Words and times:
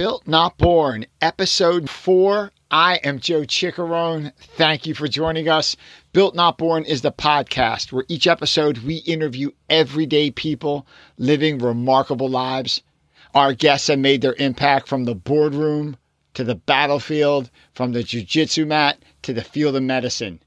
Built 0.00 0.26
Not 0.26 0.56
Born, 0.56 1.04
episode 1.20 1.90
four. 1.90 2.52
I 2.70 2.94
am 3.04 3.18
Joe 3.20 3.42
Chickarone. 3.42 4.32
Thank 4.38 4.86
you 4.86 4.94
for 4.94 5.08
joining 5.08 5.46
us. 5.46 5.76
Built 6.14 6.34
Not 6.34 6.56
Born 6.56 6.86
is 6.86 7.02
the 7.02 7.12
podcast 7.12 7.92
where 7.92 8.06
each 8.08 8.26
episode 8.26 8.78
we 8.78 8.94
interview 9.04 9.50
everyday 9.68 10.30
people 10.30 10.86
living 11.18 11.58
remarkable 11.58 12.30
lives. 12.30 12.80
Our 13.34 13.52
guests 13.52 13.88
have 13.88 13.98
made 13.98 14.22
their 14.22 14.36
impact 14.38 14.88
from 14.88 15.04
the 15.04 15.14
boardroom 15.14 15.98
to 16.32 16.44
the 16.44 16.54
battlefield, 16.54 17.50
from 17.74 17.92
the 17.92 18.02
jujitsu 18.02 18.66
mat 18.66 19.04
to 19.20 19.34
the 19.34 19.44
field 19.44 19.76
of 19.76 19.82
medicine. 19.82 20.40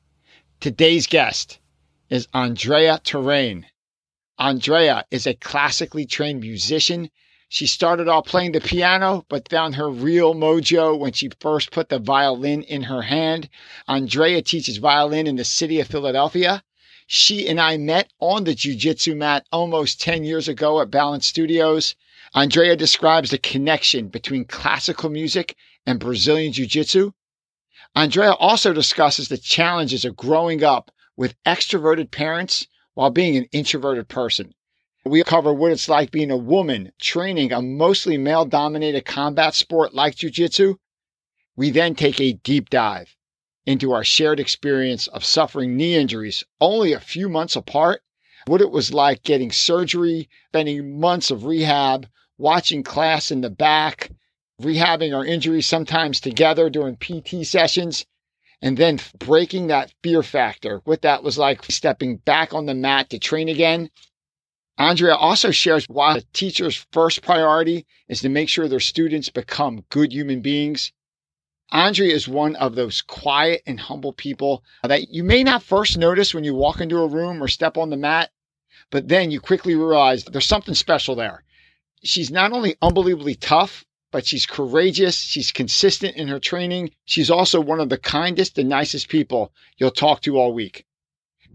Today's 0.62 1.06
guest 1.06 1.60
is 2.10 2.28
Andrea 2.34 3.00
Terrain. 3.04 3.68
Andrea 4.40 5.06
is 5.12 5.28
a 5.28 5.36
classically 5.36 6.08
trained 6.08 6.40
musician 6.40 7.12
she 7.54 7.68
started 7.68 8.08
off 8.08 8.26
playing 8.26 8.52
the 8.52 8.60
piano, 8.60 9.24
but 9.30 9.48
found 9.48 9.76
her 9.76 9.88
real 9.88 10.34
mojo 10.34 10.98
when 10.98 11.14
she 11.14 11.30
first 11.40 11.70
put 11.70 11.88
the 11.88 12.00
violin 12.00 12.64
in 12.64 12.82
her 12.82 13.04
hand. 13.04 13.48
Andrea 13.88 14.42
teaches 14.42 14.78
violin 14.78 15.28
in 15.28 15.36
the 15.36 15.46
city 15.46 15.80
of 15.80 15.86
Philadelphia. 15.86 16.64
She 17.06 17.48
and 17.48 17.62
I 17.62 17.78
met 17.78 18.12
on 18.20 18.46
the 18.46 18.56
jujitsu 18.56 19.16
mat 19.16 19.46
almost 19.52 20.02
10 20.02 20.24
years 20.24 20.48
ago 20.48 20.82
at 20.82 20.90
Balance 20.90 21.28
Studios. 21.28 21.94
Andrea 22.34 22.76
describes 22.76 23.30
the 23.30 23.38
connection 23.38 24.08
between 24.08 24.46
classical 24.46 25.12
music 25.12 25.56
and 25.86 26.00
Brazilian 26.00 26.54
jiu-jitsu. 26.54 27.12
Andrea 27.96 28.34
also 28.34 28.74
discusses 28.74 29.28
the 29.28 29.38
challenges 29.38 30.06
of 30.06 30.16
growing 30.16 30.64
up 30.64 30.90
with 31.16 31.36
extroverted 31.44 32.10
parents 32.10 32.66
while 32.96 33.12
being 33.12 33.38
an 33.38 33.46
introverted 33.52 34.08
person. 34.08 34.56
We 35.06 35.22
cover 35.24 35.54
what 35.54 35.74
it's 35.74 35.90
like 35.90 36.12
being 36.12 36.32
a 36.32 36.38
woman 36.38 36.94
training 36.98 37.52
a 37.52 37.62
mostly 37.62 38.18
male 38.18 38.46
dominated 38.46 39.04
combat 39.04 39.54
sport 39.54 39.94
like 39.94 40.16
Jiu 40.16 40.30
Jitsu. 40.30 40.76
We 41.58 41.72
then 41.72 41.94
take 41.94 42.22
a 42.22 42.32
deep 42.32 42.70
dive 42.70 43.18
into 43.66 43.92
our 43.92 44.06
shared 44.06 44.40
experience 44.40 45.08
of 45.08 45.26
suffering 45.26 45.76
knee 45.76 45.96
injuries 45.96 46.46
only 46.62 46.94
a 46.94 47.02
few 47.02 47.28
months 47.28 47.58
apart, 47.58 48.02
what 48.48 48.62
it 48.62 48.72
was 48.72 48.94
like 48.94 49.24
getting 49.24 49.52
surgery, 49.52 50.30
spending 50.48 50.98
months 51.02 51.32
of 51.32 51.44
rehab, 51.44 52.08
watching 52.38 52.82
class 52.82 53.30
in 53.30 53.42
the 53.42 53.50
back, 53.50 54.10
rehabbing 54.62 55.14
our 55.14 55.26
injuries 55.26 55.68
sometimes 55.68 56.22
together 56.22 56.70
during 56.70 56.96
PT 56.96 57.46
sessions, 57.46 58.06
and 58.62 58.78
then 58.78 59.02
breaking 59.20 59.68
that 59.68 59.94
fear 60.02 60.24
factor, 60.24 60.82
what 60.86 61.02
that 61.02 61.24
was 61.24 61.38
like 61.38 61.66
stepping 61.66 62.16
back 62.16 62.54
on 62.54 62.68
the 62.68 62.74
mat 62.74 63.10
to 63.10 63.20
train 63.20 63.50
again 63.50 63.90
Andrea 64.78 65.16
also 65.16 65.52
shares 65.52 65.86
why 65.88 66.18
a 66.18 66.22
teacher's 66.34 66.86
first 66.92 67.22
priority 67.22 67.86
is 68.08 68.22
to 68.22 68.30
make 68.30 68.50
sure 68.50 68.68
their 68.68 68.80
students 68.80 69.30
become 69.30 69.86
good 69.90 70.12
human 70.12 70.42
beings. 70.42 70.92
Andrea 71.72 72.14
is 72.14 72.28
one 72.28 72.56
of 72.56 72.76
those 72.76 73.02
quiet 73.02 73.62
and 73.68 73.80
humble 73.80 74.14
people 74.14 74.64
that 74.84 75.10
you 75.10 75.24
may 75.24 75.44
not 75.44 75.64
first 75.64 75.98
notice 75.98 76.34
when 76.34 76.44
you 76.44 76.56
walk 76.56 76.82
into 76.82 76.98
a 76.98 77.08
room 77.08 77.42
or 77.42 77.48
step 77.48 77.78
on 77.78 77.92
the 77.92 77.98
mat, 77.98 78.32
but 78.90 79.08
then 79.08 79.30
you 79.30 79.40
quickly 79.40 79.76
realize 79.76 80.24
there's 80.24 80.48
something 80.48 80.74
special 80.76 81.16
there. 81.16 81.44
She's 82.04 82.32
not 82.32 82.52
only 82.52 82.76
unbelievably 82.82 83.36
tough, 83.36 83.86
but 84.12 84.26
she's 84.26 84.46
courageous. 84.46 85.20
She's 85.20 85.52
consistent 85.52 86.16
in 86.16 86.28
her 86.28 86.40
training. 86.40 86.92
She's 87.06 87.32
also 87.32 87.62
one 87.62 87.80
of 87.80 87.90
the 87.90 87.98
kindest 87.98 88.58
and 88.58 88.70
nicest 88.70 89.08
people 89.08 89.52
you'll 89.78 89.92
talk 89.92 90.22
to 90.22 90.38
all 90.38 90.54
week. 90.54 90.86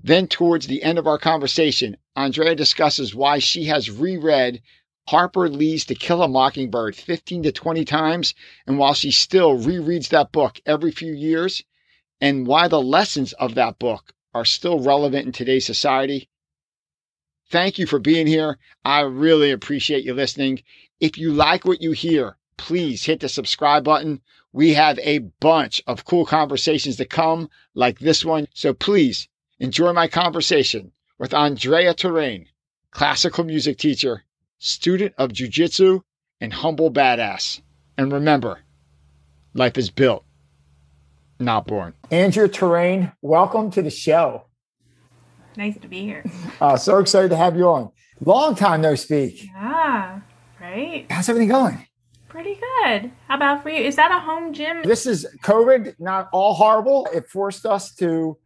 Then, 0.08 0.26
towards 0.26 0.68
the 0.68 0.82
end 0.82 0.98
of 0.98 1.06
our 1.06 1.18
conversation, 1.18 1.98
Andrea 2.16 2.54
discusses 2.54 3.14
why 3.14 3.40
she 3.40 3.64
has 3.64 3.90
reread 3.90 4.62
Harper 5.06 5.50
Lee's 5.50 5.84
To 5.84 5.94
Kill 5.94 6.22
a 6.22 6.28
Mockingbird 6.28 6.96
15 6.96 7.42
to 7.42 7.52
20 7.52 7.84
times, 7.84 8.34
and 8.66 8.78
while 8.78 8.94
she 8.94 9.10
still 9.10 9.58
rereads 9.58 10.08
that 10.08 10.32
book 10.32 10.62
every 10.64 10.92
few 10.92 11.12
years, 11.12 11.62
and 12.22 12.46
why 12.46 12.68
the 12.68 12.80
lessons 12.80 13.34
of 13.34 13.54
that 13.56 13.78
book 13.78 14.14
are 14.32 14.46
still 14.46 14.80
relevant 14.80 15.26
in 15.26 15.32
today's 15.32 15.66
society. 15.66 16.30
Thank 17.50 17.78
you 17.78 17.84
for 17.84 17.98
being 17.98 18.26
here. 18.26 18.58
I 18.86 19.00
really 19.00 19.50
appreciate 19.50 20.04
you 20.04 20.14
listening. 20.14 20.62
If 21.00 21.18
you 21.18 21.34
like 21.34 21.66
what 21.66 21.82
you 21.82 21.92
hear, 21.92 22.38
please 22.56 23.04
hit 23.04 23.20
the 23.20 23.28
subscribe 23.28 23.84
button. 23.84 24.22
We 24.54 24.72
have 24.72 24.98
a 25.00 25.18
bunch 25.18 25.82
of 25.86 26.06
cool 26.06 26.24
conversations 26.24 26.96
to 26.96 27.04
come, 27.04 27.50
like 27.74 27.98
this 27.98 28.24
one. 28.24 28.48
So 28.54 28.72
please 28.72 29.28
Enjoy 29.60 29.92
my 29.92 30.06
conversation 30.06 30.92
with 31.18 31.34
Andrea 31.34 31.92
Terrain, 31.92 32.46
classical 32.92 33.42
music 33.42 33.76
teacher, 33.76 34.22
student 34.58 35.12
of 35.18 35.30
jujitsu, 35.30 36.02
and 36.40 36.52
humble 36.52 36.92
badass. 36.92 37.60
And 37.96 38.12
remember, 38.12 38.60
life 39.54 39.76
is 39.76 39.90
built, 39.90 40.24
not 41.40 41.66
born. 41.66 41.94
Andrea 42.12 42.46
Terrain, 42.46 43.10
welcome 43.20 43.72
to 43.72 43.82
the 43.82 43.90
show. 43.90 44.44
Nice 45.56 45.76
to 45.78 45.88
be 45.88 46.02
here. 46.02 46.24
Uh, 46.60 46.76
so 46.76 46.98
excited 46.98 47.30
to 47.30 47.36
have 47.36 47.56
you 47.56 47.68
on. 47.68 47.90
Long 48.20 48.54
time 48.54 48.80
no 48.80 48.94
speak. 48.96 49.44
Yeah, 49.44 50.20
right? 50.60 51.06
How's 51.10 51.28
everything 51.28 51.48
going? 51.48 51.84
Pretty 52.28 52.54
good. 52.54 53.12
How 53.26 53.36
about 53.36 53.62
for 53.62 53.70
you? 53.70 53.84
Is 53.84 53.94
that 53.96 54.10
a 54.10 54.18
home 54.18 54.52
gym? 54.52 54.82
This 54.82 55.06
is 55.06 55.26
COVID, 55.42 55.94
not 56.00 56.28
all 56.32 56.54
horrible. 56.54 57.08
It 57.12 57.28
forced 57.28 57.64
us 57.64 57.94
to 57.96 58.36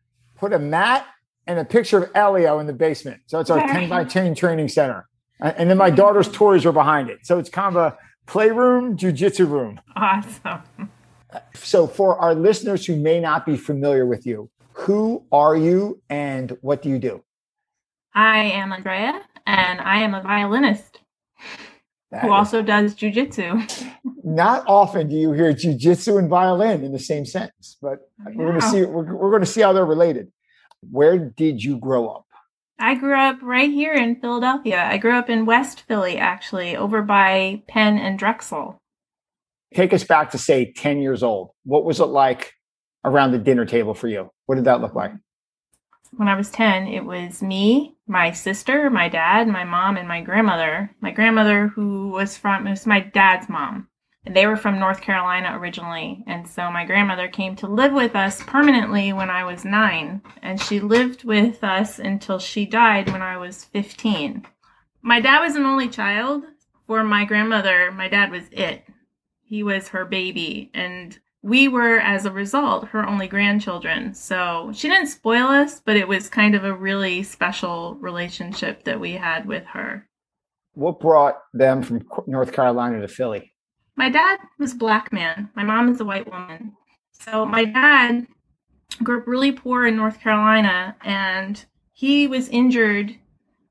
put 0.43 0.53
a 0.53 0.59
mat 0.59 1.07
and 1.47 1.61
a 1.61 1.65
picture 1.65 2.03
of 2.03 2.13
Helio 2.15 2.59
in 2.59 2.67
the 2.67 2.73
basement. 2.73 3.21
So 3.27 3.39
it's 3.39 3.49
our 3.49 3.61
10 3.61 3.89
by 3.89 4.03
10 4.03 4.35
training 4.35 4.69
center. 4.69 5.09
And 5.39 5.71
then 5.71 5.79
my 5.79 5.87
mm-hmm. 5.87 5.97
daughter's 5.97 6.29
toys 6.29 6.67
are 6.67 6.73
behind 6.73 7.11
it. 7.11 7.21
So 7.23 7.39
it's 7.39 7.49
kind 7.49 7.77
of 7.77 7.93
a 7.93 7.97
playroom, 8.27 8.97
jujitsu 8.97 9.49
room. 9.49 9.81
Awesome. 9.95 10.63
So 11.55 11.87
for 11.87 12.19
our 12.19 12.35
listeners 12.35 12.85
who 12.85 12.97
may 12.97 13.21
not 13.21 13.47
be 13.47 13.57
familiar 13.57 14.05
with 14.05 14.27
you, 14.27 14.51
who 14.73 15.25
are 15.31 15.55
you 15.55 16.03
and 16.11 16.59
what 16.61 16.83
do 16.83 16.89
you 16.89 16.99
do? 16.99 17.23
I 18.13 18.39
am 18.39 18.73
Andrea 18.73 19.23
and 19.47 19.81
I 19.81 19.99
am 20.03 20.13
a 20.13 20.23
violinist 20.23 20.99
that 22.13 22.21
who 22.21 22.29
is, 22.29 22.33
also 22.33 22.63
does 22.63 22.95
jujitsu. 22.95 23.91
Not 24.25 24.65
often 24.67 25.09
do 25.09 25.17
you 25.17 25.33
hear 25.33 25.53
jujitsu 25.53 26.19
and 26.19 26.29
violin 26.29 26.85
in 26.85 26.93
the 26.93 26.99
same 26.99 27.25
sentence, 27.25 27.79
but 27.83 28.11
we're 28.35 28.51
going 28.51 28.61
to 28.61 28.69
see 28.69 28.85
we're, 28.85 29.17
we're 29.17 29.31
going 29.31 29.43
to 29.43 29.47
see 29.47 29.63
how 29.63 29.73
they're 29.73 29.85
related. 29.85 30.31
Where 30.91 31.19
did 31.19 31.65
you 31.65 31.79
grow 31.79 32.09
up? 32.09 32.27
I 32.79 32.95
grew 32.97 33.15
up 33.15 33.39
right 33.43 33.71
here 33.71 33.95
in 33.95 34.21
Philadelphia. 34.21 34.85
I 34.85 34.99
grew 34.99 35.17
up 35.17 35.31
in 35.31 35.47
West 35.47 35.83
Philly, 35.83 36.19
actually, 36.19 36.77
over 36.77 37.01
by 37.01 37.63
Penn 37.69 37.97
and 37.97 38.19
Drexel. 38.19 38.79
Take 39.73 39.93
us 39.93 40.05
back 40.05 40.33
to, 40.33 40.39
say, 40.39 40.73
10 40.73 41.01
years 41.01 41.23
old. 41.23 41.51
What 41.65 41.85
was 41.85 42.01
it 42.01 42.07
like 42.07 42.53
around 43.05 43.31
the 43.33 43.39
dinner 43.39 43.65
table 43.65 43.95
for 43.95 44.09
you? 44.09 44.31
What 44.47 44.57
did 44.57 44.65
that 44.65 44.81
look 44.81 44.95
like? 44.95 45.13
When 46.17 46.29
I 46.29 46.37
was 46.37 46.51
10, 46.51 46.89
it 46.89 47.05
was 47.05 47.43
me, 47.43 47.97
my 48.07 48.33
sister, 48.33 48.91
my 48.91 49.09
dad, 49.09 49.49
my 49.49 49.65
mom, 49.65 49.97
and 49.97 50.07
my 50.07 50.21
grandmother. 50.21 50.91
My 51.01 51.11
grandmother, 51.11 51.69
who 51.69 52.11
was 52.11 52.37
from, 52.37 52.67
it 52.67 52.71
was 52.71 52.87
my 52.87 53.01
dad's 53.01 53.49
mom. 53.49 53.89
They 54.25 54.47
were 54.47 54.57
from 54.57 54.79
North 54.79 55.01
Carolina 55.01 55.59
originally, 55.59 56.23
and 56.27 56.47
so 56.47 56.71
my 56.71 56.85
grandmother 56.85 57.29
came 57.29 57.57
to 57.57 57.67
live 57.67 57.93
with 57.93 58.15
us 58.15 58.43
permanently 58.45 59.13
when 59.13 59.31
I 59.31 59.45
was 59.45 59.65
nine, 59.65 60.23
and 60.43 60.61
she 60.61 60.79
lived 60.79 61.25
with 61.25 61.65
us 61.65 61.99
until 61.99 62.39
she 62.39 62.67
died 62.67 63.11
when 63.11 63.23
I 63.23 63.37
was 63.39 63.65
15. 63.65 64.47
My 65.01 65.19
dad 65.19 65.41
was 65.41 65.57
an 65.57 65.65
only 65.65 65.89
child. 65.89 66.45
For 66.87 67.03
my 67.03 67.25
grandmother, 67.25 67.91
my 67.91 68.09
dad 68.09 68.31
was 68.31 68.45
it. 68.53 68.85
He 69.43 69.63
was 69.63 69.89
her 69.89 70.05
baby, 70.05 70.71
and 70.75 71.19
we 71.43 71.69
were, 71.69 71.99
as 71.99 72.25
a 72.25 72.31
result, 72.31 72.89
her 72.89 73.07
only 73.07 73.27
grandchildren. 73.27 74.15
So 74.15 74.71
she 74.75 74.89
didn't 74.89 75.09
spoil 75.09 75.47
us, 75.47 75.81
but 75.81 75.97
it 75.97 76.07
was 76.07 76.29
kind 76.29 76.55
of 76.55 76.65
a 76.65 76.75
really 76.75 77.23
special 77.23 77.97
relationship 77.97 78.85
that 78.85 79.01
we 79.01 79.13
had 79.13 79.47
with 79.47 79.65
her. 79.67 80.09
What 80.75 81.01
brought 81.01 81.39
them 81.53 81.83
from 81.83 82.07
North 82.27 82.53
Carolina 82.53 83.01
to 83.01 83.09
Philly? 83.09 83.53
my 83.97 84.09
dad 84.09 84.39
was 84.59 84.73
a 84.73 84.77
black 84.77 85.13
man. 85.13 85.51
My 85.55 85.63
mom 85.63 85.89
is 85.89 86.01
a 86.01 86.05
white 86.05 86.31
woman. 86.31 86.73
So 87.13 87.45
my 87.45 87.65
dad 87.65 88.27
grew 89.03 89.21
up 89.21 89.27
really 89.27 89.53
poor 89.53 89.87
in 89.87 89.97
North 89.97 90.21
Carolina 90.21 90.97
and 91.03 91.65
he 91.93 92.27
was 92.27 92.49
injured 92.49 93.17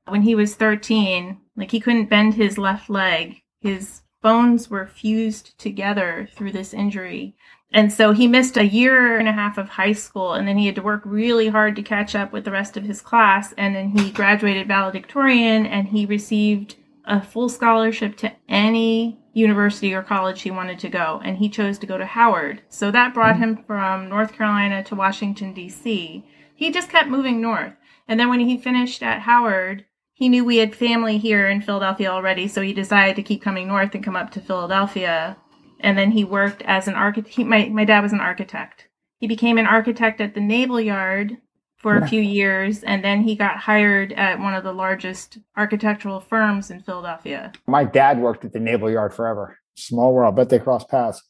when 0.06 0.22
he 0.22 0.34
was 0.34 0.54
13. 0.54 1.38
Like 1.56 1.70
he 1.70 1.80
couldn't 1.80 2.08
bend 2.08 2.34
his 2.34 2.56
left 2.56 2.88
leg. 2.88 3.42
His 3.60 4.02
bones 4.22 4.70
were 4.70 4.86
fused 4.86 5.58
together 5.58 6.28
through 6.34 6.52
this 6.52 6.72
injury. 6.72 7.36
And 7.74 7.92
so 7.92 8.12
he 8.12 8.26
missed 8.26 8.56
a 8.56 8.66
year 8.66 9.18
and 9.18 9.28
a 9.28 9.32
half 9.32 9.56
of 9.56 9.68
high 9.70 9.92
school 9.92 10.34
and 10.34 10.46
then 10.46 10.58
he 10.58 10.66
had 10.66 10.74
to 10.74 10.82
work 10.82 11.02
really 11.04 11.48
hard 11.48 11.74
to 11.76 11.82
catch 11.82 12.14
up 12.14 12.32
with 12.32 12.44
the 12.44 12.50
rest 12.50 12.76
of 12.76 12.84
his 12.84 13.00
class. 13.00 13.54
And 13.56 13.74
then 13.74 13.90
he 13.90 14.10
graduated 14.10 14.68
valedictorian 14.68 15.66
and 15.66 15.88
he 15.88 16.04
received 16.04 16.76
a 17.04 17.22
full 17.22 17.48
scholarship 17.48 18.16
to 18.18 18.32
any 18.48 19.18
university 19.32 19.94
or 19.94 20.02
college 20.02 20.42
he 20.42 20.50
wanted 20.50 20.78
to 20.78 20.88
go, 20.88 21.20
and 21.24 21.38
he 21.38 21.48
chose 21.48 21.78
to 21.78 21.86
go 21.86 21.98
to 21.98 22.04
Howard. 22.04 22.62
So 22.68 22.90
that 22.90 23.14
brought 23.14 23.34
mm-hmm. 23.34 23.42
him 23.42 23.64
from 23.66 24.08
North 24.08 24.32
Carolina 24.32 24.84
to 24.84 24.94
Washington, 24.94 25.54
D.C. 25.54 26.24
He 26.54 26.70
just 26.70 26.90
kept 26.90 27.08
moving 27.08 27.40
north. 27.40 27.72
And 28.06 28.20
then 28.20 28.28
when 28.28 28.40
he 28.40 28.58
finished 28.58 29.02
at 29.02 29.22
Howard, 29.22 29.86
he 30.12 30.28
knew 30.28 30.44
we 30.44 30.58
had 30.58 30.74
family 30.74 31.18
here 31.18 31.48
in 31.48 31.62
Philadelphia 31.62 32.10
already, 32.10 32.46
so 32.46 32.60
he 32.60 32.72
decided 32.72 33.16
to 33.16 33.22
keep 33.22 33.42
coming 33.42 33.68
north 33.68 33.94
and 33.94 34.04
come 34.04 34.16
up 34.16 34.30
to 34.32 34.40
Philadelphia. 34.40 35.36
And 35.82 35.96
then 35.98 36.10
he 36.12 36.24
worked 36.24 36.62
as 36.62 36.88
an 36.88 36.94
architect. 36.94 37.38
My 37.38 37.68
my 37.68 37.84
dad 37.84 38.00
was 38.02 38.12
an 38.12 38.20
architect. 38.20 38.88
He 39.18 39.26
became 39.26 39.58
an 39.58 39.66
architect 39.66 40.20
at 40.20 40.34
the 40.34 40.40
Naval 40.40 40.80
Yard 40.80 41.38
for 41.76 41.96
a 41.96 42.06
few 42.08 42.20
years, 42.20 42.82
and 42.84 43.02
then 43.04 43.22
he 43.22 43.34
got 43.34 43.56
hired 43.56 44.12
at 44.12 44.38
one 44.38 44.54
of 44.54 44.62
the 44.62 44.72
largest 44.72 45.38
architectural 45.56 46.20
firms 46.20 46.70
in 46.70 46.80
Philadelphia. 46.80 47.52
My 47.66 47.84
dad 47.84 48.20
worked 48.20 48.44
at 48.44 48.52
the 48.52 48.60
Naval 48.60 48.90
Yard 48.90 49.12
forever. 49.12 49.58
Small 49.76 50.12
world. 50.14 50.36
Bet 50.36 50.48
they 50.48 50.58
crossed 50.60 50.88
paths. 50.88 51.22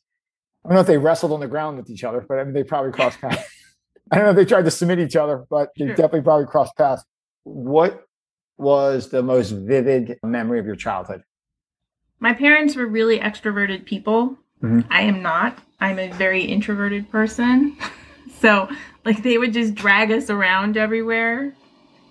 I 0.65 0.69
don't 0.69 0.75
know 0.75 0.81
if 0.81 0.87
they 0.87 0.99
wrestled 0.99 1.33
on 1.33 1.41
the 1.41 1.49
ground 1.49 1.77
with 1.79 1.91
each 1.91 2.05
other, 2.05 2.25
but 2.29 2.39
I 2.39 2.45
mean 2.45 2.53
they 2.53 2.65
probably 2.65 2.93
crossed 2.93 3.21
paths. 3.21 3.43
I 4.11 4.17
don't 4.17 4.25
know 4.25 4.31
if 4.31 4.37
they 4.37 4.45
tried 4.45 4.65
to 4.67 4.71
submit 4.71 4.99
each 4.99 5.17
other, 5.17 5.45
but 5.49 5.71
they 5.79 5.87
Sure. 5.87 5.95
definitely 5.95 6.23
probably 6.23 6.47
crossed 6.47 6.77
paths. 6.77 7.03
What 7.45 8.05
was 8.59 9.09
the 9.09 9.23
most 9.23 9.51
vivid 9.51 10.19
memory 10.23 10.59
of 10.61 10.67
your 10.67 10.77
childhood? 10.77 11.23
My 12.21 12.35
parents 12.35 12.77
were 12.77 12.87
really 12.87 13.19
extroverted 13.19 13.85
people. 13.87 14.39
Mhm. 14.63 14.85
I 14.91 15.03
am 15.03 15.23
not. 15.23 15.59
I'm 15.81 15.99
a 15.99 16.11
very 16.13 16.45
introverted 16.45 17.11
person. 17.11 17.77
so, 18.39 18.69
like, 19.05 19.23
they 19.23 19.39
would 19.39 19.53
just 19.53 19.75
drag 19.75 20.11
us 20.13 20.31
around 20.31 20.77
everywhere. 20.77 21.53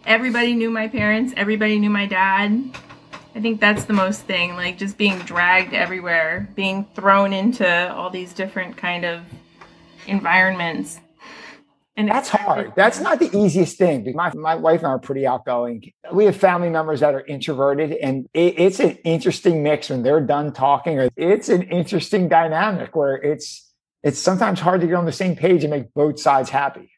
Everybody 0.05 0.53
knew 0.55 0.69
my 0.71 0.87
parents, 0.87 1.33
everybody 1.37 1.79
knew 1.79 1.89
my 1.89 2.07
dad. 2.07 2.63
I 3.33 3.39
think 3.39 3.61
that's 3.61 3.85
the 3.85 3.93
most 3.93 4.21
thing, 4.23 4.55
like 4.55 4.77
just 4.77 4.97
being 4.97 5.19
dragged 5.19 5.73
everywhere, 5.73 6.49
being 6.55 6.85
thrown 6.95 7.31
into 7.31 7.93
all 7.93 8.09
these 8.09 8.33
different 8.33 8.75
kind 8.75 9.05
of 9.05 9.21
environments. 10.07 10.99
And 12.01 12.09
That's 12.09 12.29
hard. 12.29 12.73
That's 12.75 12.99
not 12.99 13.19
the 13.19 13.29
easiest 13.37 13.77
thing. 13.77 14.11
My, 14.15 14.33
my 14.33 14.55
wife 14.55 14.79
and 14.79 14.87
I 14.87 14.91
are 14.91 14.99
pretty 14.99 15.27
outgoing. 15.27 15.91
We 16.11 16.25
have 16.25 16.35
family 16.35 16.69
members 16.69 17.01
that 17.01 17.13
are 17.13 17.23
introverted, 17.25 17.91
and 17.93 18.27
it, 18.33 18.59
it's 18.59 18.79
an 18.79 18.97
interesting 19.03 19.61
mix 19.61 19.91
when 19.91 20.01
they're 20.01 20.19
done 20.19 20.51
talking. 20.51 20.99
Or 20.99 21.09
It's 21.15 21.49
an 21.49 21.61
interesting 21.63 22.27
dynamic 22.27 22.95
where 22.95 23.15
it's 23.15 23.71
it's 24.01 24.17
sometimes 24.17 24.59
hard 24.59 24.81
to 24.81 24.87
get 24.87 24.95
on 24.95 25.05
the 25.05 25.11
same 25.11 25.35
page 25.35 25.63
and 25.63 25.69
make 25.69 25.93
both 25.93 26.19
sides 26.19 26.49
happy. 26.49 26.89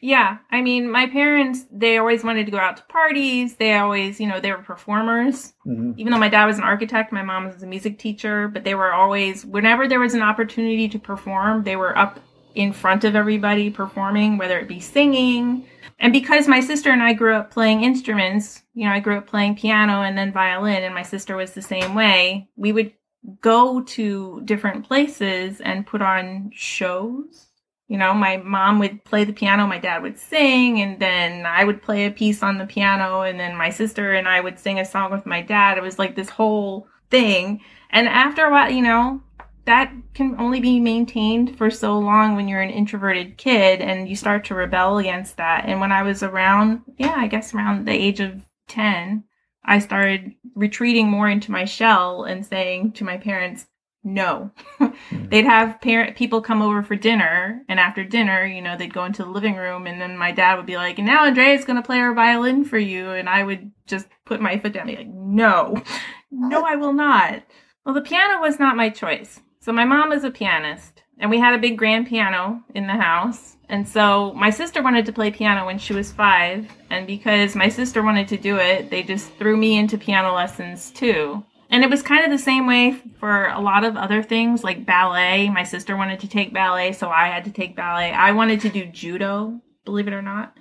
Yeah, 0.00 0.38
I 0.50 0.60
mean, 0.60 0.90
my 0.90 1.08
parents, 1.08 1.64
they 1.72 1.98
always 1.98 2.22
wanted 2.22 2.46
to 2.46 2.52
go 2.52 2.58
out 2.58 2.76
to 2.78 2.84
parties. 2.84 3.56
They 3.56 3.74
always, 3.74 4.20
you 4.20 4.26
know, 4.26 4.40
they 4.40 4.50
were 4.52 4.58
performers. 4.58 5.54
Mm-hmm. 5.66 5.92
Even 5.96 6.12
though 6.12 6.18
my 6.18 6.28
dad 6.28 6.46
was 6.46 6.58
an 6.58 6.64
architect, 6.64 7.12
my 7.12 7.22
mom 7.22 7.46
was 7.46 7.62
a 7.62 7.66
music 7.66 7.98
teacher, 7.98 8.48
but 8.48 8.64
they 8.64 8.74
were 8.74 8.92
always, 8.92 9.44
whenever 9.44 9.88
there 9.88 10.00
was 10.00 10.14
an 10.14 10.22
opportunity 10.22 10.88
to 10.88 10.98
perform, 10.98 11.64
they 11.64 11.76
were 11.76 11.96
up 11.96 12.20
in 12.58 12.72
front 12.72 13.04
of 13.04 13.14
everybody 13.14 13.70
performing, 13.70 14.36
whether 14.36 14.58
it 14.58 14.66
be 14.66 14.80
singing. 14.80 15.64
And 16.00 16.12
because 16.12 16.48
my 16.48 16.60
sister 16.60 16.90
and 16.90 17.02
I 17.02 17.12
grew 17.12 17.34
up 17.34 17.52
playing 17.52 17.84
instruments, 17.84 18.62
you 18.74 18.84
know, 18.84 18.92
I 18.92 18.98
grew 18.98 19.16
up 19.16 19.28
playing 19.28 19.56
piano 19.56 20.02
and 20.02 20.18
then 20.18 20.32
violin, 20.32 20.82
and 20.82 20.92
my 20.94 21.04
sister 21.04 21.36
was 21.36 21.52
the 21.52 21.62
same 21.62 21.94
way, 21.94 22.48
we 22.56 22.72
would 22.72 22.92
go 23.40 23.80
to 23.82 24.42
different 24.44 24.86
places 24.86 25.60
and 25.60 25.86
put 25.86 26.02
on 26.02 26.50
shows. 26.52 27.46
You 27.86 27.96
know, 27.96 28.12
my 28.12 28.38
mom 28.38 28.80
would 28.80 29.04
play 29.04 29.22
the 29.22 29.32
piano, 29.32 29.66
my 29.66 29.78
dad 29.78 30.02
would 30.02 30.18
sing, 30.18 30.80
and 30.80 30.98
then 30.98 31.46
I 31.46 31.62
would 31.64 31.80
play 31.80 32.06
a 32.06 32.10
piece 32.10 32.42
on 32.42 32.58
the 32.58 32.66
piano, 32.66 33.22
and 33.22 33.38
then 33.38 33.56
my 33.56 33.70
sister 33.70 34.14
and 34.14 34.28
I 34.28 34.40
would 34.40 34.58
sing 34.58 34.80
a 34.80 34.84
song 34.84 35.12
with 35.12 35.26
my 35.26 35.42
dad. 35.42 35.78
It 35.78 35.82
was 35.82 35.98
like 35.98 36.16
this 36.16 36.28
whole 36.28 36.88
thing. 37.08 37.60
And 37.90 38.08
after 38.08 38.44
a 38.44 38.50
while, 38.50 38.70
you 38.70 38.82
know, 38.82 39.22
that 39.68 39.92
can 40.14 40.34
only 40.38 40.60
be 40.60 40.80
maintained 40.80 41.58
for 41.58 41.70
so 41.70 41.98
long 41.98 42.34
when 42.34 42.48
you're 42.48 42.62
an 42.62 42.70
introverted 42.70 43.36
kid 43.36 43.82
and 43.82 44.08
you 44.08 44.16
start 44.16 44.46
to 44.46 44.54
rebel 44.54 44.96
against 44.96 45.36
that. 45.36 45.66
And 45.66 45.78
when 45.78 45.92
I 45.92 46.02
was 46.02 46.22
around, 46.22 46.80
yeah, 46.96 47.14
I 47.14 47.26
guess 47.26 47.52
around 47.52 47.86
the 47.86 47.92
age 47.92 48.18
of 48.20 48.40
10, 48.68 49.24
I 49.62 49.78
started 49.78 50.32
retreating 50.54 51.08
more 51.08 51.28
into 51.28 51.52
my 51.52 51.66
shell 51.66 52.24
and 52.24 52.46
saying 52.46 52.92
to 52.92 53.04
my 53.04 53.18
parents, 53.18 53.66
no. 54.02 54.52
Hmm. 54.78 54.86
they'd 55.28 55.44
have 55.44 55.82
parent 55.82 56.16
people 56.16 56.40
come 56.40 56.62
over 56.62 56.82
for 56.82 56.96
dinner, 56.96 57.62
and 57.68 57.78
after 57.78 58.04
dinner, 58.04 58.46
you 58.46 58.62
know, 58.62 58.74
they'd 58.74 58.94
go 58.94 59.04
into 59.04 59.22
the 59.22 59.28
living 59.28 59.56
room, 59.56 59.86
and 59.86 60.00
then 60.00 60.16
my 60.16 60.32
dad 60.32 60.56
would 60.56 60.66
be 60.66 60.76
like, 60.76 60.98
"And 60.98 61.06
now 61.06 61.24
Andrea's 61.24 61.64
going 61.64 61.76
to 61.76 61.86
play 61.86 61.98
her 61.98 62.14
violin 62.14 62.64
for 62.64 62.78
you," 62.78 63.10
and 63.10 63.28
I 63.28 63.42
would 63.42 63.72
just 63.86 64.06
put 64.24 64.40
my 64.40 64.56
foot 64.56 64.72
down, 64.72 64.88
and 64.88 64.96
be 64.96 65.04
like, 65.04 65.12
"No, 65.12 65.82
no, 66.30 66.64
I 66.64 66.76
will 66.76 66.92
not." 66.92 67.42
Well, 67.84 67.94
the 67.94 68.00
piano 68.00 68.40
was 68.40 68.60
not 68.60 68.76
my 68.76 68.88
choice. 68.88 69.40
So 69.60 69.72
my 69.72 69.84
mom 69.84 70.12
is 70.12 70.24
a 70.24 70.30
pianist, 70.30 71.02
and 71.18 71.30
we 71.30 71.38
had 71.38 71.52
a 71.52 71.58
big 71.58 71.76
grand 71.76 72.06
piano 72.06 72.62
in 72.74 72.86
the 72.86 72.94
house. 72.94 73.56
And 73.68 73.86
so 73.86 74.32
my 74.34 74.50
sister 74.50 74.82
wanted 74.82 75.04
to 75.06 75.12
play 75.12 75.30
piano 75.30 75.66
when 75.66 75.78
she 75.78 75.92
was 75.92 76.12
five, 76.12 76.70
and 76.90 77.06
because 77.06 77.56
my 77.56 77.68
sister 77.68 78.02
wanted 78.02 78.28
to 78.28 78.36
do 78.36 78.56
it, 78.56 78.88
they 78.88 79.02
just 79.02 79.32
threw 79.34 79.56
me 79.56 79.76
into 79.76 79.98
piano 79.98 80.32
lessons 80.32 80.90
too. 80.90 81.44
And 81.70 81.84
it 81.84 81.90
was 81.90 82.02
kind 82.02 82.24
of 82.24 82.30
the 82.30 82.42
same 82.42 82.66
way 82.66 82.92
for 83.18 83.48
a 83.48 83.60
lot 83.60 83.84
of 83.84 83.96
other 83.96 84.22
things 84.22 84.64
like 84.64 84.86
ballet. 84.86 85.50
My 85.50 85.64
sister 85.64 85.96
wanted 85.96 86.20
to 86.20 86.28
take 86.28 86.54
ballet, 86.54 86.92
so 86.92 87.10
I 87.10 87.26
had 87.26 87.44
to 87.44 87.50
take 87.50 87.76
ballet. 87.76 88.12
I 88.12 88.32
wanted 88.32 88.60
to 88.62 88.70
do 88.70 88.86
judo, 88.86 89.60
believe 89.84 90.08
it 90.08 90.14
or 90.14 90.22
not, 90.22 90.56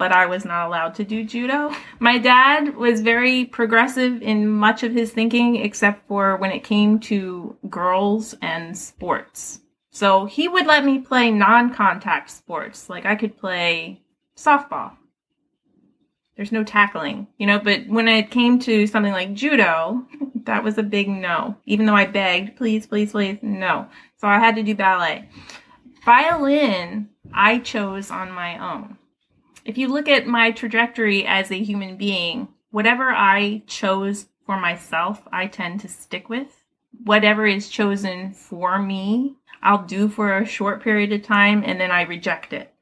but 0.00 0.12
I 0.12 0.24
was 0.24 0.46
not 0.46 0.66
allowed 0.66 0.94
to 0.94 1.04
do 1.04 1.24
judo. 1.24 1.70
My 1.98 2.16
dad 2.16 2.74
was 2.74 3.02
very 3.02 3.44
progressive 3.44 4.22
in 4.22 4.48
much 4.48 4.82
of 4.82 4.94
his 4.94 5.12
thinking, 5.12 5.56
except 5.56 6.08
for 6.08 6.38
when 6.38 6.50
it 6.50 6.64
came 6.64 6.98
to 7.00 7.54
girls 7.68 8.34
and 8.40 8.76
sports. 8.76 9.60
So 9.90 10.24
he 10.24 10.48
would 10.48 10.66
let 10.66 10.86
me 10.86 11.00
play 11.00 11.30
non 11.30 11.74
contact 11.74 12.30
sports. 12.30 12.88
Like 12.88 13.04
I 13.04 13.14
could 13.14 13.36
play 13.36 14.00
softball. 14.38 14.92
There's 16.34 16.50
no 16.50 16.64
tackling, 16.64 17.26
you 17.36 17.46
know, 17.46 17.58
but 17.58 17.86
when 17.86 18.08
it 18.08 18.30
came 18.30 18.58
to 18.60 18.86
something 18.86 19.12
like 19.12 19.34
judo, 19.34 20.06
that 20.44 20.64
was 20.64 20.78
a 20.78 20.82
big 20.82 21.10
no. 21.10 21.58
Even 21.66 21.84
though 21.84 21.94
I 21.94 22.06
begged, 22.06 22.56
please, 22.56 22.86
please, 22.86 23.12
please, 23.12 23.36
no. 23.42 23.86
So 24.16 24.28
I 24.28 24.38
had 24.38 24.56
to 24.56 24.62
do 24.62 24.74
ballet. 24.74 25.28
Violin, 26.06 27.10
I 27.34 27.58
chose 27.58 28.10
on 28.10 28.32
my 28.32 28.56
own. 28.56 28.96
If 29.64 29.76
you 29.76 29.88
look 29.88 30.08
at 30.08 30.26
my 30.26 30.50
trajectory 30.50 31.26
as 31.26 31.50
a 31.50 31.62
human 31.62 31.96
being, 31.96 32.48
whatever 32.70 33.10
I 33.10 33.62
chose 33.66 34.26
for 34.46 34.58
myself, 34.58 35.22
I 35.32 35.46
tend 35.46 35.80
to 35.80 35.88
stick 35.88 36.28
with. 36.28 36.62
Whatever 37.04 37.46
is 37.46 37.68
chosen 37.68 38.32
for 38.32 38.78
me, 38.78 39.36
I'll 39.62 39.84
do 39.84 40.08
for 40.08 40.36
a 40.36 40.46
short 40.46 40.82
period 40.82 41.12
of 41.12 41.22
time 41.22 41.62
and 41.64 41.80
then 41.80 41.90
I 41.90 42.02
reject 42.02 42.52
it. 42.52 42.72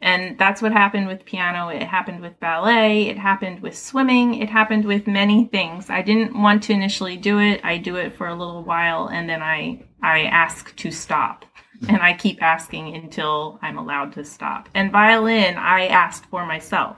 And 0.00 0.38
that's 0.38 0.62
what 0.62 0.72
happened 0.72 1.08
with 1.08 1.24
piano. 1.24 1.68
It 1.68 1.82
happened 1.82 2.20
with 2.20 2.38
ballet. 2.38 3.08
It 3.08 3.18
happened 3.18 3.60
with 3.60 3.76
swimming. 3.76 4.34
It 4.34 4.48
happened 4.48 4.84
with 4.84 5.08
many 5.08 5.46
things. 5.46 5.90
I 5.90 6.02
didn't 6.02 6.40
want 6.40 6.62
to 6.64 6.72
initially 6.72 7.16
do 7.16 7.40
it. 7.40 7.60
I 7.64 7.78
do 7.78 7.96
it 7.96 8.16
for 8.16 8.28
a 8.28 8.34
little 8.36 8.62
while 8.62 9.08
and 9.08 9.28
then 9.28 9.42
I, 9.42 9.84
I 10.00 10.22
ask 10.22 10.74
to 10.76 10.92
stop. 10.92 11.44
And 11.88 12.02
I 12.02 12.12
keep 12.12 12.42
asking 12.42 12.94
until 12.96 13.58
I'm 13.62 13.78
allowed 13.78 14.12
to 14.14 14.24
stop. 14.24 14.68
And 14.74 14.90
violin, 14.90 15.56
I 15.56 15.86
asked 15.86 16.26
for 16.26 16.44
myself. 16.44 16.96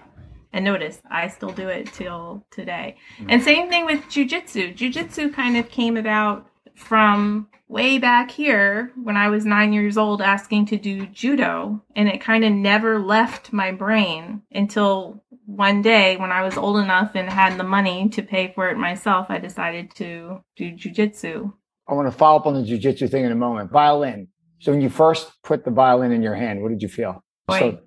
And 0.53 0.65
notice, 0.65 1.01
I 1.11 1.29
still 1.29 1.51
do 1.51 1.69
it 1.69 1.93
till 1.93 2.45
today. 2.51 2.97
And 3.29 3.41
mm. 3.41 3.45
same 3.45 3.69
thing 3.69 3.85
with 3.85 4.01
jujitsu. 4.05 4.77
Jujitsu 4.77 5.33
kind 5.33 5.57
of 5.57 5.69
came 5.69 5.97
about 5.97 6.47
from 6.75 7.49
way 7.69 7.99
back 7.99 8.31
here 8.31 8.93
when 9.01 9.17
I 9.17 9.29
was 9.29 9.45
nine 9.47 9.73
years 9.73 9.97
old 9.97 10.21
asking 10.21 10.67
to 10.67 10.77
do 10.77 11.07
judo. 11.07 11.85
And 11.95 12.09
it 12.09 12.21
kind 12.21 12.45
of 12.45 12.53
never 12.53 12.99
left 12.99 13.53
my 13.53 13.71
brain 13.71 14.43
until 14.51 15.23
one 15.47 15.83
day 15.83 16.17
when 16.17 16.33
I 16.33 16.43
was 16.43 16.57
old 16.57 16.79
enough 16.79 17.13
and 17.15 17.29
had 17.29 17.59
the 17.59 17.65
money 17.65 18.09
to 18.11 18.23
pay 18.23 18.53
for 18.55 18.69
it 18.71 18.77
myself, 18.77 19.27
I 19.29 19.39
decided 19.39 19.95
to 19.97 20.43
do 20.57 20.73
jujitsu. 20.73 21.53
I 21.89 21.95
want 21.95 22.11
to 22.11 22.17
follow 22.17 22.39
up 22.39 22.47
on 22.47 22.55
the 22.55 22.63
jujitsu 22.63 23.11
thing 23.11 23.25
in 23.25 23.33
a 23.33 23.37
moment. 23.37 23.71
Violin. 23.71 24.29
So 24.61 24.73
when 24.73 24.81
you 24.81 24.91
first 24.91 25.33
put 25.43 25.65
the 25.65 25.71
violin 25.71 26.13
in 26.13 26.23
your 26.23 26.35
hand, 26.35 26.63
what 26.63 26.69
did 26.69 26.83
you 26.83 26.89
feel? 26.89 27.25
Boy. 27.47 27.59
So, 27.59 27.79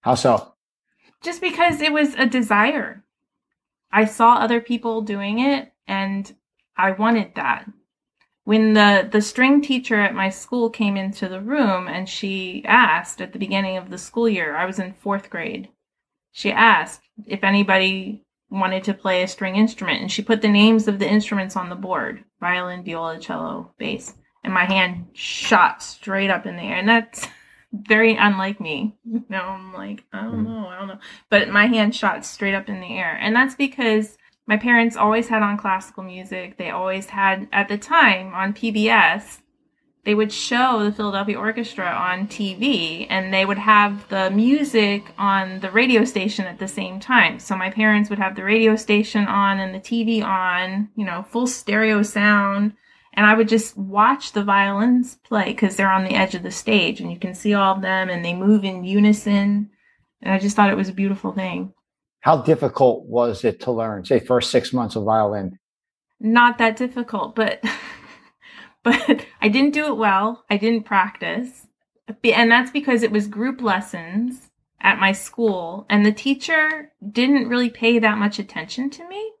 how 0.00 0.14
so? 0.14 0.54
Just 1.22 1.40
because 1.40 1.80
it 1.80 1.92
was 1.92 2.14
a 2.14 2.26
desire. 2.26 3.04
I 3.92 4.06
saw 4.06 4.36
other 4.36 4.60
people 4.60 5.02
doing 5.02 5.40
it 5.40 5.72
and 5.86 6.32
I 6.76 6.92
wanted 6.92 7.34
that. 7.34 7.68
When 8.44 8.72
the, 8.72 9.08
the 9.10 9.20
string 9.20 9.60
teacher 9.60 10.00
at 10.00 10.14
my 10.14 10.28
school 10.28 10.70
came 10.70 10.96
into 10.96 11.28
the 11.28 11.40
room 11.40 11.86
and 11.86 12.08
she 12.08 12.64
asked 12.66 13.20
at 13.20 13.32
the 13.32 13.38
beginning 13.38 13.76
of 13.76 13.90
the 13.90 13.98
school 13.98 14.28
year, 14.28 14.56
I 14.56 14.64
was 14.64 14.78
in 14.78 14.94
fourth 14.94 15.30
grade, 15.30 15.68
she 16.32 16.50
asked 16.50 17.02
if 17.26 17.44
anybody 17.44 18.24
wanted 18.50 18.84
to 18.84 18.94
play 18.94 19.22
a 19.22 19.28
string 19.28 19.56
instrument 19.56 20.00
and 20.00 20.10
she 20.10 20.22
put 20.22 20.42
the 20.42 20.48
names 20.48 20.88
of 20.88 20.98
the 20.98 21.08
instruments 21.08 21.56
on 21.56 21.68
the 21.68 21.76
board 21.76 22.24
violin, 22.40 22.84
viola, 22.84 23.18
cello, 23.18 23.72
bass. 23.78 24.14
And 24.44 24.52
my 24.52 24.64
hand 24.64 25.06
shot 25.12 25.82
straight 25.82 26.30
up 26.30 26.46
in 26.46 26.56
the 26.56 26.62
air. 26.62 26.76
And 26.76 26.88
that's 26.88 27.26
very 27.72 28.16
unlike 28.16 28.60
me. 28.60 28.96
You 29.04 29.24
know, 29.28 29.40
I'm 29.40 29.72
like, 29.72 30.04
I 30.12 30.22
don't 30.22 30.44
Mhm. 30.44 30.46
know, 30.46 30.68
I 30.68 30.78
don't 30.78 30.88
know. 30.88 30.98
But 31.30 31.48
my 31.48 31.66
hand 31.66 31.94
shot 31.94 32.24
straight 32.24 32.54
up 32.54 32.68
in 32.68 32.80
the 32.80 32.98
air. 32.98 33.16
And 33.20 33.34
that's 33.34 33.54
because 33.54 34.18
my 34.46 34.56
parents 34.56 34.96
always 34.96 35.28
had 35.28 35.42
on 35.42 35.56
classical 35.56 36.02
music. 36.02 36.56
They 36.58 36.70
always 36.70 37.10
had, 37.10 37.48
at 37.52 37.68
the 37.68 37.78
time, 37.78 38.34
on 38.34 38.52
PBS, 38.52 39.40
they 40.04 40.14
would 40.14 40.32
show 40.32 40.82
the 40.82 40.90
Philadelphia 40.92 41.38
Orchestra 41.38 41.86
on 41.86 42.26
TV 42.26 43.06
and 43.08 43.32
they 43.32 43.46
would 43.46 43.58
have 43.58 44.08
the 44.08 44.30
music 44.30 45.12
on 45.16 45.60
the 45.60 45.70
radio 45.70 46.04
station 46.04 46.44
at 46.44 46.58
the 46.58 46.66
same 46.66 46.98
time. 46.98 47.38
So 47.38 47.56
my 47.56 47.70
parents 47.70 48.10
would 48.10 48.18
have 48.18 48.34
the 48.34 48.42
radio 48.42 48.74
station 48.74 49.26
on 49.28 49.60
and 49.60 49.72
the 49.72 49.78
TV 49.78 50.20
on, 50.20 50.88
you 50.96 51.04
know, 51.04 51.22
full 51.22 51.46
stereo 51.46 52.02
sound. 52.02 52.72
And 53.14 53.26
I 53.26 53.34
would 53.34 53.48
just 53.48 53.76
watch 53.76 54.32
the 54.32 54.44
violins 54.44 55.16
play 55.24 55.46
because 55.46 55.76
they're 55.76 55.92
on 55.92 56.04
the 56.04 56.14
edge 56.14 56.34
of 56.34 56.42
the 56.42 56.50
stage 56.50 57.00
and 57.00 57.12
you 57.12 57.18
can 57.18 57.34
see 57.34 57.52
all 57.54 57.76
of 57.76 57.82
them 57.82 58.08
and 58.08 58.24
they 58.24 58.34
move 58.34 58.64
in 58.64 58.84
unison. 58.84 59.70
And 60.22 60.32
I 60.32 60.38
just 60.38 60.56
thought 60.56 60.70
it 60.70 60.76
was 60.76 60.88
a 60.88 60.94
beautiful 60.94 61.32
thing. 61.32 61.74
How 62.20 62.40
difficult 62.40 63.04
was 63.04 63.44
it 63.44 63.60
to 63.60 63.72
learn, 63.72 64.04
say, 64.04 64.20
first 64.20 64.50
six 64.50 64.72
months 64.72 64.96
of 64.96 65.04
violin? 65.04 65.58
Not 66.20 66.58
that 66.58 66.76
difficult, 66.76 67.34
but 67.34 67.62
but 68.82 69.26
I 69.40 69.48
didn't 69.48 69.74
do 69.74 69.86
it 69.86 69.96
well. 69.96 70.44
I 70.48 70.56
didn't 70.56 70.84
practice. 70.84 71.66
And 72.24 72.50
that's 72.50 72.70
because 72.70 73.02
it 73.02 73.10
was 73.10 73.26
group 73.26 73.60
lessons 73.60 74.50
at 74.80 74.98
my 74.98 75.12
school 75.12 75.86
and 75.88 76.04
the 76.04 76.12
teacher 76.12 76.92
didn't 77.10 77.48
really 77.48 77.70
pay 77.70 77.98
that 77.98 78.18
much 78.18 78.38
attention 78.38 78.90
to 78.90 79.08
me. 79.08 79.31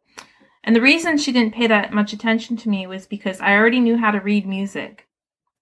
And 0.64 0.76
the 0.76 0.80
reason 0.80 1.18
she 1.18 1.32
didn't 1.32 1.54
pay 1.54 1.66
that 1.66 1.92
much 1.92 2.12
attention 2.12 2.56
to 2.58 2.68
me 2.68 2.86
was 2.86 3.06
because 3.06 3.40
I 3.40 3.56
already 3.56 3.80
knew 3.80 3.96
how 3.96 4.10
to 4.10 4.20
read 4.20 4.46
music. 4.46 5.08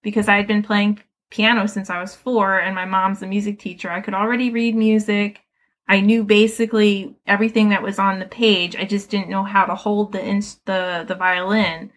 Because 0.03 0.29
I 0.29 0.37
had 0.37 0.47
been 0.47 0.63
playing 0.63 1.01
piano 1.31 1.67
since 1.67 1.91
I 1.91 2.01
was 2.01 2.15
4 2.15 2.61
and 2.61 2.75
my 2.75 2.85
mom's 2.85 3.23
a 3.23 3.27
music 3.27 3.59
teacher. 3.59 3.91
I 3.91 4.01
could 4.01 4.15
already 4.15 4.51
read 4.51 4.75
music. 4.75 5.41
I 5.89 6.01
knew 6.01 6.25
basically 6.25 7.17
everything 7.27 7.71
that 7.71 7.83
was 7.83 7.99
on 7.99 8.19
the 8.19 8.27
page. 8.27 8.77
I 8.77 8.85
just 8.85 9.11
didn't 9.11 9.31
know 9.31 9.43
how 9.43 9.65
to 9.65 9.75
hold 9.75 10.13
the 10.13 10.21
the 10.65 11.05
the 11.07 11.15
violin. 11.15 11.91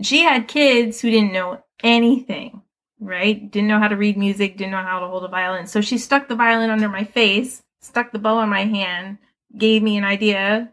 She 0.00 0.22
had 0.22 0.48
kids 0.48 1.00
who 1.00 1.10
didn't 1.10 1.32
know 1.32 1.62
anything 1.82 2.62
right? 3.02 3.50
Didn't 3.50 3.68
know 3.68 3.78
how 3.78 3.88
to 3.88 3.96
read 3.96 4.16
music, 4.16 4.56
didn't 4.56 4.72
know 4.72 4.82
how 4.82 5.00
to 5.00 5.08
hold 5.08 5.24
a 5.24 5.28
violin. 5.28 5.66
So 5.66 5.80
she 5.80 5.98
stuck 5.98 6.28
the 6.28 6.36
violin 6.36 6.70
under 6.70 6.88
my 6.88 7.04
face, 7.04 7.62
stuck 7.80 8.12
the 8.12 8.18
bow 8.18 8.38
on 8.38 8.48
my 8.48 8.64
hand, 8.64 9.18
gave 9.58 9.82
me 9.82 9.96
an 9.96 10.04
idea, 10.04 10.72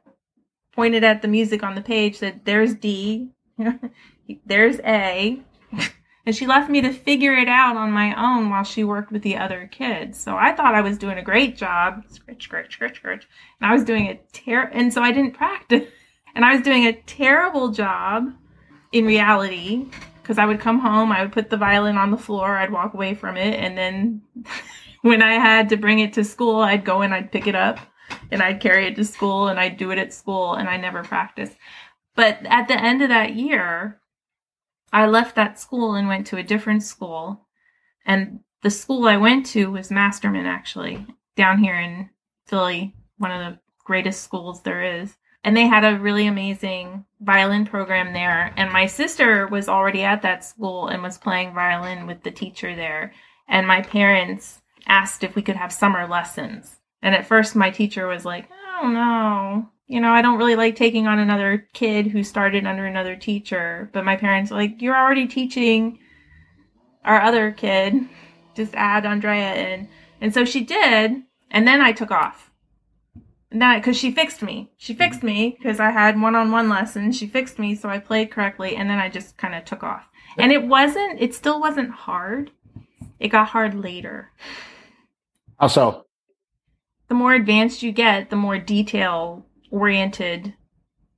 pointed 0.74 1.04
at 1.04 1.22
the 1.22 1.28
music 1.28 1.64
on 1.64 1.76
the 1.76 1.82
page, 1.82 2.18
said, 2.18 2.42
There's 2.46 2.76
D, 2.76 3.30
there's 4.46 4.80
A. 4.80 5.42
and 6.26 6.36
she 6.36 6.48
left 6.48 6.70
me 6.70 6.82
to 6.82 6.92
figure 6.92 7.34
it 7.34 7.48
out 7.48 7.78
on 7.78 7.92
my 7.92 8.14
own 8.16 8.50
while 8.50 8.64
she 8.64 8.84
worked 8.84 9.12
with 9.12 9.22
the 9.22 9.38
other 9.38 9.68
kids. 9.72 10.20
So 10.20 10.36
I 10.38 10.54
thought 10.54 10.76
I 10.76 10.82
was 10.82 10.98
doing 10.98 11.18
a 11.18 11.24
great 11.24 11.58
job. 11.58 12.04
Scratch, 12.08 12.44
scratch, 12.44 12.74
scratch, 12.74 12.98
scratch. 12.98 13.28
And 13.60 13.70
I 13.70 13.74
was 13.74 13.84
doing 13.84 14.08
a 14.08 14.20
ter 14.34 14.64
and 14.74 14.94
so 14.94 15.02
I 15.02 15.12
didn't 15.12 15.34
practice. 15.34 15.88
And 16.36 16.46
I 16.46 16.54
was 16.54 16.62
doing 16.62 16.86
a 16.86 16.94
terrible 16.94 17.70
job 17.70 18.32
in 18.92 19.04
reality 19.04 19.88
because 20.22 20.38
I 20.38 20.46
would 20.46 20.60
come 20.60 20.80
home, 20.80 21.12
I 21.12 21.24
would 21.24 21.32
put 21.32 21.50
the 21.50 21.58
violin 21.58 21.98
on 21.98 22.12
the 22.12 22.18
floor, 22.18 22.56
I'd 22.56 22.72
walk 22.72 22.94
away 22.94 23.16
from 23.16 23.36
it, 23.36 23.56
and 23.56 23.76
then 23.76 24.22
when 25.02 25.24
I 25.24 25.34
had 25.34 25.70
to 25.70 25.76
bring 25.76 26.00
it 26.00 26.14
to 26.14 26.24
school, 26.24 26.62
I'd 26.62 26.86
go 26.86 27.02
and 27.02 27.16
I'd 27.16 27.32
pick 27.32 27.48
it 27.48 27.56
up 27.56 27.80
and 28.32 28.42
I'd 28.42 28.62
carry 28.62 28.88
it 28.88 28.96
to 28.96 29.06
school 29.06 29.48
and 29.48 29.60
I'd 29.60 29.78
do 29.78 29.92
it 29.92 29.98
at 29.98 30.14
school 30.14 30.54
and 30.54 30.70
I 30.70 30.78
never 30.78 31.04
practiced. 31.04 31.56
But 32.16 32.40
at 32.46 32.68
the 32.68 32.80
end 32.80 33.02
of 33.02 33.10
that 33.10 33.36
year, 33.36 34.02
I 34.92 35.06
left 35.06 35.36
that 35.36 35.60
school 35.60 35.94
and 35.96 36.08
went 36.08 36.28
to 36.28 36.38
a 36.38 36.44
different 36.44 36.84
school. 36.84 37.48
And 38.06 38.42
the 38.64 38.72
school 38.72 39.08
I 39.08 39.18
went 39.18 39.46
to 39.48 39.72
was 39.72 39.92
Masterman, 39.92 40.46
actually, 40.46 41.06
down 41.36 41.60
here 41.60 41.80
in 41.80 42.10
Philly, 42.48 42.96
one 43.18 43.32
of 43.32 43.40
the 43.40 43.60
greatest 43.86 44.24
schools 44.24 44.62
there 44.62 44.84
is 44.84 45.16
and 45.44 45.56
they 45.56 45.68
had 45.68 45.84
a 45.86 46.00
really 46.00 46.28
amazing 46.28 47.06
violin 47.22 47.66
program 47.66 48.14
there 48.14 48.54
and 48.58 48.72
my 48.72 48.86
sister 48.86 49.48
was 49.48 49.70
already 49.70 50.04
at 50.04 50.22
that 50.22 50.44
school 50.44 50.88
and 50.88 51.02
was 51.02 51.18
playing 51.18 51.54
violin 51.54 52.06
with 52.06 52.24
the 52.24 52.32
teacher 52.32 52.76
there 52.76 53.14
and 53.48 53.68
my 53.68 53.82
parents 53.82 54.62
asked 54.88 55.24
if 55.24 55.36
we 55.36 55.42
could 55.42 55.56
have 55.56 55.72
summer 55.72 56.08
lessons 56.08 56.79
and 57.02 57.16
at 57.16 57.26
first 57.26 57.56
my 57.56 57.70
teacher 57.70 58.08
was 58.08 58.26
like 58.26 58.50
i 58.52 58.82
don't 58.82 58.94
know 58.94 59.68
you 59.88 60.00
know 60.00 60.12
i 60.12 60.22
don't 60.22 60.38
really 60.38 60.56
like 60.56 60.76
taking 60.76 61.08
on 61.08 61.20
another 61.20 61.68
kid 61.74 62.08
who 62.08 62.24
started 62.24 62.66
under 62.66 62.86
another 62.86 63.16
teacher 63.16 63.90
but 63.94 64.06
my 64.06 64.16
parents 64.16 64.52
were 64.52 64.58
like 64.58 64.82
you're 64.82 64.98
already 64.98 65.28
teaching 65.28 66.00
our 67.06 67.22
other 67.22 67.52
kid 67.52 67.94
just 68.56 68.74
add 68.76 69.06
andrea 69.06 69.56
in 69.56 69.88
and 70.22 70.34
so 70.34 70.46
she 70.46 70.64
did 70.64 71.24
and 71.52 71.68
then 71.68 71.82
i 71.82 71.92
took 71.92 72.12
off 72.12 72.50
that 73.52 73.78
because 73.78 73.98
she 73.98 74.12
fixed 74.12 74.42
me. 74.42 74.72
She 74.78 74.94
fixed 74.94 75.24
me 75.24 75.56
because 75.58 75.80
I 75.80 75.90
had 75.92 76.22
one-on-one 76.22 76.70
lessons. 76.70 77.18
She 77.18 77.28
fixed 77.28 77.58
me, 77.58 77.76
so 77.76 77.90
I 77.90 78.00
played 78.00 78.32
correctly, 78.32 78.76
and 78.76 78.90
then 78.90 79.00
I 79.00 79.10
just 79.10 79.38
kind 79.38 79.56
of 79.56 79.66
took 79.66 79.84
off. 79.84 80.08
And 80.38 80.52
it 80.52 80.64
wasn't. 80.64 81.20
It 81.20 81.34
still 81.34 81.60
wasn't 81.60 81.90
hard. 81.90 82.52
It 83.20 83.30
got 83.30 83.48
hard 83.48 83.74
later. 83.74 84.32
Also, 85.60 86.06
the 87.10 87.16
more 87.16 87.34
advanced 87.34 87.84
you 87.84 87.92
get, 87.92 88.30
the 88.30 88.36
more 88.36 88.58
detail 88.58 89.46
oriented 89.72 90.54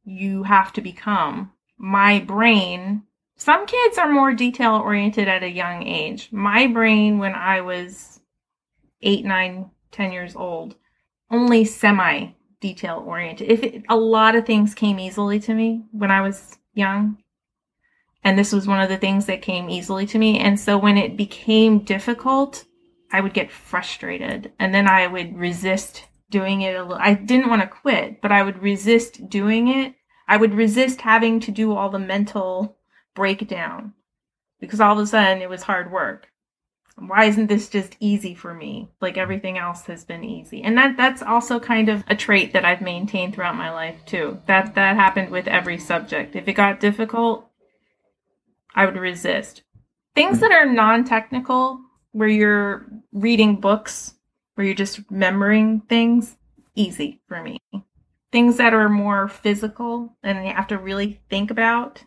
you 0.03 0.43
have 0.43 0.73
to 0.73 0.81
become. 0.81 1.51
My 1.77 2.19
brain. 2.19 3.03
Some 3.35 3.65
kids 3.65 3.97
are 3.97 4.09
more 4.09 4.33
detail 4.33 4.75
oriented 4.75 5.27
at 5.27 5.43
a 5.43 5.49
young 5.49 5.83
age. 5.83 6.29
My 6.31 6.67
brain, 6.67 7.19
when 7.19 7.33
I 7.35 7.61
was 7.61 8.19
eight, 9.01 9.25
nine, 9.25 9.71
ten 9.91 10.11
years 10.11 10.35
old, 10.35 10.75
only 11.29 11.65
semi 11.65 12.31
detail 12.59 13.03
oriented. 13.05 13.49
If 13.49 13.63
it, 13.63 13.83
a 13.89 13.95
lot 13.95 14.35
of 14.35 14.45
things 14.45 14.73
came 14.73 14.99
easily 14.99 15.39
to 15.41 15.53
me 15.53 15.83
when 15.91 16.11
I 16.11 16.21
was 16.21 16.57
young, 16.73 17.17
and 18.23 18.37
this 18.37 18.53
was 18.53 18.67
one 18.67 18.81
of 18.81 18.89
the 18.89 18.97
things 18.97 19.25
that 19.25 19.41
came 19.41 19.69
easily 19.69 20.05
to 20.07 20.19
me. 20.19 20.39
And 20.39 20.59
so 20.59 20.77
when 20.77 20.97
it 20.97 21.17
became 21.17 21.79
difficult, 21.79 22.65
I 23.11 23.21
would 23.21 23.33
get 23.33 23.51
frustrated, 23.51 24.53
and 24.59 24.73
then 24.73 24.87
I 24.87 25.07
would 25.07 25.37
resist 25.37 26.05
doing 26.29 26.61
it. 26.61 26.75
A 26.75 26.81
little. 26.81 26.97
I 26.99 27.13
didn't 27.13 27.49
want 27.49 27.61
to 27.61 27.67
quit, 27.67 28.21
but 28.21 28.31
I 28.31 28.43
would 28.43 28.61
resist 28.61 29.29
doing 29.29 29.67
it. 29.67 29.95
I 30.27 30.37
would 30.37 30.53
resist 30.53 31.01
having 31.01 31.39
to 31.41 31.51
do 31.51 31.75
all 31.75 31.89
the 31.89 31.99
mental 31.99 32.77
breakdown 33.13 33.93
because 34.59 34.79
all 34.79 34.93
of 34.93 34.99
a 34.99 35.07
sudden 35.07 35.41
it 35.41 35.49
was 35.49 35.63
hard 35.63 35.91
work 35.91 36.31
why 36.97 37.25
isn't 37.25 37.47
this 37.47 37.69
just 37.69 37.95
easy 37.99 38.33
for 38.33 38.53
me 38.53 38.89
like 39.01 39.17
everything 39.17 39.57
else 39.57 39.85
has 39.85 40.05
been 40.05 40.23
easy 40.23 40.61
and 40.61 40.77
that 40.77 40.95
that's 40.97 41.21
also 41.21 41.59
kind 41.59 41.89
of 41.89 42.03
a 42.07 42.15
trait 42.15 42.53
that 42.53 42.65
i've 42.65 42.81
maintained 42.81 43.33
throughout 43.33 43.55
my 43.55 43.71
life 43.71 43.95
too 44.05 44.39
that 44.45 44.75
that 44.75 44.95
happened 44.95 45.29
with 45.29 45.47
every 45.47 45.77
subject 45.77 46.35
if 46.35 46.47
it 46.47 46.53
got 46.53 46.79
difficult 46.79 47.49
i 48.75 48.85
would 48.85 48.97
resist 48.97 49.63
things 50.15 50.39
that 50.39 50.51
are 50.51 50.65
non-technical 50.65 51.81
where 52.11 52.29
you're 52.29 52.85
reading 53.11 53.59
books 53.59 54.15
where 54.55 54.65
you're 54.65 54.75
just 54.75 54.99
remembering 55.09 55.81
things 55.81 56.37
easy 56.75 57.21
for 57.27 57.41
me 57.41 57.57
things 58.31 58.57
that 58.57 58.73
are 58.73 58.89
more 58.89 59.27
physical 59.27 60.17
and 60.23 60.45
you 60.45 60.53
have 60.53 60.67
to 60.67 60.77
really 60.77 61.21
think 61.29 61.51
about 61.51 62.03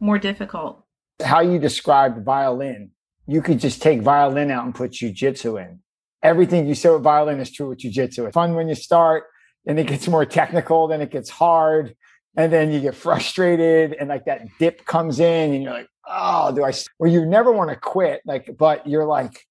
more 0.00 0.18
difficult 0.18 0.84
how 1.24 1.40
you 1.40 1.58
described 1.58 2.24
violin 2.24 2.90
you 3.26 3.42
could 3.42 3.60
just 3.60 3.82
take 3.82 4.02
violin 4.02 4.50
out 4.50 4.64
and 4.64 4.74
put 4.74 4.92
jujitsu 4.92 5.64
in. 5.64 5.80
Everything 6.22 6.66
you 6.66 6.74
say 6.74 6.90
with 6.90 7.02
violin 7.02 7.40
is 7.40 7.50
true 7.50 7.68
with 7.68 7.78
jujitsu. 7.78 8.26
It's 8.26 8.34
fun 8.34 8.54
when 8.54 8.68
you 8.68 8.74
start, 8.74 9.24
then 9.64 9.78
it 9.78 9.86
gets 9.86 10.08
more 10.08 10.24
technical, 10.24 10.88
then 10.88 11.00
it 11.00 11.10
gets 11.10 11.30
hard, 11.30 11.94
and 12.36 12.52
then 12.52 12.72
you 12.72 12.80
get 12.80 12.94
frustrated, 12.94 13.94
and 13.98 14.08
like 14.08 14.24
that 14.26 14.42
dip 14.58 14.84
comes 14.84 15.20
in, 15.20 15.54
and 15.54 15.62
you're 15.62 15.72
like, 15.72 15.88
oh, 16.06 16.54
do 16.54 16.64
I? 16.64 16.72
Or 16.98 17.06
you 17.06 17.24
never 17.26 17.52
want 17.52 17.70
to 17.70 17.76
quit, 17.76 18.22
like, 18.24 18.56
but 18.58 18.86
you're 18.86 19.06
like, 19.06 19.46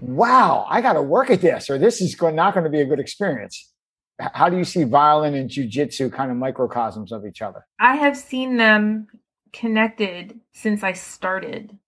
wow, 0.00 0.66
I 0.68 0.80
got 0.80 0.94
to 0.94 1.02
work 1.02 1.30
at 1.30 1.40
this, 1.40 1.70
or 1.70 1.78
this 1.78 2.00
is 2.00 2.20
not 2.20 2.54
going 2.54 2.64
to 2.64 2.70
be 2.70 2.80
a 2.80 2.86
good 2.86 3.00
experience. 3.00 3.70
How 4.18 4.48
do 4.48 4.56
you 4.56 4.64
see 4.64 4.84
violin 4.84 5.34
and 5.34 5.48
jujitsu 5.48 6.12
kind 6.12 6.30
of 6.30 6.36
microcosms 6.36 7.12
of 7.12 7.24
each 7.26 7.42
other? 7.42 7.66
I 7.80 7.96
have 7.96 8.16
seen 8.16 8.56
them 8.56 9.08
connected 9.52 10.40
since 10.52 10.82
I 10.82 10.92
started 10.92 11.78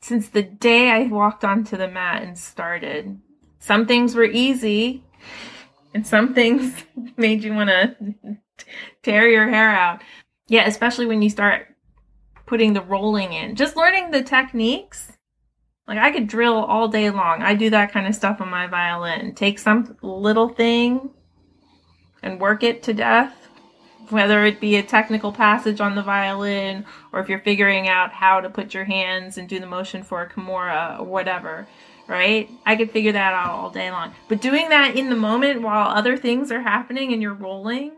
since 0.00 0.28
the 0.28 0.42
day 0.42 0.90
I 0.90 1.04
walked 1.04 1.44
onto 1.44 1.76
the 1.76 1.88
mat 1.88 2.22
and 2.22 2.38
started. 2.38 3.20
Some 3.58 3.86
things 3.86 4.14
were 4.14 4.24
easy, 4.24 5.02
and 5.94 6.06
some 6.06 6.34
things 6.34 6.74
made 7.16 7.42
you 7.42 7.54
want 7.54 7.70
to 7.70 7.96
tear 9.02 9.28
your 9.28 9.48
hair 9.48 9.70
out. 9.70 10.02
Yeah, 10.46 10.66
especially 10.66 11.06
when 11.06 11.22
you 11.22 11.30
start 11.30 11.66
putting 12.48 12.72
the 12.72 12.82
rolling 12.82 13.32
in. 13.32 13.54
Just 13.54 13.76
learning 13.76 14.10
the 14.10 14.22
techniques. 14.22 15.12
Like 15.86 15.98
I 15.98 16.10
could 16.10 16.26
drill 16.26 16.56
all 16.56 16.88
day 16.88 17.10
long. 17.10 17.42
I 17.42 17.54
do 17.54 17.70
that 17.70 17.92
kind 17.92 18.06
of 18.06 18.14
stuff 18.14 18.40
on 18.40 18.48
my 18.48 18.66
violin. 18.66 19.34
Take 19.34 19.58
some 19.58 19.96
little 20.02 20.48
thing 20.48 21.10
and 22.22 22.40
work 22.40 22.62
it 22.62 22.82
to 22.84 22.92
death 22.92 23.48
whether 24.10 24.44
it 24.44 24.60
be 24.60 24.76
a 24.76 24.82
technical 24.82 25.32
passage 25.32 25.80
on 25.80 25.94
the 25.94 26.02
violin 26.02 26.84
or 27.12 27.20
if 27.20 27.28
you're 27.28 27.38
figuring 27.38 27.88
out 27.88 28.12
how 28.12 28.40
to 28.40 28.50
put 28.50 28.74
your 28.74 28.84
hands 28.84 29.38
and 29.38 29.48
do 29.48 29.60
the 29.60 29.66
motion 29.66 30.02
for 30.02 30.22
a 30.22 30.28
kimura 30.28 30.98
or 31.00 31.04
whatever, 31.04 31.66
right? 32.06 32.48
I 32.64 32.76
could 32.76 32.90
figure 32.90 33.12
that 33.12 33.32
out 33.32 33.50
all 33.50 33.70
day 33.70 33.90
long. 33.90 34.14
But 34.28 34.40
doing 34.40 34.68
that 34.70 34.96
in 34.96 35.10
the 35.10 35.16
moment 35.16 35.62
while 35.62 35.88
other 35.88 36.16
things 36.16 36.50
are 36.50 36.62
happening 36.62 37.12
and 37.12 37.22
you're 37.22 37.34
rolling. 37.34 37.92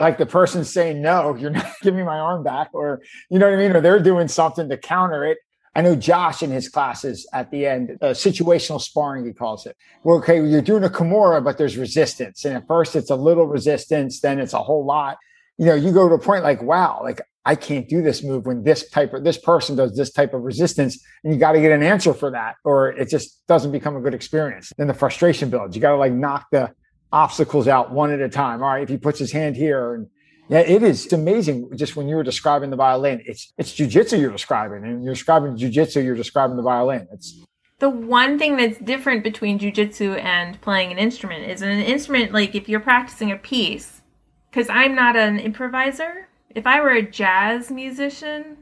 Like 0.00 0.18
the 0.18 0.26
person 0.26 0.64
saying, 0.64 1.02
no, 1.02 1.36
you're 1.36 1.50
not 1.50 1.72
giving 1.82 2.04
my 2.04 2.18
arm 2.18 2.42
back, 2.42 2.70
or 2.72 3.02
you 3.30 3.38
know 3.38 3.46
what 3.46 3.54
I 3.54 3.58
mean? 3.58 3.76
Or 3.76 3.80
they're 3.80 4.00
doing 4.00 4.28
something 4.28 4.68
to 4.68 4.76
counter 4.76 5.24
it. 5.24 5.38
I 5.74 5.80
know 5.80 5.96
Josh 5.96 6.42
in 6.42 6.50
his 6.50 6.68
classes 6.68 7.26
at 7.32 7.50
the 7.50 7.66
end, 7.66 7.96
uh, 8.02 8.08
situational 8.08 8.80
sparring, 8.80 9.24
he 9.24 9.32
calls 9.32 9.64
it. 9.64 9.76
Well, 10.04 10.18
okay, 10.18 10.36
you're 10.46 10.60
doing 10.60 10.84
a 10.84 10.90
Kimura, 10.90 11.42
but 11.42 11.56
there's 11.56 11.78
resistance. 11.78 12.44
And 12.44 12.54
at 12.54 12.66
first 12.66 12.94
it's 12.94 13.10
a 13.10 13.16
little 13.16 13.46
resistance, 13.46 14.20
then 14.20 14.38
it's 14.38 14.52
a 14.52 14.62
whole 14.62 14.84
lot. 14.84 15.16
You 15.56 15.66
know, 15.66 15.74
you 15.74 15.92
go 15.92 16.08
to 16.08 16.14
a 16.14 16.18
point 16.18 16.44
like, 16.44 16.62
wow, 16.62 17.00
like 17.02 17.22
I 17.44 17.54
can't 17.54 17.88
do 17.88 18.02
this 18.02 18.22
move 18.22 18.46
when 18.46 18.62
this 18.62 18.88
type 18.90 19.14
of 19.14 19.24
this 19.24 19.38
person 19.38 19.76
does 19.76 19.96
this 19.96 20.12
type 20.12 20.34
of 20.34 20.42
resistance, 20.42 21.02
and 21.24 21.32
you 21.32 21.38
got 21.38 21.52
to 21.52 21.60
get 21.60 21.72
an 21.72 21.82
answer 21.82 22.14
for 22.14 22.30
that, 22.30 22.56
or 22.64 22.90
it 22.90 23.08
just 23.08 23.44
doesn't 23.48 23.72
become 23.72 23.96
a 23.96 24.00
good 24.00 24.14
experience. 24.14 24.72
Then 24.76 24.86
the 24.86 24.94
frustration 24.94 25.50
builds. 25.50 25.74
You 25.74 25.82
got 25.82 25.92
to 25.92 25.96
like 25.96 26.12
knock 26.12 26.46
the 26.52 26.72
obstacles 27.12 27.68
out 27.68 27.92
one 27.92 28.10
at 28.10 28.20
a 28.20 28.28
time. 28.28 28.62
All 28.62 28.70
right, 28.70 28.82
if 28.82 28.88
he 28.88 28.96
puts 28.96 29.18
his 29.18 29.32
hand 29.32 29.56
here, 29.56 29.94
and 29.94 30.08
yeah, 30.48 30.60
it 30.60 30.82
is 30.82 31.04
it's 31.04 31.12
amazing. 31.12 31.70
Just 31.76 31.96
when 31.96 32.08
you 32.08 32.16
were 32.16 32.22
describing 32.22 32.70
the 32.70 32.76
violin, 32.76 33.22
it's 33.26 33.52
it's 33.58 33.74
jujitsu 33.74 34.20
you're 34.20 34.32
describing, 34.32 34.84
and 34.84 35.04
you're 35.04 35.14
describing 35.14 35.56
jujitsu, 35.56 36.04
you're 36.04 36.16
describing 36.16 36.56
the 36.56 36.62
violin. 36.62 37.08
It's 37.12 37.40
the 37.78 37.90
one 37.90 38.38
thing 38.38 38.56
that's 38.56 38.78
different 38.78 39.24
between 39.24 39.58
jujitsu 39.58 40.22
and 40.22 40.60
playing 40.60 40.92
an 40.92 40.98
instrument 40.98 41.50
is 41.50 41.62
an 41.62 41.80
instrument 41.80 42.32
like 42.32 42.54
if 42.54 42.68
you're 42.68 42.78
practicing 42.78 43.32
a 43.32 43.36
piece 43.36 44.02
because 44.48 44.68
i'm 44.70 44.94
not 44.94 45.16
an 45.16 45.40
improviser 45.40 46.28
if 46.54 46.66
I 46.66 46.80
were 46.80 46.90
a 46.90 47.02
jazz 47.02 47.70
musician, 47.70 48.58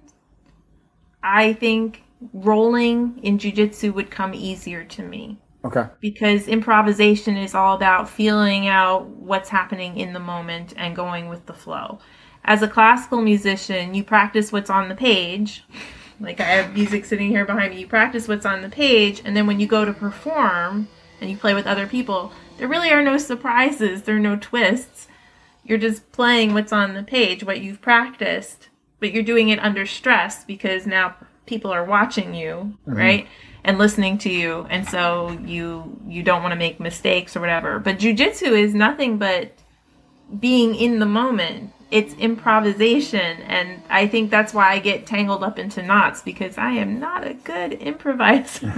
I 1.23 1.53
think 1.53 2.05
rolling 2.33 3.19
in 3.23 3.39
jujitsu 3.39 3.93
would 3.95 4.11
come 4.11 4.35
easier 4.35 4.85
to 4.85 5.03
me. 5.03 5.39
Okay. 5.65 5.87
Because 6.01 6.49
improvisation 6.49 7.37
is 7.37 7.55
all 7.55 7.77
about 7.77 8.09
feeling 8.09 8.67
out 8.67 9.07
what's 9.09 9.49
happening 9.49 9.99
in 9.99 10.13
the 10.13 10.21
moment 10.21 10.73
and 10.77 10.97
going 10.97 11.29
with 11.29 11.47
the 11.47 11.53
flow. 11.53 11.99
As 12.45 12.63
a 12.63 12.69
classical 12.69 13.21
musician, 13.21 13.95
you 13.95 14.03
practice 14.03 14.53
what's 14.53 14.71
on 14.71 14.89
the 14.89 14.95
page. 14.95 15.65
Like 16.23 16.39
I 16.39 16.49
have 16.49 16.75
music 16.75 17.07
sitting 17.07 17.31
here 17.31 17.47
behind 17.47 17.73
me. 17.73 17.81
You 17.81 17.87
practice 17.87 18.29
what's 18.29 18.45
on 18.45 18.61
the 18.61 18.69
page, 18.69 19.23
and 19.25 19.35
then 19.35 19.47
when 19.47 19.59
you 19.59 19.67
go 19.67 19.87
to 19.87 19.93
perform 19.95 20.87
and 21.19 21.31
you 21.31 21.37
play 21.39 21.55
with 21.55 21.67
other 21.67 21.87
people, 21.87 22.31
there 22.59 22.69
really 22.69 22.91
are 22.91 23.03
no 23.03 23.17
surprises, 23.17 24.03
there 24.03 24.17
are 24.17 24.21
no 24.21 24.37
twists 24.37 25.09
you're 25.65 25.79
just 25.79 26.11
playing 26.13 26.55
what's 26.55 26.73
on 26.73 26.95
the 26.95 27.03
page, 27.03 27.45
what 27.45 27.61
you've 27.61 27.81
practiced, 27.81 28.69
but 28.99 29.13
you're 29.13 29.23
doing 29.23 29.51
it 29.51 29.59
under 29.61 29.87
stress 29.87 30.45
because 30.45 30.87
now 30.87 31.15
people 31.47 31.71
are 31.71 31.85
watching 31.85 32.35
you, 32.35 32.77
mm-hmm. 32.87 32.93
right? 32.93 33.29
And 33.63 33.79
listening 33.79 34.19
to 34.19 34.31
you, 34.31 34.67
and 34.71 34.89
so 34.89 35.33
you 35.45 36.01
you 36.07 36.23
don't 36.23 36.43
want 36.43 36.53
to 36.53 36.59
make 36.59 36.81
mistakes 36.81 37.37
or 37.37 37.41
whatever. 37.41 37.79
But 37.79 37.99
jujitsu 37.99 38.53
is 38.59 38.75
nothing 38.75 39.19
but 39.19 39.53
being 40.39 40.75
in 40.75 40.99
the 40.99 41.07
moment. 41.07 41.73
It's 41.91 42.15
improvisation 42.15 43.43
and 43.43 43.83
i 43.91 44.07
think 44.07 44.31
that's 44.31 44.55
why 44.55 44.71
i 44.71 44.79
get 44.79 45.07
tangled 45.07 45.43
up 45.43 45.59
into 45.59 45.83
knots 45.83 46.23
because 46.23 46.57
i 46.57 46.71
am 46.71 47.01
not 47.01 47.27
a 47.27 47.35
good 47.35 47.73
improviser. 47.81 48.73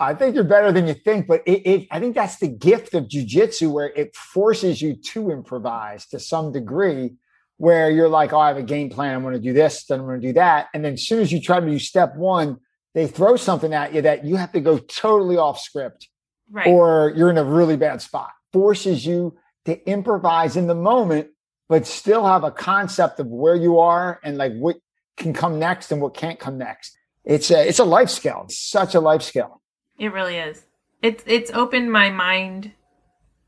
I 0.00 0.14
think 0.14 0.34
you're 0.34 0.44
better 0.44 0.72
than 0.72 0.86
you 0.88 0.94
think 0.94 1.26
but 1.26 1.42
it, 1.44 1.66
it, 1.66 1.88
i 1.90 2.00
think 2.00 2.14
that's 2.14 2.38
the 2.38 2.48
gift 2.48 2.94
of 2.94 3.06
jiu-jitsu 3.08 3.70
where 3.70 3.90
it 3.90 4.16
forces 4.16 4.80
you 4.80 4.94
to 4.94 5.30
improvise 5.30 6.06
to 6.06 6.18
some 6.18 6.52
degree 6.52 7.10
where 7.58 7.90
you're 7.90 8.08
like 8.08 8.32
oh 8.32 8.38
i 8.38 8.48
have 8.48 8.56
a 8.56 8.62
game 8.62 8.88
plan. 8.88 9.14
I'm 9.14 9.20
going 9.20 9.34
to 9.34 9.40
do 9.40 9.52
this 9.52 9.84
then 9.84 10.00
i'm 10.00 10.06
going 10.06 10.22
to 10.22 10.26
do 10.28 10.32
that. 10.32 10.68
And 10.72 10.82
then 10.82 10.94
as 10.94 11.06
soon 11.06 11.20
as 11.20 11.30
you 11.30 11.38
try 11.38 11.60
to 11.60 11.66
do 11.66 11.78
step 11.78 12.16
one 12.16 12.60
they 12.94 13.06
throw 13.06 13.36
something 13.36 13.74
at 13.74 13.92
you 13.92 14.02
that 14.02 14.24
you 14.24 14.36
have 14.36 14.52
to 14.52 14.60
go 14.60 14.78
totally 14.78 15.36
off 15.36 15.60
script 15.60 16.08
right. 16.50 16.66
or 16.66 17.12
you're 17.16 17.30
in 17.30 17.38
a 17.38 17.44
really 17.44 17.76
bad 17.76 18.00
spot 18.00 18.30
forces 18.52 19.04
you 19.04 19.36
to 19.64 19.88
improvise 19.88 20.56
in 20.56 20.68
the 20.68 20.74
moment, 20.74 21.28
but 21.68 21.86
still 21.86 22.24
have 22.24 22.44
a 22.44 22.50
concept 22.50 23.18
of 23.18 23.26
where 23.26 23.56
you 23.56 23.78
are 23.80 24.20
and 24.22 24.38
like 24.38 24.52
what 24.54 24.76
can 25.16 25.32
come 25.32 25.58
next 25.58 25.90
and 25.90 26.00
what 26.00 26.14
can't 26.14 26.38
come 26.38 26.56
next. 26.56 26.96
It's 27.24 27.50
a 27.50 27.66
it's 27.66 27.78
a 27.78 27.84
life 27.84 28.10
skill. 28.10 28.42
It's 28.44 28.58
such 28.58 28.94
a 28.94 29.00
life 29.00 29.22
skill. 29.22 29.60
It 29.98 30.12
really 30.12 30.36
is. 30.36 30.64
It's 31.02 31.24
it's 31.26 31.50
opened 31.50 31.90
my 31.90 32.10
mind 32.10 32.72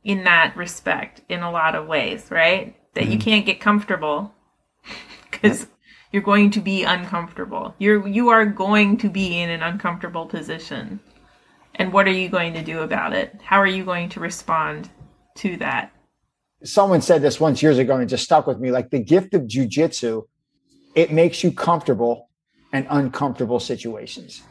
in 0.02 0.24
that 0.24 0.56
respect 0.56 1.22
in 1.28 1.40
a 1.42 1.50
lot 1.50 1.74
of 1.74 1.86
ways, 1.86 2.26
right? 2.30 2.76
That 2.94 3.04
mm-hmm. 3.04 3.12
you 3.12 3.18
can't 3.18 3.46
get 3.46 3.60
comfortable 3.60 4.34
because 5.30 5.66
you're 6.12 6.22
going 6.22 6.50
to 6.52 6.60
be 6.60 6.84
uncomfortable. 6.84 7.75
You're 7.78 8.06
you 8.06 8.28
are 8.30 8.46
going 8.46 8.96
to 8.98 9.08
be 9.08 9.40
in 9.40 9.50
an 9.50 9.62
uncomfortable 9.62 10.26
position. 10.26 11.00
And 11.74 11.92
what 11.92 12.07
are 12.07 12.12
you 12.12 12.28
going 12.28 12.54
to 12.54 12.62
do 12.62 12.81
about 12.81 13.12
it? 13.12 13.38
How 13.42 13.59
are 13.59 13.66
you 13.66 13.85
going 13.85 14.09
to 14.11 14.20
respond 14.20 14.88
to 15.37 15.57
that? 15.59 15.92
someone 16.64 17.00
said 17.00 17.22
this 17.22 17.40
once 17.40 17.62
years 17.62 17.78
ago 17.78 17.94
and 17.94 18.02
it 18.02 18.07
just 18.07 18.24
stuck 18.24 18.46
with 18.46 18.59
me 18.59 18.70
like 18.70 18.90
the 18.90 18.98
gift 18.98 19.35
of 19.35 19.42
jujitsu, 19.42 20.22
it 20.94 21.12
makes 21.12 21.44
you 21.44 21.52
comfortable 21.52 22.28
in 22.72 22.87
uncomfortable 22.90 23.61
situations. 23.61 24.42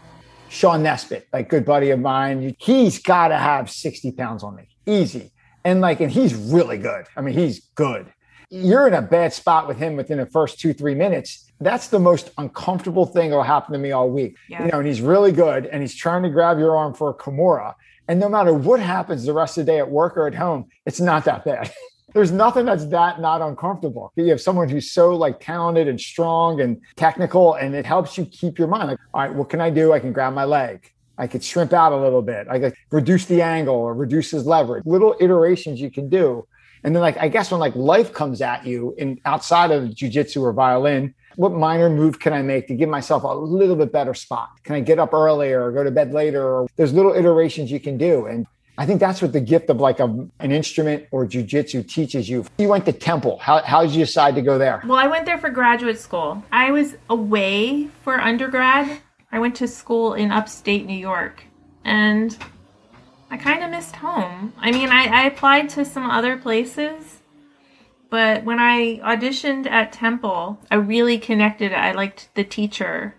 Sean 0.50 0.84
Nesbitt, 0.84 1.28
like 1.34 1.50
good 1.50 1.66
buddy 1.66 1.90
of 1.90 2.00
mine, 2.00 2.56
he's 2.60 3.00
got 3.00 3.30
to 3.30 3.38
have 3.38 3.70
60 3.70 4.12
pounds 4.14 4.44
on 4.44 4.56
me, 4.56 4.68
easy. 4.86 5.32
And 5.64 5.82
like, 5.82 6.00
and 6.00 6.12
he's 6.12 6.36
really 6.36 6.78
good. 6.78 7.06
I 7.18 7.22
mean, 7.22 7.34
he's 7.34 7.66
good. 7.76 8.14
You're 8.50 8.88
in 8.88 8.94
a 8.94 9.02
bad 9.02 9.34
spot 9.34 9.68
with 9.68 9.78
him 9.78 9.96
within 9.96 10.18
the 10.18 10.26
first 10.26 10.60
two, 10.60 10.74
three 10.74 10.96
minutes. 10.96 11.52
That's 11.60 11.88
the 11.88 12.00
most 12.00 12.32
uncomfortable 12.38 13.06
thing 13.06 13.30
that'll 13.30 13.44
happen 13.44 13.74
to 13.74 13.80
me 13.80 13.92
all 13.92 14.10
week. 14.10 14.36
Yeah. 14.50 14.66
You 14.66 14.72
know, 14.72 14.80
and 14.80 14.88
he's 14.88 15.02
really 15.02 15.32
good 15.32 15.66
and 15.68 15.82
he's 15.82 15.96
trying 15.96 16.24
to 16.24 16.30
grab 16.30 16.60
your 16.60 16.76
arm 16.78 16.94
for 16.94 17.10
a 17.10 17.14
Kimura. 17.14 17.74
And 18.08 18.20
no 18.20 18.30
matter 18.30 18.54
what 18.54 18.80
happens 18.80 19.26
the 19.26 19.34
rest 19.34 19.58
of 19.58 19.66
the 19.66 19.72
day 19.72 19.80
at 19.80 19.90
work 19.90 20.18
or 20.18 20.28
at 20.28 20.36
home, 20.36 20.68
it's 20.86 21.00
not 21.00 21.26
that 21.26 21.46
bad. 21.46 21.72
there's 22.16 22.32
nothing 22.32 22.66
that's 22.66 22.86
that 22.86 23.20
not 23.20 23.42
uncomfortable. 23.42 24.12
You 24.16 24.30
have 24.30 24.40
someone 24.40 24.70
who's 24.70 24.90
so 24.90 25.16
like 25.16 25.42
talented 25.42 25.90
and 25.90 26.00
strong 26.00 26.62
and 26.62 26.82
technical, 26.96 27.56
and 27.56 27.76
it 27.76 27.86
helps 27.86 28.18
you 28.18 28.26
keep 28.26 28.58
your 28.58 28.70
mind 28.70 28.90
like, 28.90 29.00
all 29.14 29.22
right, 29.22 29.34
what 29.34 29.50
can 29.50 29.60
I 29.60 29.70
do? 29.70 29.92
I 29.92 30.00
can 30.00 30.14
grab 30.14 30.34
my 30.34 30.46
leg. 30.46 30.90
I 31.18 31.28
could 31.28 31.44
shrimp 31.44 31.74
out 31.74 31.92
a 31.92 31.98
little 31.98 32.22
bit. 32.22 32.48
I 32.50 32.60
could 32.60 32.74
reduce 32.90 33.26
the 33.26 33.42
angle 33.42 33.76
or 33.76 33.94
reduce 33.94 34.32
his 34.32 34.46
leverage. 34.46 34.86
Little 34.86 35.16
iterations 35.20 35.82
you 35.82 35.92
can 35.92 36.08
do. 36.10 36.48
And 36.86 36.96
then 36.96 37.02
like 37.02 37.18
I 37.18 37.28
guess 37.30 37.50
when 37.50 37.60
like 37.60 37.76
life 37.76 38.14
comes 38.14 38.42
at 38.42 38.64
you 38.64 38.94
in 39.00 39.20
outside 39.26 39.72
of 39.72 39.90
jujitsu 39.90 40.44
or 40.44 40.54
violin, 40.54 41.16
what 41.36 41.52
minor 41.52 41.90
move 41.90 42.20
can 42.20 42.32
I 42.32 42.44
make 42.44 42.68
to 42.68 42.76
give 42.76 42.90
myself 42.90 43.24
a 43.24 43.28
little 43.28 43.76
bit 43.76 43.92
better 43.92 44.14
spot? 44.14 44.52
Can 44.64 44.76
I 44.76 44.82
get 44.82 45.00
up 45.00 45.12
earlier 45.12 45.66
or 45.66 45.72
go 45.72 45.84
to 45.84 45.90
bed 45.90 46.14
later? 46.14 46.44
Or 46.48 46.68
there's 46.76 46.94
little 46.94 47.12
iterations 47.12 47.72
you 47.72 47.80
can 47.80 47.98
do. 47.98 48.28
And 48.28 48.46
I 48.78 48.86
think 48.86 49.00
that's 49.00 49.20
what 49.20 49.34
the 49.34 49.42
gift 49.42 49.72
of 49.72 49.78
like 49.78 50.00
a, 50.00 50.06
an 50.40 50.52
instrument 50.52 51.08
or 51.10 51.26
jujitsu 51.26 51.90
teaches 51.90 52.30
you. 52.30 52.46
You 52.60 52.70
went 52.70 52.86
to 52.86 52.94
Temple. 52.94 53.40
How, 53.40 53.64
how 53.64 53.82
did 53.82 53.92
you 53.92 54.06
decide 54.06 54.36
to 54.36 54.44
go 54.44 54.60
there? 54.60 54.84
Well, 54.86 55.00
I 55.00 55.08
went 55.08 55.26
there 55.26 55.40
for 55.40 55.50
graduate 55.50 56.00
school. 56.00 56.44
I 56.52 56.70
was 56.70 56.98
away 57.10 57.90
for 58.04 58.20
undergrad. 58.20 59.00
I 59.32 59.40
went 59.40 59.56
to 59.56 59.68
school 59.68 60.14
in 60.14 60.32
upstate 60.32 60.86
New 60.86 60.94
York 60.94 61.46
and 61.84 62.38
I 63.30 63.38
kind 63.38 63.64
of 63.64 63.72
missed 63.72 63.98
home. 63.98 64.54
I 64.58 64.72
mean, 64.72 64.90
I, 64.90 65.06
I 65.06 65.26
applied 65.26 65.70
to 65.70 65.86
some 65.86 66.10
other 66.10 66.38
places, 66.38 67.22
but 68.10 68.44
when 68.44 68.60
I 68.60 69.00
auditioned 69.00 69.70
at 69.70 69.92
Temple, 69.92 70.60
I 70.70 70.76
really 70.76 71.18
connected. 71.18 71.74
I 71.74 71.92
liked 71.92 72.30
the 72.36 72.44
teacher 72.44 73.16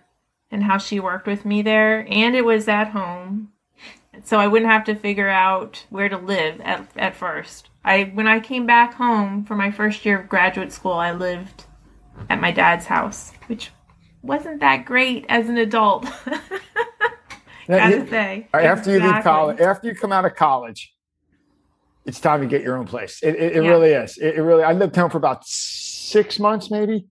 and 0.51 0.63
how 0.63 0.79
she 0.79 1.01
worked 1.01 1.27
with 1.27 1.45
me 1.45 1.63
there, 1.63 2.07
and 2.09 2.37
it 2.37 2.45
was 2.45 2.69
at 2.69 2.89
home 2.89 3.53
so 4.25 4.39
I 4.39 4.47
wouldn't 4.47 4.71
have 4.71 4.85
to 4.85 4.95
figure 4.95 5.29
out 5.29 5.85
where 5.91 6.09
to 6.09 6.17
live 6.17 6.61
at, 6.63 6.89
at 6.97 7.17
first. 7.17 7.71
I 7.85 8.05
when 8.15 8.27
I 8.27 8.41
came 8.41 8.67
back 8.67 8.95
home 8.95 9.45
for 9.45 9.55
my 9.55 9.71
first 9.71 10.05
year 10.05 10.21
of 10.21 10.29
graduate 10.29 10.73
school, 10.73 10.95
I 10.95 11.13
lived 11.13 11.65
at 12.29 12.41
my 12.41 12.51
dad's 12.51 12.87
house, 12.87 13.33
which 13.47 13.71
wasn't 14.23 14.61
that 14.61 14.85
great 14.85 15.27
as 15.29 15.49
an 15.49 15.59
adult. 15.59 16.07
You, 17.69 18.07
say. 18.09 18.49
After 18.53 18.93
you 18.93 19.01
leave 19.01 19.23
college, 19.23 19.61
after 19.61 19.89
you 19.89 19.95
come 19.95 20.13
out 20.13 20.25
of 20.25 20.35
college, 20.35 20.95
it's 22.05 22.21
time 22.21 22.41
to 22.41 22.47
get 22.47 22.63
your 22.63 22.77
own 22.77 22.87
place. 22.87 23.21
It, 23.23 23.35
it, 23.35 23.57
it 23.57 23.65
yeah. 23.65 23.71
really 23.71 23.91
is. 23.91 24.17
It, 24.19 24.37
it, 24.37 24.43
really. 24.43 24.63
I 24.63 24.73
lived 24.73 24.95
home 24.95 25.11
for 25.11 25.19
about 25.19 25.45
six 25.47 26.39
months, 26.39 26.71
maybe 26.71 27.07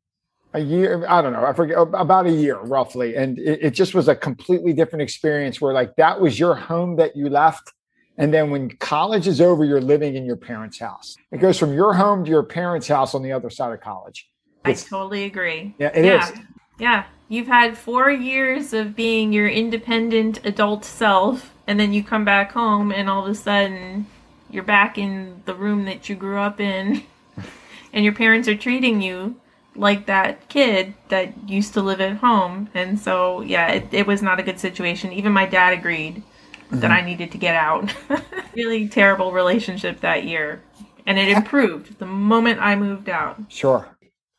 a 0.55 0.59
year 0.59 1.05
i 1.09 1.21
don't 1.21 1.33
know 1.33 1.45
i 1.45 1.51
forget 1.51 1.77
about 1.77 2.25
a 2.25 2.31
year 2.31 2.57
roughly 2.59 3.15
and 3.15 3.37
it, 3.37 3.59
it, 3.61 3.71
just 3.71 3.93
was 3.93 4.07
a 4.07 4.15
completely 4.15 4.71
different 4.71 5.01
experience 5.01 5.59
where 5.59 5.73
like 5.73 5.93
that 5.97 6.19
was 6.19 6.39
your 6.39 6.55
home 6.55 6.95
that 6.95 7.13
you 7.15 7.29
left 7.29 7.73
and 8.17 8.33
then 8.33 8.49
when 8.49 8.69
college 8.77 9.27
is 9.27 9.41
over 9.41 9.65
you're 9.65 9.81
living 9.81 10.15
in 10.15 10.25
your 10.25 10.37
parents 10.37 10.79
house 10.79 11.17
it 11.31 11.39
goes 11.39 11.59
from 11.59 11.73
your 11.73 11.93
home 11.93 12.23
to 12.23 12.31
your 12.31 12.43
parents 12.43 12.87
house 12.87 13.13
on 13.13 13.21
the 13.21 13.33
other 13.33 13.49
side 13.49 13.73
of 13.73 13.81
college 13.81 14.29
it's, 14.63 14.85
i 14.85 14.89
totally 14.89 15.25
agree 15.25 15.75
yeah 15.77 15.91
it 15.93 16.05
yeah. 16.05 16.31
is. 16.31 16.39
Yeah 16.77 17.05
you've 17.27 17.47
had 17.47 17.77
four 17.77 18.11
years 18.11 18.73
of 18.73 18.95
being 18.95 19.33
your 19.33 19.47
independent 19.47 20.43
adult 20.45 20.85
self 20.85 21.53
and 21.67 21.79
then 21.79 21.93
you 21.93 22.03
come 22.03 22.25
back 22.25 22.51
home 22.51 22.91
and 22.91 23.09
all 23.09 23.25
of 23.25 23.31
a 23.31 23.35
sudden 23.35 24.05
you're 24.49 24.63
back 24.63 24.97
in 24.97 25.41
the 25.45 25.55
room 25.55 25.85
that 25.85 26.07
you 26.07 26.15
grew 26.15 26.37
up 26.37 26.59
in 26.59 27.03
and 27.93 28.03
your 28.03 28.13
parents 28.13 28.47
are 28.47 28.55
treating 28.55 29.01
you 29.01 29.35
like 29.75 30.05
that 30.05 30.47
kid 30.49 30.93
that 31.09 31.49
used 31.49 31.73
to 31.73 31.81
live 31.81 32.01
at 32.01 32.17
home. 32.17 32.69
And 32.73 32.99
so, 32.99 33.41
yeah, 33.41 33.71
it, 33.71 33.93
it 33.93 34.07
was 34.07 34.21
not 34.21 34.39
a 34.39 34.43
good 34.43 34.59
situation. 34.59 35.11
Even 35.11 35.33
my 35.33 35.45
dad 35.45 35.73
agreed 35.73 36.15
mm-hmm. 36.15 36.79
that 36.79 36.91
I 36.91 37.01
needed 37.01 37.31
to 37.33 37.37
get 37.37 37.55
out. 37.55 37.93
really 38.55 38.87
terrible 38.87 39.31
relationship 39.31 39.99
that 40.01 40.23
year. 40.23 40.61
And 41.05 41.19
it 41.19 41.29
improved 41.29 41.99
the 41.99 42.05
moment 42.05 42.59
I 42.61 42.75
moved 42.75 43.09
out. 43.09 43.39
Sure. 43.49 43.87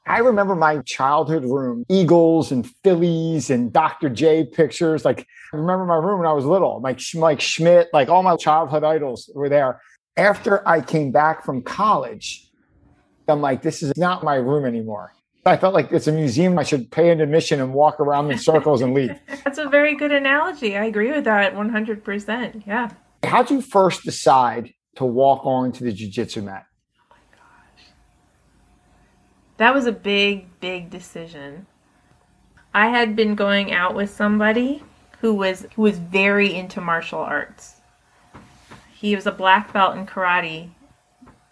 I 0.06 0.18
remember 0.18 0.54
my 0.54 0.78
childhood 0.82 1.44
room, 1.44 1.84
Eagles 1.88 2.52
and 2.52 2.68
Phillies 2.84 3.50
and 3.50 3.72
Dr. 3.72 4.08
J 4.08 4.44
pictures. 4.44 5.04
Like, 5.04 5.26
I 5.52 5.56
remember 5.56 5.84
my 5.84 5.96
room 5.96 6.20
when 6.20 6.28
I 6.28 6.32
was 6.32 6.44
little, 6.44 6.80
like 6.80 7.00
Mike 7.14 7.40
Schmidt, 7.40 7.88
like 7.92 8.08
all 8.08 8.22
my 8.22 8.36
childhood 8.36 8.84
idols 8.84 9.28
were 9.34 9.48
there. 9.48 9.80
After 10.16 10.66
I 10.66 10.80
came 10.80 11.10
back 11.10 11.44
from 11.44 11.60
college, 11.60 12.48
I'm 13.26 13.40
like, 13.40 13.62
this 13.62 13.82
is 13.82 13.96
not 13.96 14.22
my 14.22 14.36
room 14.36 14.64
anymore. 14.64 15.12
I 15.44 15.56
felt 15.56 15.74
like 15.74 15.92
it's 15.92 16.06
a 16.06 16.12
museum. 16.12 16.58
I 16.58 16.62
should 16.62 16.90
pay 16.90 17.10
an 17.10 17.20
admission 17.20 17.60
and 17.60 17.74
walk 17.74 18.00
around 18.00 18.30
in 18.30 18.38
circles 18.38 18.82
and 18.82 18.94
leave. 18.94 19.10
That's 19.44 19.58
a 19.58 19.68
very 19.68 19.96
good 19.96 20.12
analogy. 20.12 20.76
I 20.76 20.84
agree 20.84 21.12
with 21.12 21.24
that 21.24 21.54
100%. 21.54 22.66
Yeah. 22.66 22.90
How'd 23.24 23.50
you 23.50 23.60
first 23.60 24.04
decide 24.04 24.72
to 24.96 25.04
walk 25.04 25.44
onto 25.44 25.84
the 25.84 25.92
jujitsu 25.92 26.42
mat? 26.44 26.66
That 29.56 29.74
was 29.74 29.86
a 29.86 29.92
big, 29.92 30.60
big 30.60 30.90
decision. 30.90 31.66
I 32.74 32.88
had 32.88 33.16
been 33.16 33.34
going 33.34 33.72
out 33.72 33.94
with 33.94 34.10
somebody 34.10 34.82
who 35.20 35.34
was 35.34 35.66
who 35.74 35.82
was 35.82 35.98
very 35.98 36.54
into 36.54 36.80
martial 36.80 37.20
arts. 37.20 37.76
He 38.92 39.14
was 39.14 39.26
a 39.26 39.32
black 39.32 39.72
belt 39.72 39.96
in 39.96 40.06
karate. 40.06 40.70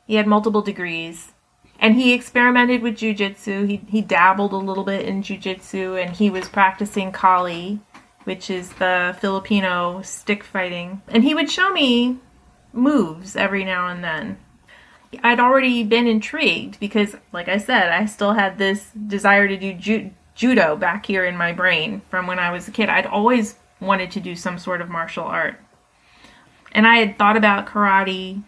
He 0.07 0.17
had 0.17 0.27
multiple 0.27 0.63
degrees 0.63 1.33
and 1.79 1.97
he 1.97 2.13
experimented 2.13 2.83
with 2.83 2.97
jujitsu. 2.97 3.69
He 3.69 3.77
he 3.89 4.01
dabbled 4.01 4.53
a 4.53 4.57
little 4.57 4.85
bit 4.85 5.07
in 5.07 5.23
jujitsu, 5.23 6.03
and 6.03 6.17
he 6.17 6.31
was 6.31 6.49
practicing 6.49 7.13
kali, 7.13 7.81
which 8.25 8.51
is 8.51 8.71
the 8.75 9.17
Filipino 9.21 10.01
stick 10.03 10.45
fighting. 10.45 11.03
And 11.09 11.25
he 11.25 11.35
would 11.35 11.51
show 11.51 11.73
me 11.73 12.19
moves 12.73 13.37
every 13.37 13.65
now 13.65 13.89
and 13.89 14.03
then. 14.03 14.39
I'd 15.23 15.41
already 15.41 15.85
been 15.85 16.07
intrigued 16.07 16.81
because, 16.81 17.17
like 17.33 17.49
I 17.49 17.59
said, 17.59 17.91
I 17.91 18.07
still 18.07 18.33
had 18.33 18.59
this 18.59 18.91
desire 19.07 19.49
to 19.49 19.57
do 19.57 19.75
ju- 19.75 20.11
judo 20.35 20.77
back 20.77 21.07
here 21.07 21.25
in 21.25 21.37
my 21.37 21.53
brain 21.53 22.03
from 22.11 22.27
when 22.27 22.39
I 22.39 22.51
was 22.51 22.69
a 22.69 22.71
kid. 22.71 22.89
I'd 22.89 23.07
always 23.07 23.57
wanted 23.81 24.11
to 24.13 24.21
do 24.21 24.35
some 24.35 24.59
sort 24.59 24.81
of 24.81 24.89
martial 24.89 25.25
art. 25.25 25.61
And 26.73 26.87
I 26.87 26.97
had 26.97 27.19
thought 27.19 27.37
about 27.37 27.67
karate. 27.67 28.43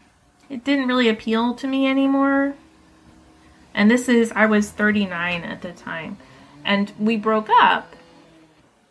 It 0.48 0.64
didn't 0.64 0.88
really 0.88 1.08
appeal 1.08 1.54
to 1.54 1.66
me 1.66 1.86
anymore 1.86 2.54
and 3.76 3.90
this 3.90 4.08
is, 4.08 4.32
I 4.32 4.46
was 4.46 4.70
39 4.70 5.42
at 5.42 5.60
the 5.60 5.70
time. 5.70 6.16
And 6.64 6.90
we 6.98 7.18
broke 7.18 7.50
up. 7.60 7.94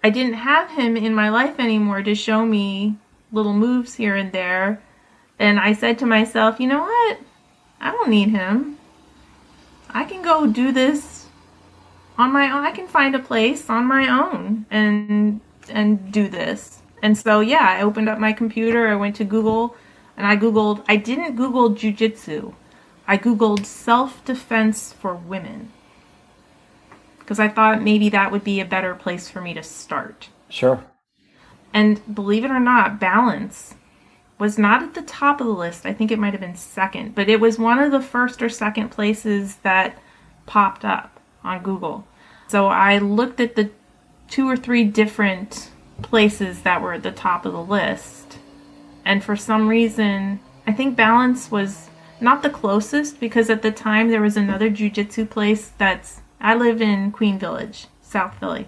I 0.04 0.12
didn't 0.12 0.36
have 0.36 0.70
him 0.70 0.96
in 0.96 1.16
my 1.16 1.30
life 1.30 1.60
anymore 1.60 2.04
to 2.04 2.14
show 2.14 2.46
me 2.46 2.96
little 3.32 3.54
moves 3.54 3.96
here 3.96 4.16
and 4.16 4.32
there. 4.32 4.80
And 5.40 5.60
I 5.60 5.74
said 5.74 5.98
to 6.00 6.06
myself, 6.06 6.60
you 6.60 6.68
know 6.68 6.82
what? 6.82 7.18
I 7.80 7.92
don't 7.92 8.10
need 8.10 8.30
him. 8.30 8.78
I 9.90 10.06
can 10.06 10.22
go 10.22 10.46
do 10.48 10.72
this 10.72 11.28
on 12.18 12.32
my 12.32 12.52
own. 12.52 12.64
I 12.64 12.72
can 12.72 12.88
find 12.88 13.16
a 13.16 13.20
place 13.20 13.70
on 13.70 13.86
my 13.86 14.08
own 14.08 14.66
and 14.70 15.42
and 15.70 16.12
do 16.12 16.28
this. 16.28 16.82
And 17.02 17.18
so 17.18 17.40
yeah, 17.40 17.68
I 17.68 17.82
opened 17.82 18.10
up 18.10 18.20
my 18.20 18.34
computer, 18.34 18.88
I 18.88 18.96
went 18.96 19.16
to 19.18 19.24
Google 19.24 19.76
and 20.18 20.26
I 20.26 20.38
googled 20.38 20.84
I 20.88 20.96
didn't 20.98 21.36
google 21.36 21.72
jujitsu. 21.72 22.54
I 23.08 23.18
Googled 23.18 23.66
self 23.66 24.24
defense 24.26 24.92
for 24.92 25.14
women 25.14 25.72
because 27.20 27.40
I 27.40 27.48
thought 27.48 27.82
maybe 27.82 28.10
that 28.10 28.32
would 28.32 28.44
be 28.44 28.60
a 28.60 28.66
better 28.66 28.96
place 28.96 29.30
for 29.30 29.42
me 29.42 29.54
to 29.54 29.64
start. 29.64 30.30
Sure. 30.50 30.84
And 31.74 32.16
believe 32.16 32.46
it 32.46 32.52
or 32.52 32.60
not, 32.60 33.00
balance 33.00 33.76
was 34.38 34.58
not 34.58 34.84
at 34.84 34.94
the 34.94 35.02
top 35.02 35.40
of 35.40 35.48
the 35.48 35.54
list. 35.54 35.86
I 35.86 35.94
think 35.94 36.12
it 36.12 36.20
might 36.20 36.34
have 36.34 36.42
been 36.42 36.56
second, 36.56 37.16
but 37.16 37.30
it 37.30 37.40
was 37.40 37.58
one 37.58 37.80
of 37.80 37.92
the 37.92 38.02
first 38.02 38.42
or 38.42 38.50
second 38.50 38.90
places 38.90 39.56
that 39.58 39.98
popped 40.46 40.84
up 40.84 41.20
on 41.44 41.64
Google. 41.64 42.06
So 42.48 42.68
I 42.68 42.98
looked 42.98 43.40
at 43.40 43.56
the 43.56 43.72
two 44.28 44.50
or 44.50 44.58
three 44.58 44.84
different 44.84 45.72
places 46.02 46.62
that 46.64 46.82
were 46.82 46.94
at 46.94 47.04
the 47.04 47.12
top 47.12 47.46
of 47.46 47.54
the 47.54 47.64
list. 47.64 48.40
And 49.06 49.24
for 49.24 49.36
some 49.36 49.68
reason, 49.68 50.40
I 50.68 50.74
think 50.74 50.96
balance 50.96 51.50
was 51.50 51.90
not 52.20 52.44
the 52.44 52.50
closest 52.50 53.20
because 53.20 53.50
at 53.50 53.62
the 53.62 53.72
time 53.72 54.10
there 54.10 54.22
was 54.22 54.38
another 54.38 54.70
jujitsu 54.70 55.30
place 55.30 55.72
that's 55.78 56.22
I 56.40 56.56
live 56.56 56.82
in 56.82 57.12
Queen 57.12 57.40
Village, 57.40 57.88
South 58.02 58.38
Philly. 58.40 58.68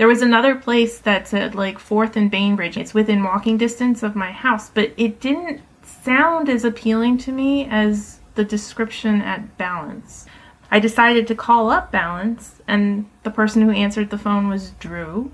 There 0.00 0.08
was 0.08 0.22
another 0.22 0.54
place 0.54 0.98
that's 0.98 1.34
at 1.34 1.54
like 1.54 1.78
Fourth 1.78 2.16
and 2.16 2.30
Bainbridge. 2.30 2.78
It's 2.78 2.94
within 2.94 3.22
walking 3.22 3.58
distance 3.58 4.02
of 4.02 4.16
my 4.16 4.32
house, 4.32 4.70
but 4.70 4.94
it 4.96 5.20
didn't 5.20 5.60
sound 5.82 6.48
as 6.48 6.64
appealing 6.64 7.18
to 7.18 7.32
me 7.32 7.66
as 7.66 8.20
the 8.34 8.42
description 8.42 9.20
at 9.20 9.58
Balance. 9.58 10.24
I 10.70 10.80
decided 10.80 11.26
to 11.26 11.34
call 11.34 11.68
up 11.68 11.92
Balance, 11.92 12.62
and 12.66 13.10
the 13.24 13.30
person 13.30 13.60
who 13.60 13.72
answered 13.72 14.08
the 14.08 14.16
phone 14.16 14.48
was 14.48 14.70
Drew. 14.80 15.32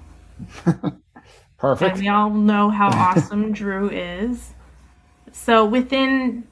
Perfect. 1.58 1.92
And 1.92 2.00
we 2.00 2.08
all 2.08 2.30
know 2.30 2.70
how 2.70 2.88
awesome 2.92 3.52
Drew 3.52 3.88
is. 3.88 4.52
So 5.30 5.64
within 5.64 6.42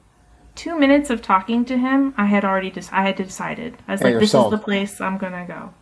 two 0.55 0.79
minutes 0.79 1.09
of 1.09 1.21
talking 1.21 1.65
to 1.65 1.77
him, 1.77 2.13
I 2.15 2.27
had 2.27 2.45
already 2.45 2.71
just 2.71 2.93
I 2.93 3.01
had 3.01 3.17
decided. 3.17 3.75
I 3.89 3.91
was 3.91 4.01
like, 4.01 4.19
this 4.19 4.31
sold. 4.31 4.53
is 4.53 4.57
the 4.57 4.63
place 4.63 5.01
I'm 5.01 5.17
gonna 5.17 5.45
go. 5.45 5.73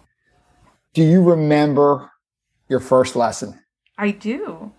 Do 0.96 1.04
you 1.04 1.22
remember 1.24 2.10
your 2.74 2.80
first 2.80 3.16
lesson? 3.16 3.60
I 4.00 4.10
do. 4.10 4.72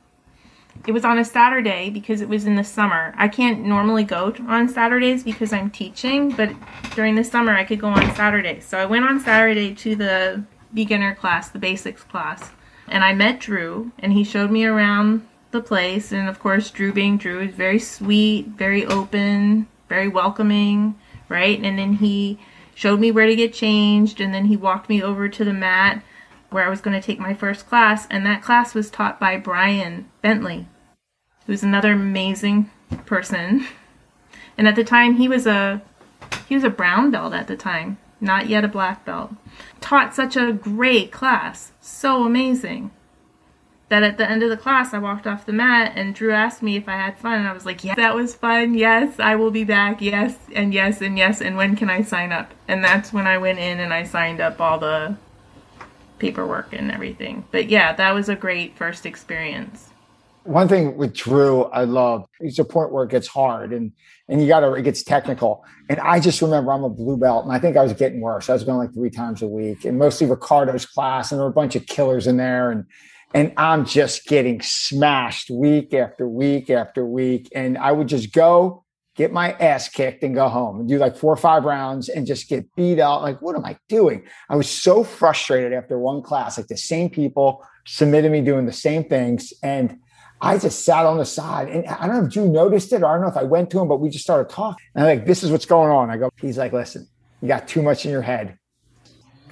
It 0.84 0.90
was 0.90 1.04
on 1.04 1.16
a 1.16 1.24
Saturday 1.24 1.90
because 1.90 2.20
it 2.20 2.28
was 2.28 2.44
in 2.44 2.56
the 2.56 2.64
summer. 2.64 3.14
I 3.16 3.28
can't 3.28 3.64
normally 3.64 4.02
go 4.02 4.34
on 4.48 4.68
Saturdays 4.68 5.22
because 5.22 5.52
I'm 5.52 5.70
teaching, 5.70 6.32
but 6.32 6.50
during 6.96 7.14
the 7.14 7.22
summer 7.22 7.52
I 7.52 7.62
could 7.62 7.80
go 7.80 7.86
on 7.86 8.14
Saturdays. 8.16 8.64
So 8.64 8.78
I 8.78 8.84
went 8.84 9.04
on 9.04 9.20
Saturday 9.20 9.72
to 9.76 9.94
the 9.94 10.44
beginner 10.74 11.14
class, 11.14 11.50
the 11.50 11.60
basics 11.60 12.02
class, 12.02 12.50
and 12.88 13.04
I 13.04 13.14
met 13.14 13.38
Drew, 13.38 13.92
and 14.00 14.12
he 14.12 14.24
showed 14.24 14.50
me 14.50 14.64
around 14.64 15.24
the 15.52 15.60
place. 15.60 16.10
And 16.10 16.28
of 16.28 16.40
course, 16.40 16.72
Drew 16.72 16.92
being 16.92 17.16
Drew 17.16 17.42
is 17.42 17.54
very 17.54 17.78
sweet, 17.78 18.48
very 18.48 18.84
open, 18.84 19.68
very 19.88 20.08
welcoming, 20.08 20.96
right? 21.28 21.62
And 21.62 21.78
then 21.78 21.92
he 21.92 22.40
showed 22.74 22.98
me 22.98 23.12
where 23.12 23.26
to 23.26 23.36
get 23.36 23.54
changed, 23.54 24.20
and 24.20 24.34
then 24.34 24.46
he 24.46 24.56
walked 24.56 24.88
me 24.88 25.00
over 25.00 25.28
to 25.28 25.44
the 25.44 25.52
mat 25.52 26.02
where 26.54 26.64
I 26.64 26.70
was 26.70 26.80
going 26.80 26.98
to 26.98 27.04
take 27.04 27.18
my 27.18 27.34
first 27.34 27.68
class, 27.68 28.06
and 28.08 28.24
that 28.24 28.40
class 28.40 28.74
was 28.74 28.88
taught 28.88 29.18
by 29.18 29.36
Brian 29.36 30.08
Bentley, 30.22 30.68
who's 31.46 31.64
another 31.64 31.92
amazing 31.92 32.70
person. 33.04 33.66
And 34.56 34.68
at 34.68 34.76
the 34.76 34.84
time, 34.84 35.16
he 35.16 35.26
was 35.26 35.48
a 35.48 35.82
he 36.48 36.54
was 36.54 36.62
a 36.62 36.70
brown 36.70 37.10
belt 37.10 37.32
at 37.34 37.48
the 37.48 37.56
time, 37.56 37.98
not 38.20 38.48
yet 38.48 38.64
a 38.64 38.68
black 38.68 39.04
belt. 39.04 39.32
Taught 39.80 40.14
such 40.14 40.36
a 40.36 40.52
great 40.52 41.10
class, 41.10 41.72
so 41.80 42.22
amazing 42.22 42.92
that 43.88 44.04
at 44.04 44.16
the 44.16 44.30
end 44.30 44.44
of 44.44 44.50
the 44.50 44.56
class 44.56 44.94
I 44.94 44.98
walked 44.98 45.26
off 45.26 45.44
the 45.44 45.52
mat 45.52 45.94
and 45.96 46.14
Drew 46.14 46.32
asked 46.32 46.62
me 46.62 46.76
if 46.76 46.88
I 46.88 46.92
had 46.92 47.18
fun 47.18 47.40
and 47.40 47.48
I 47.48 47.52
was 47.52 47.66
like, 47.66 47.82
"Yeah, 47.82 47.96
that 47.96 48.14
was 48.14 48.36
fun. 48.36 48.74
Yes, 48.74 49.18
I 49.18 49.34
will 49.34 49.50
be 49.50 49.64
back. 49.64 50.00
Yes, 50.00 50.38
and 50.54 50.72
yes 50.72 51.02
and 51.02 51.18
yes 51.18 51.40
and 51.40 51.56
when 51.56 51.74
can 51.74 51.90
I 51.90 52.02
sign 52.02 52.30
up?" 52.30 52.54
And 52.68 52.84
that's 52.84 53.12
when 53.12 53.26
I 53.26 53.38
went 53.38 53.58
in 53.58 53.80
and 53.80 53.92
I 53.92 54.04
signed 54.04 54.40
up 54.40 54.60
all 54.60 54.78
the 54.78 55.16
paperwork 56.24 56.72
and 56.72 56.90
everything. 56.90 57.44
But 57.50 57.68
yeah, 57.68 57.92
that 57.94 58.14
was 58.14 58.30
a 58.30 58.34
great 58.34 58.76
first 58.78 59.04
experience. 59.04 59.90
One 60.44 60.68
thing 60.68 60.96
with 60.96 61.12
Drew, 61.12 61.64
I 61.64 61.84
love. 61.84 62.26
It's 62.40 62.58
a 62.58 62.64
point 62.64 62.92
where 62.92 63.04
it 63.04 63.10
gets 63.10 63.26
hard 63.26 63.72
and 63.72 63.92
and 64.28 64.40
you 64.40 64.48
got 64.48 64.60
to 64.60 64.72
it 64.72 64.82
gets 64.82 65.02
technical. 65.02 65.64
And 65.90 66.00
I 66.00 66.20
just 66.20 66.40
remember 66.40 66.72
I'm 66.72 66.84
a 66.84 66.88
blue 66.88 67.18
belt, 67.18 67.44
and 67.44 67.52
I 67.52 67.58
think 67.58 67.76
I 67.76 67.82
was 67.82 67.92
getting 67.92 68.20
worse. 68.22 68.48
I 68.48 68.54
was 68.54 68.64
going 68.64 68.78
like 68.78 68.94
three 68.94 69.10
times 69.10 69.42
a 69.42 69.46
week, 69.46 69.84
and 69.84 69.98
mostly 69.98 70.26
Ricardo's 70.26 70.86
class, 70.86 71.30
and 71.30 71.38
there 71.38 71.44
were 71.44 71.50
a 71.50 71.54
bunch 71.54 71.76
of 71.76 71.86
killers 71.86 72.26
in 72.26 72.38
there, 72.38 72.70
and 72.70 72.84
and 73.34 73.52
I'm 73.56 73.84
just 73.84 74.26
getting 74.26 74.62
smashed 74.62 75.50
week 75.50 75.92
after 75.92 76.28
week 76.28 76.70
after 76.70 77.04
week. 77.04 77.50
And 77.54 77.76
I 77.76 77.92
would 77.92 78.08
just 78.08 78.32
go 78.32 78.83
get 79.16 79.32
my 79.32 79.52
ass 79.52 79.88
kicked 79.88 80.22
and 80.22 80.34
go 80.34 80.48
home 80.48 80.80
and 80.80 80.88
do 80.88 80.98
like 80.98 81.16
four 81.16 81.32
or 81.32 81.36
five 81.36 81.64
rounds 81.64 82.08
and 82.08 82.26
just 82.26 82.48
get 82.48 82.66
beat 82.74 82.98
out. 82.98 83.22
Like, 83.22 83.40
what 83.40 83.56
am 83.56 83.64
I 83.64 83.76
doing? 83.88 84.24
I 84.48 84.56
was 84.56 84.68
so 84.68 85.04
frustrated 85.04 85.72
after 85.72 85.98
one 85.98 86.22
class, 86.22 86.58
like 86.58 86.66
the 86.66 86.76
same 86.76 87.10
people 87.10 87.64
submitted 87.86 88.32
me 88.32 88.40
doing 88.40 88.66
the 88.66 88.72
same 88.72 89.04
things. 89.04 89.52
And 89.62 89.98
I 90.40 90.58
just 90.58 90.84
sat 90.84 91.06
on 91.06 91.18
the 91.18 91.24
side 91.24 91.68
and 91.68 91.86
I 91.86 92.06
don't 92.06 92.16
know 92.16 92.26
if 92.26 92.32
Drew 92.32 92.48
noticed 92.48 92.92
it 92.92 93.02
or 93.02 93.06
I 93.06 93.12
don't 93.12 93.22
know 93.22 93.28
if 93.28 93.36
I 93.36 93.44
went 93.44 93.70
to 93.70 93.80
him, 93.80 93.88
but 93.88 94.00
we 94.00 94.10
just 94.10 94.24
started 94.24 94.52
talking. 94.52 94.84
And 94.94 95.04
I'm 95.04 95.18
like, 95.18 95.26
this 95.26 95.42
is 95.42 95.50
what's 95.50 95.66
going 95.66 95.90
on. 95.90 96.10
I 96.10 96.16
go, 96.16 96.30
he's 96.40 96.58
like, 96.58 96.72
listen, 96.72 97.06
you 97.40 97.48
got 97.48 97.68
too 97.68 97.82
much 97.82 98.04
in 98.04 98.10
your 98.10 98.22
head 98.22 98.58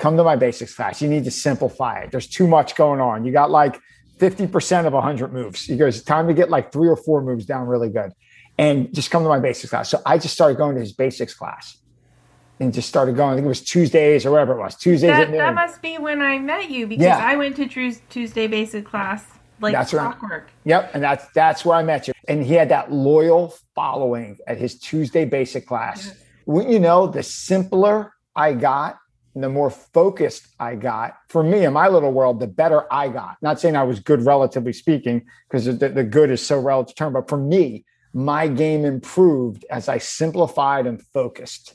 come 0.02 0.16
to 0.16 0.24
my 0.24 0.34
basics 0.34 0.74
class. 0.74 1.00
You 1.00 1.08
need 1.08 1.22
to 1.24 1.30
simplify 1.30 2.00
it. 2.00 2.10
There's 2.10 2.26
too 2.26 2.48
much 2.48 2.74
going 2.74 3.00
on. 3.00 3.24
You 3.24 3.30
got 3.30 3.52
like 3.52 3.78
50% 4.18 4.86
of 4.86 4.92
100 4.92 5.32
moves. 5.32 5.62
He 5.62 5.76
goes, 5.76 6.02
time 6.02 6.26
to 6.26 6.34
get 6.34 6.50
like 6.50 6.72
three 6.72 6.88
or 6.88 6.96
four 6.96 7.22
moves 7.22 7.46
down 7.46 7.68
really 7.68 7.88
good. 7.88 8.12
And 8.58 8.94
just 8.94 9.10
come 9.10 9.22
to 9.22 9.28
my 9.28 9.40
basics 9.40 9.70
class. 9.70 9.88
So 9.88 10.02
I 10.04 10.18
just 10.18 10.34
started 10.34 10.58
going 10.58 10.74
to 10.74 10.80
his 10.80 10.92
basics 10.92 11.34
class 11.34 11.78
and 12.60 12.72
just 12.72 12.88
started 12.88 13.16
going. 13.16 13.32
I 13.32 13.34
think 13.36 13.46
it 13.46 13.48
was 13.48 13.62
Tuesdays 13.62 14.26
or 14.26 14.30
whatever 14.30 14.52
it 14.52 14.58
was. 14.58 14.76
Tuesdays 14.76 15.10
that, 15.10 15.30
that 15.32 15.54
must 15.54 15.82
be 15.82 15.98
when 15.98 16.20
I 16.20 16.38
met 16.38 16.70
you 16.70 16.86
because 16.86 17.04
yeah. 17.04 17.18
I 17.18 17.36
went 17.36 17.56
to 17.56 17.66
Drew's 17.66 18.00
Tuesday 18.08 18.46
basic 18.46 18.84
class 18.84 19.24
like 19.60 19.72
that's 19.72 19.90
clockwork. 19.90 20.50
Yep, 20.64 20.90
and 20.94 21.02
that's 21.02 21.26
that's 21.34 21.64
where 21.64 21.76
I 21.76 21.82
met 21.82 22.08
you. 22.08 22.14
And 22.28 22.42
he 22.42 22.54
had 22.54 22.68
that 22.68 22.92
loyal 22.92 23.54
following 23.74 24.38
at 24.46 24.58
his 24.58 24.78
Tuesday 24.78 25.24
basic 25.24 25.66
class. 25.66 26.06
Yes. 26.06 26.24
Wouldn't 26.46 26.72
you 26.72 26.80
know, 26.80 27.06
the 27.06 27.22
simpler 27.22 28.12
I 28.34 28.52
got, 28.54 28.98
and 29.34 29.42
the 29.42 29.48
more 29.48 29.70
focused 29.70 30.48
I 30.58 30.74
got, 30.74 31.16
for 31.28 31.42
me 31.42 31.64
in 31.64 31.72
my 31.72 31.88
little 31.88 32.12
world, 32.12 32.40
the 32.40 32.48
better 32.48 32.92
I 32.92 33.08
got. 33.08 33.36
Not 33.40 33.60
saying 33.60 33.76
I 33.76 33.84
was 33.84 34.00
good, 34.00 34.24
relatively 34.26 34.72
speaking, 34.72 35.24
because 35.48 35.64
the, 35.66 35.88
the 35.88 36.04
good 36.04 36.30
is 36.30 36.44
so 36.44 36.58
relative 36.58 36.96
term, 36.96 37.12
but 37.12 37.28
for 37.28 37.38
me, 37.38 37.84
my 38.14 38.46
game 38.46 38.84
improved 38.84 39.64
as 39.70 39.88
I 39.88 39.98
simplified 39.98 40.86
and 40.86 41.02
focused. 41.02 41.74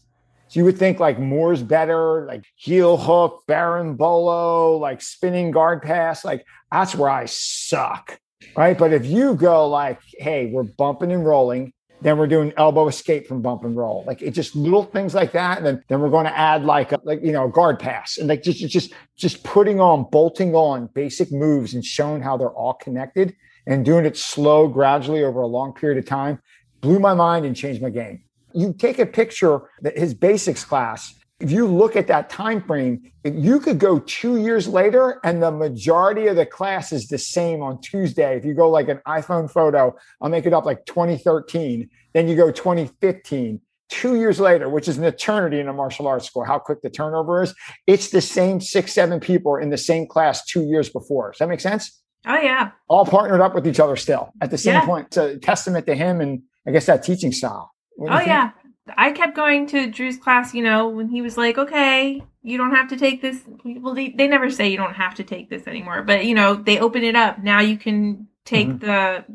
So 0.50 0.60
you 0.60 0.66
would 0.66 0.78
think 0.78 1.00
like 1.00 1.20
more's 1.20 1.62
better, 1.62 2.26
like 2.26 2.46
heel 2.56 2.98
hook, 2.98 3.44
berimbolo, 3.48 4.80
like 4.80 5.02
spinning 5.02 5.52
guard 5.52 5.82
pass. 5.82 6.24
Like 6.24 6.46
that's 6.72 6.96
where 6.96 7.10
I 7.10 7.26
suck. 7.26 8.20
Right. 8.56 8.78
But 8.78 8.94
if 8.94 9.06
you 9.06 9.36
go 9.36 9.68
like, 9.68 10.00
hey, 10.20 10.46
we're 10.46 10.64
bumping 10.64 11.12
and 11.12 11.26
rolling, 11.26 11.74
then 12.02 12.18
we're 12.18 12.28
doing 12.28 12.54
elbow 12.56 12.88
escape 12.88 13.28
from 13.28 13.42
bump 13.42 13.64
and 13.64 13.76
roll. 13.76 14.04
Like 14.06 14.22
it 14.22 14.32
just 14.32 14.56
little 14.56 14.84
things 14.84 15.16
like 15.16 15.32
that. 15.34 15.58
And 15.58 15.66
then, 15.66 15.84
then 15.90 16.00
we're 16.00 16.12
going 16.12 16.28
to 16.28 16.38
add 16.38 16.64
like 16.64 16.92
a, 16.92 17.00
like, 17.04 17.24
you 17.24 17.32
know, 17.32 17.46
a 17.46 17.50
guard 17.50 17.80
pass 17.80 18.18
and 18.18 18.30
like 18.30 18.44
just, 18.44 18.60
just, 18.68 18.94
just 19.18 19.44
putting 19.44 19.82
on, 19.82 20.06
bolting 20.12 20.54
on 20.56 20.88
basic 20.94 21.32
moves 21.32 21.74
and 21.74 21.84
showing 21.84 22.22
how 22.22 22.38
they're 22.38 22.50
all 22.50 22.76
connected 22.76 23.36
and 23.68 23.86
doing 23.86 24.06
it 24.06 24.18
slow, 24.18 24.68
gradually 24.68 25.24
over 25.24 25.42
a 25.42 25.48
long 25.48 25.74
period 25.74 26.00
of 26.00 26.06
time 26.06 26.40
blew 26.82 27.00
my 27.00 27.14
mind 27.14 27.46
and 27.46 27.56
changed 27.56 27.82
my 27.82 27.90
game. 27.90 28.24
You 28.54 28.74
take 28.74 28.98
a 28.98 29.06
picture 29.06 29.70
that 29.82 29.98
his 29.98 30.14
basics 30.14 30.64
class 30.64 31.14
if 31.40 31.52
you 31.52 31.68
look 31.68 31.96
at 31.96 32.08
that 32.08 32.30
time 32.30 32.64
frame, 32.64 33.12
you 33.24 33.60
could 33.60 33.78
go 33.78 34.00
two 34.00 34.38
years 34.38 34.68
later 34.68 35.20
and 35.24 35.42
the 35.42 35.52
majority 35.52 36.28
of 36.28 36.36
the 36.36 36.46
class 36.46 36.92
is 36.92 37.08
the 37.08 37.18
same 37.18 37.62
on 37.62 37.80
Tuesday. 37.80 38.36
If 38.36 38.44
you 38.44 38.56
go 38.56 38.70
like 38.70 38.90
an 38.90 39.00
iPhone 39.08 39.50
photo, 39.50 39.96
I'll 40.20 40.30
make 40.30 40.48
it 40.48 40.54
up 40.54 40.66
like 40.66 40.86
2013, 40.86 41.90
then 42.14 42.28
you 42.28 42.36
go 42.36 42.52
2015. 42.52 43.62
Two 43.90 44.16
years 44.16 44.40
later, 44.40 44.68
which 44.68 44.88
is 44.88 44.98
an 44.98 45.06
eternity 45.06 45.60
in 45.60 45.68
a 45.68 45.74
martial 45.74 46.08
arts 46.08 46.26
school, 46.26 46.44
how 46.44 46.60
quick 46.60 46.82
the 46.82 46.90
turnover 46.90 47.44
is. 47.44 47.54
It's 47.86 48.10
the 48.10 48.20
same 48.20 48.60
six, 48.60 48.92
seven 48.92 49.20
people 49.20 49.56
in 49.56 49.70
the 49.70 49.78
same 49.78 50.08
class 50.08 50.44
two 50.44 50.64
years 50.64 50.90
before. 50.90 51.32
Does 51.32 51.40
that 51.40 51.50
make 51.50 51.62
sense? 51.62 52.02
Oh, 52.26 52.40
yeah. 52.40 52.72
All 52.88 53.06
partnered 53.06 53.42
up 53.42 53.56
with 53.56 53.68
each 53.68 53.80
other 53.80 53.96
still 53.96 54.34
at 54.42 54.52
the 54.52 54.58
same 54.58 54.74
yeah. 54.74 54.86
point. 54.86 55.08
It's 55.08 55.18
a 55.18 55.38
testament 55.38 55.86
to 55.86 55.96
him 55.96 56.20
and 56.20 56.42
I 56.66 56.72
guess 56.72 56.86
that 56.88 57.04
teaching 57.04 57.32
style. 57.32 57.74
Oh, 58.00 58.20
yeah. 58.20 58.52
I 58.98 59.12
kept 59.12 59.36
going 59.36 59.68
to 59.68 59.90
Drew's 59.90 60.18
class, 60.18 60.54
you 60.54 60.64
know, 60.64 60.88
when 60.88 61.10
he 61.10 61.22
was 61.22 61.38
like, 61.38 61.58
okay, 61.58 62.22
you 62.42 62.58
don't 62.58 62.74
have 62.74 62.90
to 62.90 62.98
take 62.98 63.22
this. 63.22 63.42
Well, 63.64 63.94
they, 63.94 64.10
they 64.10 64.28
never 64.28 64.50
say 64.50 64.70
you 64.70 64.78
don't 64.78 64.96
have 64.96 65.16
to 65.16 65.24
take 65.24 65.50
this 65.50 65.68
anymore, 65.68 66.04
but 66.04 66.26
you 66.26 66.36
know, 66.36 66.56
they 66.56 66.80
open 66.80 67.04
it 67.04 67.16
up. 67.16 67.40
Now 67.40 67.60
you 67.60 67.78
can 67.78 68.28
take 68.46 68.68
mm-hmm. 68.68 68.86
the, 68.86 69.26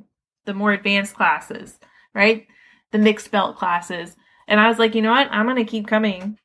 the 0.46 0.54
more 0.54 0.72
advanced 0.72 1.14
classes, 1.14 1.78
right? 2.14 2.46
The 2.92 2.98
mixed 2.98 3.30
belt 3.30 3.56
classes. 3.58 4.16
And 4.48 4.58
I 4.58 4.68
was 4.68 4.78
like, 4.78 4.94
you 4.94 5.02
know 5.02 5.12
what? 5.12 5.28
I'm 5.30 5.46
going 5.46 5.56
to 5.56 5.70
keep 5.70 5.86
coming 5.86 6.38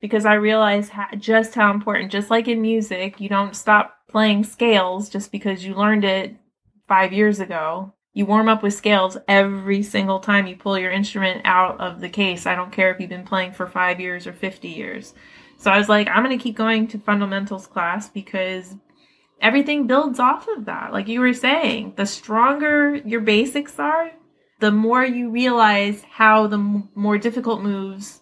because 0.00 0.24
I 0.24 0.34
realize 0.34 0.88
how, 0.88 1.08
just 1.18 1.54
how 1.54 1.70
important, 1.70 2.12
just 2.12 2.30
like 2.30 2.48
in 2.48 2.62
music, 2.62 3.20
you 3.20 3.28
don't 3.28 3.54
stop 3.54 3.94
playing 4.08 4.44
scales 4.44 5.08
just 5.08 5.30
because 5.30 5.64
you 5.64 5.74
learned 5.74 6.04
it 6.04 6.36
five 6.86 7.12
years 7.12 7.40
ago 7.40 7.92
you 8.18 8.26
warm 8.26 8.48
up 8.48 8.64
with 8.64 8.74
scales 8.74 9.16
every 9.28 9.80
single 9.80 10.18
time 10.18 10.48
you 10.48 10.56
pull 10.56 10.76
your 10.76 10.90
instrument 10.90 11.40
out 11.44 11.80
of 11.80 12.00
the 12.00 12.08
case. 12.08 12.46
I 12.46 12.56
don't 12.56 12.72
care 12.72 12.90
if 12.90 12.98
you've 12.98 13.08
been 13.08 13.24
playing 13.24 13.52
for 13.52 13.68
five 13.68 14.00
years 14.00 14.26
or 14.26 14.32
50 14.32 14.66
years. 14.66 15.14
So 15.56 15.70
I 15.70 15.78
was 15.78 15.88
like, 15.88 16.08
I'm 16.08 16.24
going 16.24 16.36
to 16.36 16.42
keep 16.42 16.56
going 16.56 16.88
to 16.88 16.98
fundamentals 16.98 17.68
class 17.68 18.08
because 18.08 18.74
everything 19.40 19.86
builds 19.86 20.18
off 20.18 20.48
of 20.48 20.64
that. 20.64 20.92
Like 20.92 21.06
you 21.06 21.20
were 21.20 21.32
saying, 21.32 21.94
the 21.96 22.06
stronger 22.06 22.96
your 22.96 23.20
basics 23.20 23.78
are, 23.78 24.10
the 24.58 24.72
more 24.72 25.04
you 25.04 25.30
realize 25.30 26.02
how 26.02 26.48
the 26.48 26.82
more 26.96 27.18
difficult 27.18 27.62
moves 27.62 28.20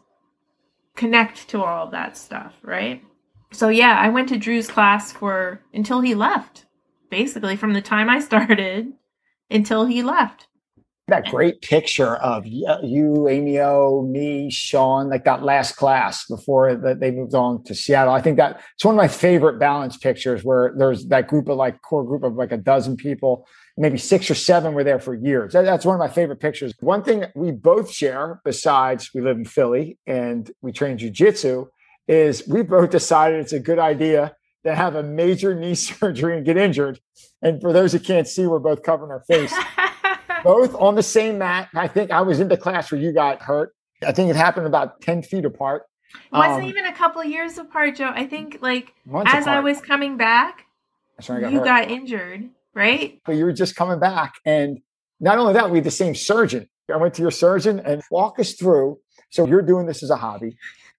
connect 0.95 1.49
to 1.49 1.63
all 1.63 1.87
of 1.87 1.93
that 1.93 2.19
stuff, 2.19 2.53
right? 2.61 3.03
So 3.53 3.69
yeah, 3.69 3.99
I 3.99 4.09
went 4.09 4.29
to 4.31 4.39
Drew's 4.39 4.69
class 4.69 5.13
for 5.13 5.61
until 5.73 6.01
he 6.01 6.15
left. 6.15 6.67
Basically, 7.11 7.57
from 7.57 7.73
the 7.73 7.83
time 7.83 8.11
I 8.11 8.21
started 8.21 8.93
until 9.51 9.87
he 9.87 10.03
left. 10.03 10.49
That 11.09 11.27
great 11.27 11.63
picture 11.63 12.17
of 12.17 12.47
uh, 12.47 12.79
you, 12.83 13.29
Amy 13.29 13.61
O, 13.61 14.03
me, 14.03 14.51
Sean, 14.51 15.09
like 15.09 15.25
that 15.25 15.45
last 15.45 15.77
class 15.77 16.27
before 16.27 16.75
they 16.75 17.13
moved 17.13 17.33
on 17.33 17.63
to 17.63 17.77
Seattle. 17.77 18.13
I 18.13 18.21
think 18.21 18.39
that 18.39 18.61
it's 18.75 18.85
one 18.85 18.97
of 18.97 18.97
my 18.97 19.07
favorite 19.07 19.61
balance 19.61 19.97
pictures 19.97 20.43
where 20.43 20.75
there's 20.77 21.07
that 21.07 21.29
group 21.29 21.49
of 21.49 21.59
like 21.59 21.81
core 21.83 22.05
group 22.05 22.25
of 22.25 22.35
like 22.35 22.51
a 22.51 22.57
dozen 22.57 22.97
people, 22.97 23.47
maybe 23.77 23.99
six 23.99 24.29
or 24.29 24.35
seven 24.35 24.75
were 24.75 24.83
there 24.83 24.99
for 24.99 25.15
years. 25.15 25.53
That's 25.53 25.85
one 25.85 25.95
of 25.95 26.01
my 26.01 26.13
favorite 26.13 26.41
pictures. 26.41 26.75
One 26.81 27.05
thing 27.05 27.27
we 27.37 27.53
both 27.53 27.89
share, 27.89 28.41
besides 28.45 29.11
we 29.15 29.21
live 29.21 29.37
in 29.37 29.45
Philly 29.45 30.01
and 30.09 30.51
we 30.61 30.73
train 30.73 30.99
jujitsu, 30.99 31.69
is 32.09 32.47
we 32.47 32.63
both 32.63 32.91
decided 32.91 33.41
it's 33.41 33.53
a 33.53 33.61
good 33.61 33.79
idea 33.79 34.37
to 34.65 34.75
have 34.75 34.95
a 34.95 35.03
major 35.03 35.55
knee 35.55 35.75
surgery 35.75 36.37
and 36.37 36.45
get 36.45 36.57
injured. 36.57 37.01
And 37.43 37.61
for 37.61 37.73
those 37.73 37.93
who 37.93 37.99
can't 37.99 38.27
see, 38.27 38.47
we're 38.47 38.59
both 38.59 38.83
covering 38.83 39.11
our 39.11 39.21
face. 39.21 39.55
both 40.45 40.75
on 40.75 40.95
the 40.95 41.03
same 41.03 41.39
mat. 41.39 41.69
I 41.75 41.89
think 41.89 42.11
I 42.11 42.21
was 42.21 42.41
in 42.41 42.49
the 42.49 42.57
class 42.57 42.91
where 42.91 43.01
you 43.01 43.13
got 43.13 43.43
hurt. 43.43 43.75
I 44.07 44.13
think 44.13 44.31
it 44.31 44.37
happened 44.37 44.67
about 44.67 45.01
10 45.01 45.23
feet 45.23 45.45
apart. 45.45 45.85
It 46.15 46.37
wasn't 46.37 46.65
um, 46.65 46.69
even 46.69 46.87
a 46.87 46.93
couple 46.93 47.25
years 47.25 47.59
apart, 47.59 47.97
Joe. 47.97 48.13
I 48.15 48.27
think 48.27 48.59
like 48.61 48.95
as 49.13 49.43
apart. 49.43 49.49
I 49.49 49.61
was 49.61 49.81
coming 49.81 50.17
back, 50.17 50.67
got 51.27 51.51
you 51.51 51.59
hurt. 51.59 51.65
got 51.65 51.91
injured, 51.91 52.49
right? 52.75 53.21
But 53.27 53.37
you 53.37 53.45
were 53.45 53.53
just 53.53 53.75
coming 53.75 53.99
back. 53.99 54.35
And 54.45 54.81
not 55.19 55.39
only 55.39 55.55
that, 55.55 55.71
we 55.71 55.79
had 55.79 55.85
the 55.85 55.91
same 55.91 56.15
surgeon. 56.15 56.69
I 56.93 56.97
went 56.97 57.15
to 57.15 57.23
your 57.23 57.31
surgeon 57.33 57.81
and 57.81 58.03
walk 58.11 58.39
us 58.39 58.53
through. 58.53 58.99
So 59.31 59.47
you're 59.47 59.63
doing 59.63 59.87
this 59.87 60.03
as 60.03 60.11
a 60.11 60.17
hobby. 60.17 60.57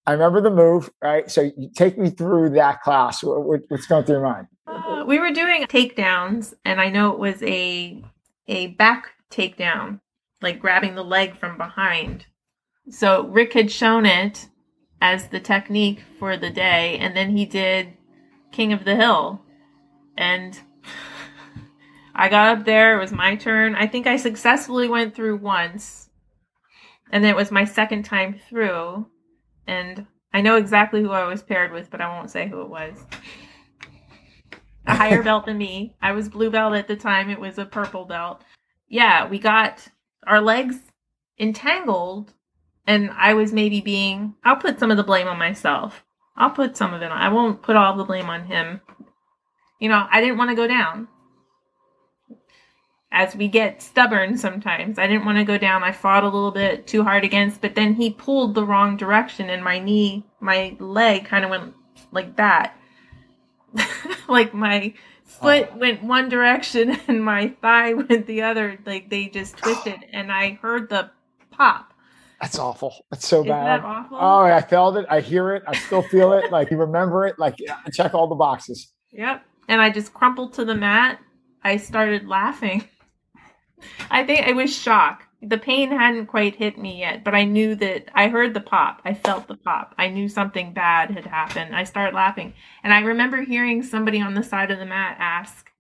I 0.08 0.14
remember 0.14 0.40
the 0.40 0.50
move, 0.50 0.90
right? 1.02 1.30
So 1.30 1.52
you 1.58 1.70
take 1.76 1.98
me 1.98 2.10
through 2.10 2.52
that 2.52 2.82
class. 2.82 3.20
What's 3.22 3.88
going 3.88 4.06
through 4.06 4.16
your 4.16 4.24
mind? 4.24 4.48
Uh, 4.66 5.04
we 5.06 5.20
were 5.20 5.32
doing 5.32 5.66
takedowns, 5.66 6.54
and 6.64 6.80
I 6.80 6.90
know 6.90 7.12
it 7.12 7.20
was 7.20 7.44
a 7.44 8.02
a 8.48 8.68
back 8.68 9.10
takedown, 9.30 10.00
like 10.42 10.62
grabbing 10.62 10.96
the 10.96 11.04
leg 11.04 11.36
from 11.36 11.58
behind. 11.58 12.26
So 12.90 13.28
Rick 13.28 13.52
had 13.52 13.70
shown 13.70 14.06
it 14.06 14.48
as 15.02 15.28
the 15.28 15.42
technique 15.42 16.00
for 16.18 16.38
the 16.38 16.52
day, 16.52 16.98
and 17.00 17.16
then 17.16 17.36
he 17.36 17.46
did 17.46 17.92
King 18.54 18.72
of 18.72 18.86
the 18.86 18.96
Hill, 18.96 19.42
and 20.18 20.58
I 22.16 22.30
got 22.30 22.58
up 22.58 22.66
there. 22.66 22.96
It 22.98 23.02
was 23.02 23.12
my 23.12 23.36
turn. 23.36 23.76
I 23.76 23.88
think 23.88 24.08
I 24.08 24.16
successfully 24.16 24.88
went 24.88 25.14
through 25.14 25.36
once, 25.36 26.10
and 27.12 27.22
then 27.22 27.32
it 27.32 27.38
was 27.38 27.52
my 27.52 27.66
second 27.66 28.04
time 28.04 28.40
through 28.48 29.06
and 29.68 30.06
I 30.34 30.42
know 30.42 30.56
exactly 30.56 31.02
who 31.02 31.12
I 31.12 31.26
was 31.26 31.42
paired 31.42 31.72
with, 31.72 31.90
but 31.90 32.02
I 32.02 32.10
won't 32.10 32.32
say 32.32 32.48
who 32.48 32.62
it 32.62 32.70
was. 32.70 32.98
A 34.86 34.96
higher 34.96 35.22
belt 35.22 35.46
than 35.46 35.58
me. 35.58 35.96
I 36.02 36.14
was 36.14 36.30
blue 36.30 36.50
belt 36.50 36.74
at 36.74 36.88
the 36.88 36.96
time. 36.96 37.30
It 37.30 37.40
was 37.40 37.58
a 37.58 37.66
purple 37.66 38.06
belt. 38.06 38.44
Yeah, 38.88 39.28
we 39.28 39.40
got 39.40 39.88
our 40.26 40.42
legs 40.42 40.78
entangled, 41.40 42.34
and 42.86 43.12
I 43.12 43.34
was 43.34 43.52
maybe 43.52 43.82
being. 43.82 44.36
I'll 44.44 44.56
put 44.56 44.80
some 44.80 44.92
of 44.92 44.98
the 44.98 45.04
blame 45.04 45.28
on 45.28 45.38
myself. 45.38 46.06
I'll 46.38 46.52
put 46.52 46.78
some 46.78 46.94
of 46.94 47.02
it 47.02 47.12
on. 47.12 47.18
I 47.18 47.30
won't 47.30 47.62
put 47.62 47.76
all 47.76 47.98
the 47.98 48.06
blame 48.06 48.30
on 48.30 48.46
him. 48.46 48.82
You 49.80 49.90
know, 49.90 50.08
I 50.10 50.22
didn't 50.22 50.38
want 50.38 50.50
to 50.52 50.56
go 50.56 50.68
down 50.68 51.08
as 53.12 53.36
we 53.36 53.48
get 53.48 53.82
stubborn 53.82 54.38
sometimes. 54.38 55.00
I 55.00 55.08
didn't 55.08 55.26
want 55.26 55.38
to 55.38 55.44
go 55.44 55.58
down. 55.58 55.84
I 55.84 55.92
fought 55.92 56.24
a 56.24 56.28
little 56.28 56.52
bit 56.52 56.88
too 56.88 57.04
hard 57.04 57.24
against, 57.24 57.62
but 57.62 57.76
then 57.76 57.94
he 57.94 58.10
pulled 58.12 58.54
the 58.54 58.66
wrong 58.66 58.98
direction 58.98 59.50
and 59.50 59.64
my 59.64 59.80
knee, 59.80 60.26
my 60.40 60.76
leg 60.80 61.26
kind 61.26 61.46
of 61.46 61.52
went 61.52 61.74
like 62.12 62.36
that. 62.36 62.78
like 64.28 64.54
my 64.54 64.94
foot 65.24 65.70
oh. 65.74 65.78
went 65.78 66.04
one 66.04 66.30
direction 66.30 66.98
and 67.08 67.24
my 67.24 67.50
thigh 67.62 67.94
went 67.94 68.28
the 68.28 68.42
other. 68.42 68.78
Like 68.86 69.10
they 69.10 69.28
just 69.28 69.56
oh. 69.58 69.60
twisted 69.74 70.06
and 70.12 70.32
I 70.32 70.60
heard 70.62 70.90
the 70.90 71.10
pop. 71.52 71.94
That's 72.42 72.60
awful. 72.60 72.94
That's 73.10 73.28
so 73.28 73.40
Isn't 73.40 73.50
bad. 73.50 73.82
That 73.82 73.86
awful? 73.86 74.18
Oh, 74.20 74.42
I 74.42 74.62
felt 74.62 74.98
it. 74.98 75.08
I 75.10 75.22
hear 75.22 75.56
it. 75.56 75.64
I 75.66 75.76
still 75.76 76.04
feel 76.04 76.34
it. 76.34 76.52
Like 76.52 76.70
you 76.70 76.78
remember 76.78 77.26
it. 77.26 77.40
Like 77.40 77.56
check 77.94 78.14
all 78.14 78.28
the 78.28 78.36
boxes. 78.36 78.94
Yep. 79.12 79.44
And 79.70 79.82
I 79.82 79.90
just 79.90 80.14
crumpled 80.14 80.54
to 80.54 80.66
the 80.66 80.76
mat. 80.76 81.20
I 81.64 81.78
started 81.78 82.28
laughing. 82.28 82.84
I 84.10 84.24
think 84.24 84.48
it 84.48 84.56
was 84.56 84.76
shock. 84.76 85.24
The 85.42 85.58
pain 85.58 85.92
hadn't 85.92 86.26
quite 86.26 86.56
hit 86.56 86.78
me 86.78 87.00
yet, 87.00 87.24
but 87.24 87.36
I 87.36 87.44
knew 87.44 87.76
that 87.76 88.10
I 88.14 88.28
heard 88.28 88.54
the 88.54 88.62
pop. 88.62 89.02
I 89.06 89.14
felt 89.14 89.48
the 89.48 89.58
pop. 89.58 89.94
I 89.98 90.08
knew 90.10 90.28
something 90.28 90.74
bad 90.74 91.12
had 91.12 91.28
happened. 91.28 91.76
I 91.76 91.84
started 91.84 92.16
laughing. 92.16 92.54
And 92.84 92.92
I 92.92 93.02
remember 93.02 93.42
hearing 93.42 93.84
somebody 93.84 94.20
on 94.20 94.34
the 94.34 94.44
side 94.44 94.72
of 94.72 94.80
the 94.80 94.86
mat 94.86 95.18
ask, 95.20 95.72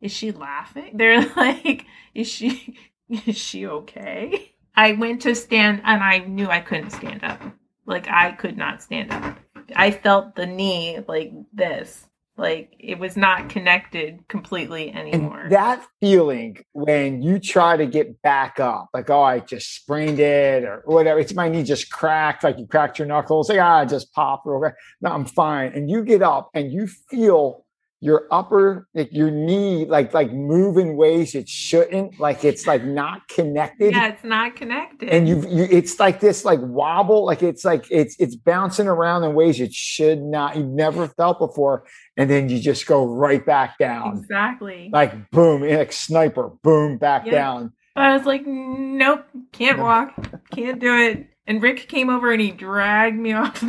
Is 0.00 0.12
she 0.12 0.32
laughing? 0.32 0.92
They're 0.96 1.28
like, 1.36 1.84
Is 2.14 2.28
she 2.28 2.78
is 3.08 3.36
she 3.36 3.66
okay? 3.66 4.52
I 4.74 4.92
went 4.92 5.22
to 5.22 5.34
stand 5.34 5.82
and 5.84 6.02
I 6.02 6.18
knew 6.18 6.48
I 6.48 6.60
couldn't 6.60 6.90
stand 6.90 7.22
up. 7.22 7.40
Like 7.86 8.08
I 8.08 8.32
could 8.32 8.56
not 8.56 8.82
stand 8.82 9.12
up. 9.12 9.38
I 9.74 9.90
felt 9.90 10.34
the 10.34 10.46
knee 10.46 10.98
like 11.06 11.32
this 11.52 12.06
like 12.38 12.74
it 12.78 12.98
was 12.98 13.16
not 13.16 13.48
connected 13.48 14.26
completely 14.28 14.92
anymore. 14.92 15.40
And 15.40 15.52
that 15.52 15.86
feeling 16.00 16.58
when 16.72 17.22
you 17.22 17.38
try 17.38 17.76
to 17.76 17.86
get 17.86 18.20
back 18.22 18.60
up, 18.60 18.88
like, 18.92 19.10
oh, 19.10 19.22
I 19.22 19.40
just 19.40 19.74
sprained 19.74 20.20
it 20.20 20.64
or 20.64 20.82
whatever, 20.84 21.18
it's 21.18 21.34
my 21.34 21.48
knee 21.48 21.62
just 21.62 21.90
cracked, 21.90 22.44
like 22.44 22.58
you 22.58 22.66
cracked 22.66 22.98
your 22.98 23.08
knuckles, 23.08 23.48
like, 23.48 23.58
ah, 23.60 23.78
I 23.78 23.84
just 23.84 24.12
popped 24.12 24.46
or 24.46 24.58
whatever. 24.58 24.76
No, 25.00 25.10
I'm 25.10 25.24
fine. 25.24 25.72
And 25.72 25.90
you 25.90 26.04
get 26.04 26.22
up 26.22 26.50
and 26.54 26.72
you 26.72 26.86
feel 26.86 27.65
your 28.00 28.26
upper 28.30 28.86
like 28.94 29.08
your 29.10 29.30
knee 29.30 29.86
like 29.86 30.12
like 30.12 30.30
move 30.30 30.76
in 30.76 30.96
ways 30.96 31.34
it 31.34 31.48
shouldn't 31.48 32.20
like 32.20 32.44
it's 32.44 32.66
like 32.66 32.84
not 32.84 33.26
connected 33.28 33.92
Yeah, 33.92 34.08
it's 34.08 34.22
not 34.22 34.54
connected. 34.54 35.08
and 35.08 35.26
you, 35.26 35.40
you 35.48 35.66
it's 35.70 35.98
like 35.98 36.20
this 36.20 36.44
like 36.44 36.60
wobble 36.62 37.24
like 37.24 37.42
it's 37.42 37.64
like 37.64 37.86
it's 37.90 38.14
it's 38.18 38.36
bouncing 38.36 38.86
around 38.86 39.24
in 39.24 39.32
ways 39.34 39.58
it 39.60 39.72
should 39.72 40.20
not 40.20 40.56
you've 40.56 40.66
never 40.68 41.08
felt 41.08 41.38
before 41.38 41.84
and 42.18 42.28
then 42.28 42.50
you 42.50 42.58
just 42.60 42.86
go 42.86 43.06
right 43.06 43.46
back 43.46 43.78
down 43.78 44.18
exactly. 44.18 44.90
like 44.92 45.30
boom 45.30 45.64
eh, 45.64 45.78
like 45.78 45.92
sniper 45.92 46.50
boom 46.62 46.98
back 46.98 47.24
Yeah. 47.24 47.32
down 47.32 47.72
But 47.94 48.04
I 48.04 48.16
was 48.16 48.26
like, 48.26 48.46
nope, 48.46 49.24
can't 49.52 49.78
walk, 49.78 50.12
can't 50.50 50.78
do 50.78 50.94
it. 50.94 51.28
And 51.46 51.62
Rick 51.62 51.88
came 51.88 52.10
over 52.10 52.30
and 52.30 52.42
he 52.42 52.50
dragged 52.50 53.16
me 53.16 53.32
off 53.40 53.64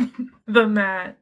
the 0.46 0.66
mat. 0.68 1.16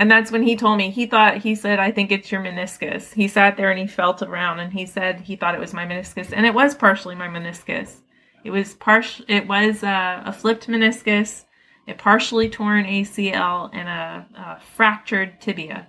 And 0.00 0.10
that's 0.10 0.32
when 0.32 0.42
he 0.42 0.56
told 0.56 0.78
me, 0.78 0.88
he 0.88 1.04
thought, 1.04 1.36
he 1.36 1.54
said, 1.54 1.78
I 1.78 1.90
think 1.90 2.10
it's 2.10 2.32
your 2.32 2.40
meniscus. 2.42 3.12
He 3.12 3.28
sat 3.28 3.58
there 3.58 3.70
and 3.70 3.78
he 3.78 3.86
felt 3.86 4.22
around 4.22 4.58
and 4.58 4.72
he 4.72 4.86
said 4.86 5.20
he 5.20 5.36
thought 5.36 5.54
it 5.54 5.60
was 5.60 5.74
my 5.74 5.84
meniscus. 5.84 6.32
And 6.32 6.46
it 6.46 6.54
was 6.54 6.74
partially 6.74 7.14
my 7.14 7.28
meniscus. 7.28 7.96
It 8.42 8.50
was 8.50 8.72
partial, 8.74 9.26
it 9.28 9.46
was 9.46 9.84
uh, 9.84 10.22
a 10.24 10.32
flipped 10.32 10.66
meniscus, 10.68 11.44
a 11.86 11.92
partially 11.92 12.48
torn 12.48 12.86
ACL, 12.86 13.68
and 13.74 13.88
a, 13.88 14.26
a 14.34 14.60
fractured 14.74 15.38
tibia. 15.38 15.86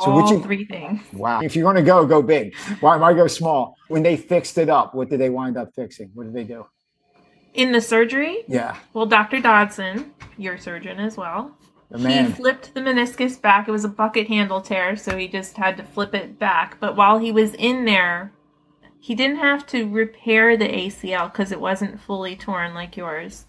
So 0.00 0.10
All 0.10 0.30
you- 0.30 0.42
three 0.42 0.66
things. 0.66 1.00
wow 1.14 1.40
if 1.40 1.56
you're 1.56 1.62
going 1.64 1.76
to 1.76 1.82
go 1.82 2.04
go 2.04 2.20
big 2.20 2.54
why, 2.80 2.96
why 2.96 3.14
go 3.14 3.26
small 3.28 3.76
when 3.88 4.02
they 4.02 4.16
fixed 4.16 4.58
it 4.58 4.68
up 4.68 4.92
what 4.92 5.08
did 5.08 5.20
they 5.20 5.30
wind 5.30 5.56
up 5.56 5.68
fixing 5.76 6.10
what 6.14 6.24
did 6.24 6.34
they 6.34 6.42
do 6.42 6.66
In 7.54 7.70
the 7.70 7.80
surgery, 7.80 8.42
yeah 8.48 8.76
Well, 8.92 9.06
Dr. 9.06 9.40
Dodson, 9.40 10.12
your 10.36 10.58
surgeon 10.58 10.98
as 10.98 11.16
well, 11.16 11.56
the 11.90 12.10
he 12.10 12.32
flipped 12.32 12.74
the 12.74 12.80
meniscus 12.80 13.40
back. 13.40 13.68
It 13.68 13.72
was 13.72 13.84
a 13.84 13.88
bucket 13.88 14.28
handle 14.28 14.60
tear, 14.60 14.96
so 14.96 15.16
he 15.16 15.28
just 15.28 15.56
had 15.56 15.76
to 15.76 15.84
flip 15.84 16.14
it 16.14 16.38
back. 16.38 16.78
But 16.80 16.96
while 16.96 17.18
he 17.18 17.30
was 17.30 17.54
in 17.54 17.84
there, 17.84 18.32
he 19.00 19.14
didn't 19.14 19.36
have 19.36 19.66
to 19.66 19.88
repair 19.88 20.56
the 20.56 20.68
ACL 20.68 21.30
because 21.30 21.52
it 21.52 21.60
wasn't 21.60 22.00
fully 22.00 22.36
torn 22.36 22.74
like 22.74 22.96
yours. 22.96 23.46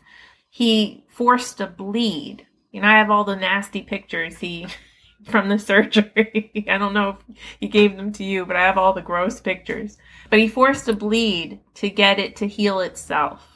He 0.50 1.06
forced 1.08 1.62
a 1.62 1.68
bleed. 1.68 2.46
You 2.72 2.82
know, 2.82 2.88
I 2.88 2.98
have 2.98 3.10
all 3.10 3.24
the 3.24 3.36
nasty 3.36 3.82
pictures 3.82 4.40
he 4.40 4.68
from 5.26 5.50
the 5.50 5.58
surgery. 5.58 6.66
I 6.70 6.78
don't 6.78 6.94
know 6.94 7.10
if 7.10 7.38
he 7.60 7.68
gave 7.68 7.96
them 7.96 8.12
to 8.14 8.24
you, 8.24 8.46
but 8.46 8.58
I 8.58 8.66
have 8.66 8.78
all 8.78 8.94
the 8.94 9.02
gross 9.02 9.40
pictures. 9.40 9.98
But 10.30 10.40
he 10.40 10.48
forced 10.48 10.90
a 10.90 10.94
bleed 10.94 11.62
to 11.76 11.90
get 11.90 12.20
it 12.20 12.36
to 12.38 12.48
heal 12.48 12.80
itself. 12.80 13.48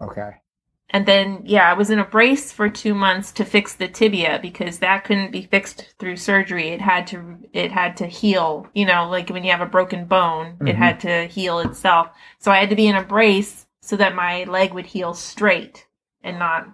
okay 0.00 0.43
And 0.94 1.06
then, 1.06 1.42
yeah, 1.44 1.68
I 1.68 1.74
was 1.74 1.90
in 1.90 1.98
a 1.98 2.04
brace 2.04 2.52
for 2.52 2.68
two 2.70 2.94
months 2.94 3.32
to 3.32 3.44
fix 3.44 3.74
the 3.74 3.88
tibia 3.88 4.38
because 4.40 4.78
that 4.78 5.02
couldn't 5.02 5.32
be 5.32 5.42
fixed 5.42 5.92
through 5.98 6.16
surgery. 6.18 6.68
It 6.68 6.80
had 6.80 7.08
to, 7.08 7.36
it 7.52 7.72
had 7.72 7.96
to 7.96 8.06
heal. 8.06 8.68
You 8.74 8.86
know, 8.86 9.08
like 9.10 9.28
when 9.28 9.42
you 9.42 9.50
have 9.50 9.60
a 9.60 9.66
broken 9.66 10.04
bone, 10.04 10.56
it 10.60 10.76
Mhm. 10.76 10.76
had 10.76 11.00
to 11.00 11.26
heal 11.26 11.58
itself. 11.58 12.10
So 12.38 12.52
I 12.52 12.58
had 12.58 12.70
to 12.70 12.76
be 12.76 12.86
in 12.86 12.94
a 12.94 13.02
brace 13.02 13.66
so 13.80 13.96
that 13.96 14.14
my 14.14 14.44
leg 14.44 14.72
would 14.72 14.86
heal 14.86 15.14
straight 15.14 15.86
and 16.22 16.38
not 16.38 16.68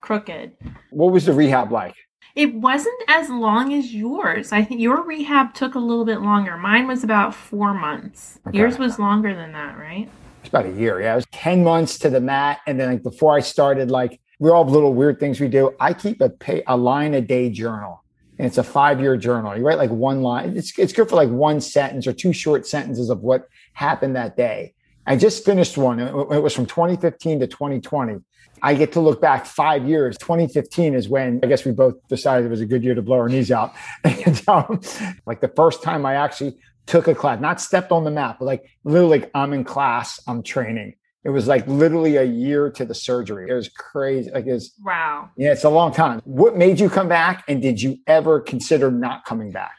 crooked. 0.00 0.52
what 0.90 1.12
was 1.12 1.26
the 1.26 1.32
rehab 1.32 1.70
like 1.70 1.94
It 2.34 2.52
wasn't 2.54 3.00
as 3.08 3.30
long 3.30 3.72
as 3.72 3.94
yours. 3.94 4.52
I 4.52 4.62
think 4.64 4.80
your 4.80 5.02
rehab 5.02 5.54
took 5.54 5.74
a 5.76 5.78
little 5.78 6.04
bit 6.04 6.20
longer. 6.20 6.56
Mine 6.58 6.86
was 6.88 7.02
about 7.04 7.32
four 7.32 7.72
months. 7.74 8.40
Okay. 8.48 8.58
Yours 8.58 8.76
was 8.78 8.98
longer 8.98 9.34
than 9.34 9.52
that, 9.52 9.78
right? 9.78 10.08
It's 10.46 10.52
about 10.54 10.66
a 10.66 10.78
year. 10.78 11.00
Yeah, 11.00 11.14
it 11.14 11.16
was 11.16 11.26
ten 11.32 11.64
months 11.64 11.98
to 11.98 12.08
the 12.08 12.20
mat, 12.20 12.60
and 12.68 12.78
then 12.78 12.88
like 12.88 13.02
before 13.02 13.36
I 13.36 13.40
started, 13.40 13.90
like 13.90 14.20
we 14.38 14.48
all 14.48 14.62
have 14.62 14.72
little 14.72 14.94
weird 14.94 15.18
things 15.18 15.40
we 15.40 15.48
do. 15.48 15.74
I 15.80 15.92
keep 15.92 16.20
a 16.20 16.30
pay, 16.30 16.62
a 16.68 16.76
line 16.76 17.14
a 17.14 17.20
day 17.20 17.50
journal, 17.50 18.04
and 18.38 18.46
it's 18.46 18.56
a 18.56 18.62
five 18.62 19.00
year 19.00 19.16
journal. 19.16 19.56
You 19.56 19.66
write 19.66 19.78
like 19.78 19.90
one 19.90 20.22
line. 20.22 20.56
It's 20.56 20.78
it's 20.78 20.92
good 20.92 21.08
for 21.08 21.16
like 21.16 21.30
one 21.30 21.60
sentence 21.60 22.06
or 22.06 22.12
two 22.12 22.32
short 22.32 22.64
sentences 22.64 23.10
of 23.10 23.22
what 23.22 23.48
happened 23.72 24.14
that 24.14 24.36
day. 24.36 24.74
I 25.04 25.16
just 25.16 25.44
finished 25.44 25.76
one. 25.76 25.98
It 25.98 26.12
was 26.14 26.54
from 26.54 26.66
2015 26.66 27.40
to 27.40 27.48
2020. 27.48 28.18
I 28.62 28.74
get 28.74 28.92
to 28.92 29.00
look 29.00 29.20
back 29.20 29.46
five 29.46 29.84
years. 29.84 30.16
2015 30.18 30.94
is 30.94 31.08
when 31.08 31.40
I 31.42 31.48
guess 31.48 31.64
we 31.64 31.72
both 31.72 31.94
decided 32.06 32.46
it 32.46 32.50
was 32.50 32.60
a 32.60 32.66
good 32.66 32.84
year 32.84 32.94
to 32.94 33.02
blow 33.02 33.16
our 33.18 33.28
knees 33.28 33.50
out. 33.50 33.74
And 34.04 34.48
um, 34.48 34.80
like 35.26 35.40
the 35.40 35.52
first 35.56 35.82
time 35.82 36.06
I 36.06 36.14
actually 36.14 36.56
took 36.86 37.08
a 37.08 37.14
class, 37.14 37.40
not 37.40 37.60
stepped 37.60 37.92
on 37.92 38.04
the 38.04 38.10
mat, 38.10 38.36
but 38.38 38.46
like 38.46 38.64
literally 38.84 39.20
like 39.20 39.30
I'm 39.34 39.52
in 39.52 39.64
class, 39.64 40.20
I'm 40.26 40.42
training. 40.42 40.94
It 41.24 41.30
was 41.30 41.48
like 41.48 41.66
literally 41.66 42.16
a 42.16 42.24
year 42.24 42.70
to 42.70 42.84
the 42.84 42.94
surgery. 42.94 43.50
It 43.50 43.54
was 43.54 43.68
crazy. 43.68 44.30
Like 44.30 44.46
it 44.46 44.52
was, 44.52 44.72
Wow. 44.84 45.30
yeah, 45.36 45.50
it's 45.52 45.64
a 45.64 45.70
long 45.70 45.92
time. 45.92 46.20
What 46.24 46.56
made 46.56 46.78
you 46.78 46.88
come 46.88 47.08
back? 47.08 47.42
And 47.48 47.60
did 47.60 47.82
you 47.82 47.98
ever 48.06 48.40
consider 48.40 48.92
not 48.92 49.24
coming 49.24 49.50
back? 49.50 49.74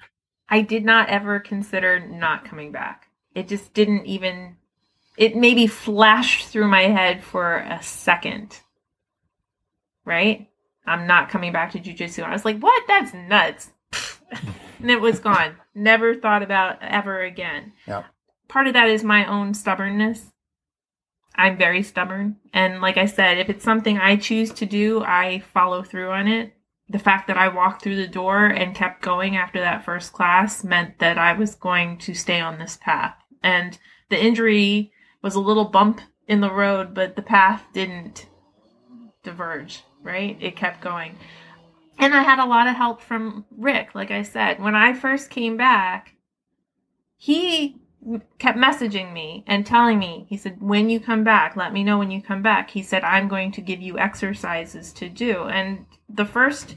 I 0.49 0.61
did 0.61 0.83
not 0.83 1.07
ever 1.09 1.39
consider 1.39 2.05
not 2.05 2.43
coming 2.43 2.71
back. 2.73 3.07
It 3.33 3.47
just 3.47 3.73
didn't 3.73 4.05
even 4.05 4.57
it 5.15 5.35
maybe 5.35 5.67
flashed 5.67 6.47
through 6.47 6.67
my 6.67 6.83
head 6.83 7.23
for 7.23 7.57
a 7.57 7.81
second. 7.81 8.59
Right? 10.05 10.49
I'm 10.85 11.07
not 11.07 11.29
coming 11.29 11.51
back 11.51 11.71
to 11.71 11.79
jujitsu. 11.79 12.23
I 12.23 12.31
was 12.31 12.45
like, 12.45 12.59
what? 12.59 12.83
That's 12.87 13.13
nuts. 13.13 13.71
and 14.79 14.89
it 14.91 15.01
was 15.01 15.19
gone. 15.19 15.55
Never 15.77 16.15
thought 16.15 16.41
about 16.41 16.79
ever 16.81 17.21
again. 17.21 17.73
Yep. 17.87 18.05
Part 18.47 18.67
of 18.67 18.73
that 18.73 18.89
is 18.89 19.03
my 19.03 19.25
own 19.25 19.53
stubbornness. 19.53 20.31
I'm 21.35 21.55
very 21.55 21.83
stubborn. 21.83 22.37
And 22.51 22.81
like 22.81 22.97
I 22.97 23.05
said, 23.05 23.37
if 23.37 23.47
it's 23.47 23.63
something 23.63 23.99
I 23.99 24.15
choose 24.15 24.51
to 24.53 24.65
do, 24.65 25.03
I 25.03 25.43
follow 25.53 25.83
through 25.83 26.09
on 26.09 26.27
it 26.27 26.53
the 26.89 26.99
fact 26.99 27.27
that 27.27 27.37
I 27.37 27.49
walked 27.49 27.83
through 27.83 27.97
the 27.97 28.07
door 28.07 28.45
and 28.45 28.73
kept 28.73 29.01
going 29.01 29.35
after 29.35 29.59
that 29.59 29.85
first 29.85 30.13
class 30.13 30.63
meant 30.63 30.99
that 30.99 31.17
I 31.17 31.33
was 31.33 31.53
going 31.53 31.97
to 31.99 32.13
stay 32.13 32.39
on 32.39 32.57
this 32.57 32.77
path. 32.81 33.15
And 33.43 33.77
the 34.09 34.21
injury 34.21 34.91
was 35.21 35.35
a 35.35 35.39
little 35.39 35.65
bump 35.65 36.01
in 36.27 36.41
the 36.41 36.51
road, 36.51 36.93
but 36.93 37.15
the 37.15 37.21
path 37.21 37.65
didn't 37.73 38.27
diverge, 39.23 39.83
right? 40.01 40.37
It 40.39 40.55
kept 40.55 40.81
going. 40.81 41.17
And 41.97 42.13
I 42.13 42.21
had 42.21 42.39
a 42.39 42.45
lot 42.45 42.67
of 42.67 42.75
help 42.75 43.01
from 43.01 43.45
Rick, 43.55 43.95
like 43.95 44.11
I 44.11 44.21
said. 44.21 44.61
When 44.61 44.75
I 44.75 44.93
first 44.93 45.29
came 45.29 45.57
back, 45.57 46.15
he 47.15 47.77
kept 48.37 48.57
messaging 48.57 49.11
me 49.11 49.43
and 49.47 49.65
telling 49.65 49.99
me, 49.99 50.25
he 50.29 50.37
said, 50.37 50.61
when 50.61 50.89
you 50.89 50.99
come 50.99 51.23
back, 51.23 51.55
let 51.55 51.73
me 51.73 51.83
know 51.83 51.97
when 51.97 52.11
you 52.11 52.21
come 52.21 52.41
back. 52.41 52.69
He 52.69 52.83
said, 52.83 53.03
I'm 53.03 53.27
going 53.27 53.51
to 53.53 53.61
give 53.61 53.81
you 53.81 53.97
exercises 53.97 54.93
to 54.93 55.09
do. 55.09 55.43
And 55.43 55.85
the 56.07 56.25
first, 56.25 56.75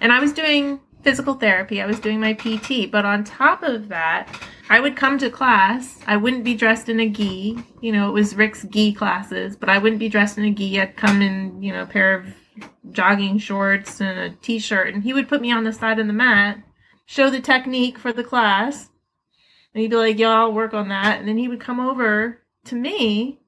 and 0.00 0.10
I 0.12 0.20
was 0.20 0.32
doing 0.32 0.80
physical 1.02 1.34
therapy, 1.34 1.82
I 1.82 1.86
was 1.86 2.00
doing 2.00 2.20
my 2.20 2.32
PT, 2.32 2.90
but 2.90 3.04
on 3.04 3.24
top 3.24 3.62
of 3.62 3.88
that, 3.88 4.28
I 4.70 4.80
would 4.80 4.96
come 4.96 5.18
to 5.18 5.28
class. 5.28 5.98
I 6.06 6.16
wouldn't 6.16 6.44
be 6.44 6.54
dressed 6.54 6.88
in 6.88 7.00
a 7.00 7.08
gi. 7.08 7.58
You 7.80 7.92
know, 7.92 8.08
it 8.08 8.12
was 8.12 8.34
Rick's 8.34 8.62
gi 8.62 8.94
classes, 8.94 9.56
but 9.56 9.68
I 9.68 9.78
wouldn't 9.78 10.00
be 10.00 10.08
dressed 10.08 10.38
in 10.38 10.44
a 10.44 10.50
gi. 10.50 10.80
I'd 10.80 10.96
come 10.96 11.20
in, 11.20 11.62
you 11.62 11.72
know, 11.72 11.82
a 11.82 11.86
pair 11.86 12.14
of 12.14 12.26
jogging 12.90 13.38
shorts 13.38 14.00
and 14.00 14.18
a 14.18 14.30
t 14.30 14.58
shirt, 14.58 14.94
and 14.94 15.02
he 15.02 15.12
would 15.12 15.28
put 15.28 15.40
me 15.40 15.52
on 15.52 15.64
the 15.64 15.72
side 15.72 15.98
of 15.98 16.06
the 16.06 16.12
mat, 16.12 16.62
show 17.06 17.30
the 17.30 17.40
technique 17.40 17.98
for 17.98 18.12
the 18.12 18.24
class, 18.24 18.90
and 19.74 19.80
he'd 19.82 19.90
be 19.90 19.96
like, 19.96 20.18
"Yo, 20.18 20.30
I'll 20.30 20.52
work 20.52 20.74
on 20.74 20.88
that." 20.88 21.18
And 21.18 21.28
then 21.28 21.38
he 21.38 21.48
would 21.48 21.60
come 21.60 21.80
over 21.80 22.42
to 22.66 22.74
me 22.74 23.40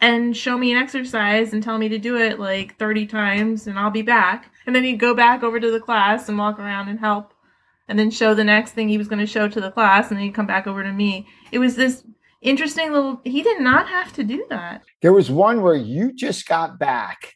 and 0.00 0.36
show 0.36 0.56
me 0.56 0.72
an 0.72 0.78
exercise 0.78 1.52
and 1.52 1.62
tell 1.62 1.78
me 1.78 1.88
to 1.88 1.98
do 1.98 2.16
it 2.16 2.40
like 2.40 2.76
30 2.78 3.06
times 3.06 3.66
and 3.66 3.78
I'll 3.78 3.90
be 3.90 4.02
back. 4.02 4.50
And 4.66 4.74
then 4.74 4.84
he'd 4.84 4.98
go 4.98 5.14
back 5.14 5.42
over 5.42 5.60
to 5.60 5.70
the 5.70 5.80
class 5.80 6.28
and 6.28 6.38
walk 6.38 6.58
around 6.58 6.88
and 6.88 6.98
help 6.98 7.34
and 7.88 7.98
then 7.98 8.10
show 8.10 8.34
the 8.34 8.44
next 8.44 8.72
thing 8.72 8.88
he 8.88 8.98
was 8.98 9.08
going 9.08 9.18
to 9.18 9.26
show 9.26 9.48
to 9.48 9.60
the 9.60 9.70
class 9.70 10.08
and 10.08 10.16
then 10.16 10.24
he'd 10.24 10.34
come 10.34 10.46
back 10.46 10.66
over 10.66 10.82
to 10.82 10.92
me. 10.92 11.26
It 11.52 11.58
was 11.58 11.76
this 11.76 12.04
interesting 12.40 12.92
little 12.92 13.20
he 13.24 13.42
did 13.42 13.60
not 13.60 13.88
have 13.88 14.12
to 14.14 14.24
do 14.24 14.46
that. 14.48 14.82
There 15.02 15.12
was 15.12 15.30
one 15.30 15.60
where 15.60 15.74
you 15.74 16.12
just 16.14 16.48
got 16.48 16.78
back, 16.78 17.34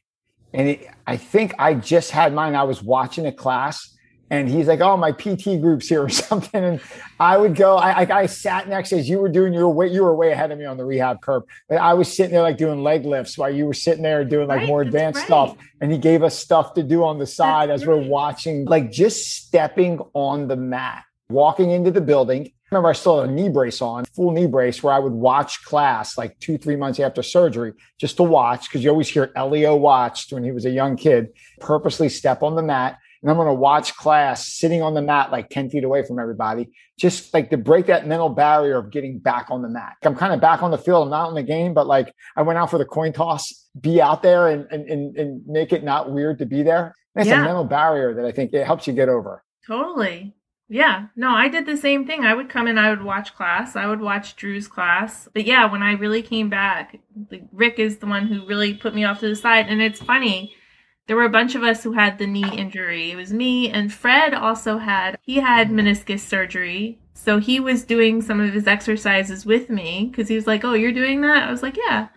and 0.54 0.68
it, 0.68 0.88
I 1.06 1.16
think 1.16 1.54
I 1.58 1.74
just 1.74 2.10
had 2.12 2.32
mine. 2.32 2.54
I 2.54 2.62
was 2.62 2.82
watching 2.82 3.26
a 3.26 3.32
class, 3.32 3.94
and 4.30 4.48
he's 4.48 4.66
like, 4.68 4.80
"Oh, 4.80 4.96
my 4.96 5.12
PT 5.12 5.60
group's 5.60 5.88
here 5.88 6.02
or 6.02 6.08
something," 6.24 6.62
and 6.64 6.80
I 7.20 7.36
would 7.36 7.56
go. 7.56 7.76
I, 7.76 8.04
I, 8.04 8.18
I 8.20 8.26
sat 8.26 8.68
next 8.68 8.90
to 8.90 8.94
you 8.96 9.00
as 9.00 9.08
you 9.08 9.18
were 9.18 9.28
doing 9.28 9.52
your 9.52 9.68
way. 9.68 9.88
You 9.88 10.02
were 10.04 10.14
way 10.14 10.30
ahead 10.32 10.50
of 10.52 10.58
me 10.58 10.64
on 10.64 10.76
the 10.76 10.84
rehab 10.84 11.20
curve, 11.20 11.42
but 11.68 11.76
I 11.78 11.92
was 11.94 12.14
sitting 12.16 12.32
there 12.32 12.42
like 12.42 12.56
doing 12.56 12.82
leg 12.82 13.04
lifts 13.04 13.36
while 13.36 13.50
you 13.52 13.66
were 13.66 13.74
sitting 13.74 14.02
there 14.02 14.24
doing 14.24 14.48
like 14.48 14.60
Right, 14.60 14.68
more 14.68 14.82
advanced 14.82 15.18
right. 15.18 15.26
stuff. 15.26 15.56
And 15.80 15.92
he 15.92 15.98
gave 15.98 16.22
us 16.22 16.38
stuff 16.38 16.74
to 16.74 16.82
do 16.82 17.04
on 17.04 17.18
the 17.18 17.26
side 17.26 17.68
That's 17.68 17.82
as 17.82 17.88
we're 17.88 18.06
watching, 18.08 18.64
like 18.64 18.90
just 18.90 19.36
stepping 19.36 19.98
on 20.14 20.48
the 20.48 20.56
mat, 20.56 21.04
walking 21.28 21.70
into 21.72 21.90
the 21.90 22.00
building. 22.00 22.52
Remember, 22.74 22.88
I 22.88 22.92
still 22.94 23.20
had 23.20 23.30
a 23.30 23.32
knee 23.32 23.48
brace 23.48 23.80
on, 23.80 24.04
full 24.06 24.32
knee 24.32 24.48
brace, 24.48 24.82
where 24.82 24.92
I 24.92 24.98
would 24.98 25.12
watch 25.12 25.64
class 25.64 26.18
like 26.18 26.36
two, 26.40 26.58
three 26.58 26.74
months 26.74 26.98
after 26.98 27.22
surgery 27.22 27.72
just 28.00 28.16
to 28.16 28.24
watch, 28.24 28.68
because 28.68 28.82
you 28.82 28.90
always 28.90 29.08
hear 29.08 29.30
Helio 29.36 29.76
watched 29.76 30.32
when 30.32 30.42
he 30.42 30.50
was 30.50 30.64
a 30.64 30.70
young 30.70 30.96
kid, 30.96 31.28
purposely 31.60 32.08
step 32.08 32.42
on 32.42 32.56
the 32.56 32.62
mat. 32.64 32.98
And 33.22 33.30
I'm 33.30 33.36
going 33.36 33.46
to 33.46 33.54
watch 33.54 33.94
class 33.96 34.48
sitting 34.52 34.82
on 34.82 34.94
the 34.94 35.00
mat 35.02 35.30
like 35.30 35.48
10 35.50 35.70
feet 35.70 35.84
away 35.84 36.04
from 36.04 36.18
everybody, 36.18 36.68
just 36.98 37.32
like 37.32 37.48
to 37.50 37.56
break 37.56 37.86
that 37.86 38.08
mental 38.08 38.28
barrier 38.28 38.76
of 38.78 38.90
getting 38.90 39.20
back 39.20 39.52
on 39.52 39.62
the 39.62 39.68
mat. 39.68 39.92
I'm 40.02 40.16
kind 40.16 40.34
of 40.34 40.40
back 40.40 40.62
on 40.64 40.72
the 40.72 40.76
field. 40.76 41.04
I'm 41.04 41.10
not 41.10 41.28
in 41.28 41.36
the 41.36 41.42
game, 41.44 41.74
but 41.74 41.86
like 41.86 42.12
I 42.36 42.42
went 42.42 42.58
out 42.58 42.70
for 42.70 42.78
the 42.78 42.84
coin 42.84 43.12
toss, 43.12 43.68
be 43.80 44.02
out 44.02 44.22
there 44.24 44.48
and, 44.48 44.66
and, 44.72 44.88
and, 44.90 45.16
and 45.16 45.46
make 45.46 45.72
it 45.72 45.84
not 45.84 46.10
weird 46.10 46.40
to 46.40 46.44
be 46.46 46.64
there. 46.64 46.94
That's 47.14 47.28
Yeah. 47.28 47.40
a 47.40 47.44
mental 47.44 47.64
barrier 47.64 48.12
that 48.14 48.24
I 48.24 48.32
think 48.32 48.52
it 48.52 48.66
helps 48.66 48.86
you 48.88 48.92
get 48.92 49.08
over. 49.08 49.42
Totally. 49.66 50.34
Yeah, 50.68 51.08
no, 51.14 51.30
I 51.30 51.48
did 51.48 51.66
the 51.66 51.76
same 51.76 52.06
thing. 52.06 52.24
I 52.24 52.34
would 52.34 52.48
come 52.48 52.66
and 52.66 52.80
I 52.80 52.90
would 52.90 53.02
watch 53.02 53.34
class. 53.34 53.76
I 53.76 53.86
would 53.86 54.00
watch 54.00 54.34
Drew's 54.34 54.66
class. 54.66 55.28
But 55.34 55.44
yeah, 55.44 55.70
when 55.70 55.82
I 55.82 55.92
really 55.92 56.22
came 56.22 56.48
back, 56.48 56.98
Rick 57.52 57.78
is 57.78 57.98
the 57.98 58.06
one 58.06 58.26
who 58.26 58.46
really 58.46 58.72
put 58.74 58.94
me 58.94 59.04
off 59.04 59.20
to 59.20 59.28
the 59.28 59.36
side. 59.36 59.66
And 59.68 59.82
it's 59.82 60.00
funny, 60.00 60.54
there 61.06 61.16
were 61.16 61.24
a 61.24 61.30
bunch 61.30 61.54
of 61.54 61.62
us 61.62 61.82
who 61.82 61.92
had 61.92 62.18
the 62.18 62.26
knee 62.26 62.50
injury. 62.56 63.10
It 63.10 63.16
was 63.16 63.32
me 63.32 63.70
and 63.70 63.92
Fred 63.92 64.32
also 64.32 64.78
had, 64.78 65.18
he 65.22 65.36
had 65.36 65.68
meniscus 65.68 66.20
surgery. 66.20 66.98
So 67.12 67.38
he 67.38 67.60
was 67.60 67.84
doing 67.84 68.22
some 68.22 68.40
of 68.40 68.54
his 68.54 68.66
exercises 68.66 69.44
with 69.44 69.68
me 69.68 70.08
because 70.10 70.28
he 70.28 70.34
was 70.34 70.46
like, 70.46 70.64
Oh, 70.64 70.72
you're 70.72 70.92
doing 70.92 71.20
that? 71.20 71.46
I 71.46 71.50
was 71.50 71.62
like, 71.62 71.76
Yeah, 71.76 72.08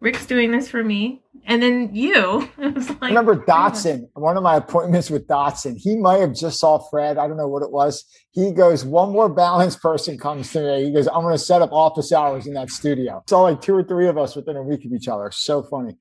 Rick's 0.00 0.24
doing 0.24 0.50
this 0.50 0.68
for 0.68 0.82
me. 0.82 1.22
And 1.44 1.62
then 1.62 1.94
you, 1.94 2.48
was 2.58 2.88
like, 2.88 3.02
I 3.02 3.08
remember 3.08 3.34
oh 3.34 3.50
Dotson, 3.50 4.08
one 4.14 4.36
of 4.36 4.42
my 4.42 4.56
appointments 4.56 5.10
with 5.10 5.26
Dotson. 5.26 5.76
He 5.76 5.96
might 5.96 6.20
have 6.20 6.34
just 6.34 6.58
saw 6.58 6.78
Fred. 6.78 7.18
I 7.18 7.28
don't 7.28 7.36
know 7.36 7.48
what 7.48 7.62
it 7.62 7.70
was. 7.70 8.04
He 8.30 8.52
goes, 8.52 8.84
One 8.84 9.12
more 9.12 9.28
balanced 9.28 9.80
person 9.80 10.18
comes 10.18 10.52
to 10.52 10.60
me. 10.60 10.84
He 10.86 10.92
goes, 10.92 11.06
I'm 11.06 11.22
going 11.22 11.34
to 11.34 11.38
set 11.38 11.62
up 11.62 11.72
office 11.72 12.12
hours 12.12 12.46
in 12.46 12.54
that 12.54 12.70
studio. 12.70 13.20
It's 13.22 13.32
all 13.32 13.44
like 13.44 13.60
two 13.60 13.74
or 13.74 13.84
three 13.84 14.08
of 14.08 14.16
us 14.16 14.36
within 14.36 14.56
a 14.56 14.62
week 14.62 14.84
of 14.84 14.92
each 14.92 15.08
other. 15.08 15.30
So 15.32 15.62
funny. 15.62 15.96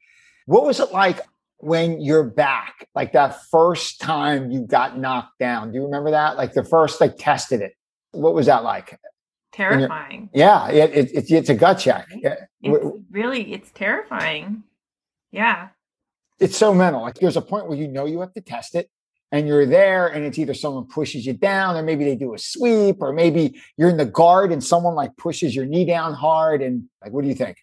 What 0.45 0.65
was 0.65 0.79
it 0.79 0.91
like 0.91 1.21
when 1.57 2.01
you're 2.01 2.23
back? 2.23 2.87
Like 2.95 3.11
that 3.13 3.37
first 3.51 3.99
time 3.99 4.51
you 4.51 4.65
got 4.65 4.97
knocked 4.97 5.39
down? 5.39 5.71
Do 5.71 5.77
you 5.77 5.85
remember 5.85 6.11
that? 6.11 6.37
Like 6.37 6.53
the 6.53 6.63
first, 6.63 7.01
like 7.01 7.17
tested 7.17 7.61
it. 7.61 7.73
What 8.11 8.33
was 8.33 8.47
that 8.47 8.63
like? 8.63 8.97
Terrifying. 9.59 10.29
Yeah, 10.33 10.69
it, 10.69 10.91
it, 10.93 11.11
it, 11.11 11.31
it's 11.31 11.49
a 11.49 11.55
gut 11.55 11.79
check. 11.79 12.07
It's 12.61 12.97
really, 13.11 13.53
it's 13.53 13.71
terrifying. 13.71 14.63
Yeah. 15.31 15.69
It's 16.39 16.57
so 16.57 16.73
mental. 16.73 17.01
Like 17.01 17.15
there's 17.15 17.37
a 17.37 17.41
point 17.41 17.67
where 17.67 17.77
you 17.77 17.87
know 17.87 18.05
you 18.05 18.21
have 18.21 18.33
to 18.33 18.41
test 18.41 18.75
it 18.75 18.89
and 19.31 19.47
you're 19.47 19.65
there 19.65 20.07
and 20.07 20.25
it's 20.25 20.39
either 20.39 20.53
someone 20.53 20.85
pushes 20.85 21.25
you 21.25 21.33
down 21.33 21.75
or 21.75 21.83
maybe 21.83 22.05
they 22.05 22.15
do 22.15 22.33
a 22.33 22.39
sweep 22.39 23.01
or 23.01 23.11
maybe 23.11 23.61
you're 23.77 23.89
in 23.89 23.97
the 23.97 24.05
guard 24.05 24.51
and 24.51 24.63
someone 24.63 24.95
like 24.95 25.15
pushes 25.17 25.55
your 25.55 25.65
knee 25.65 25.85
down 25.85 26.13
hard 26.13 26.61
and 26.61 26.85
like 27.01 27.11
what 27.11 27.23
do 27.23 27.27
you 27.27 27.35
think? 27.35 27.57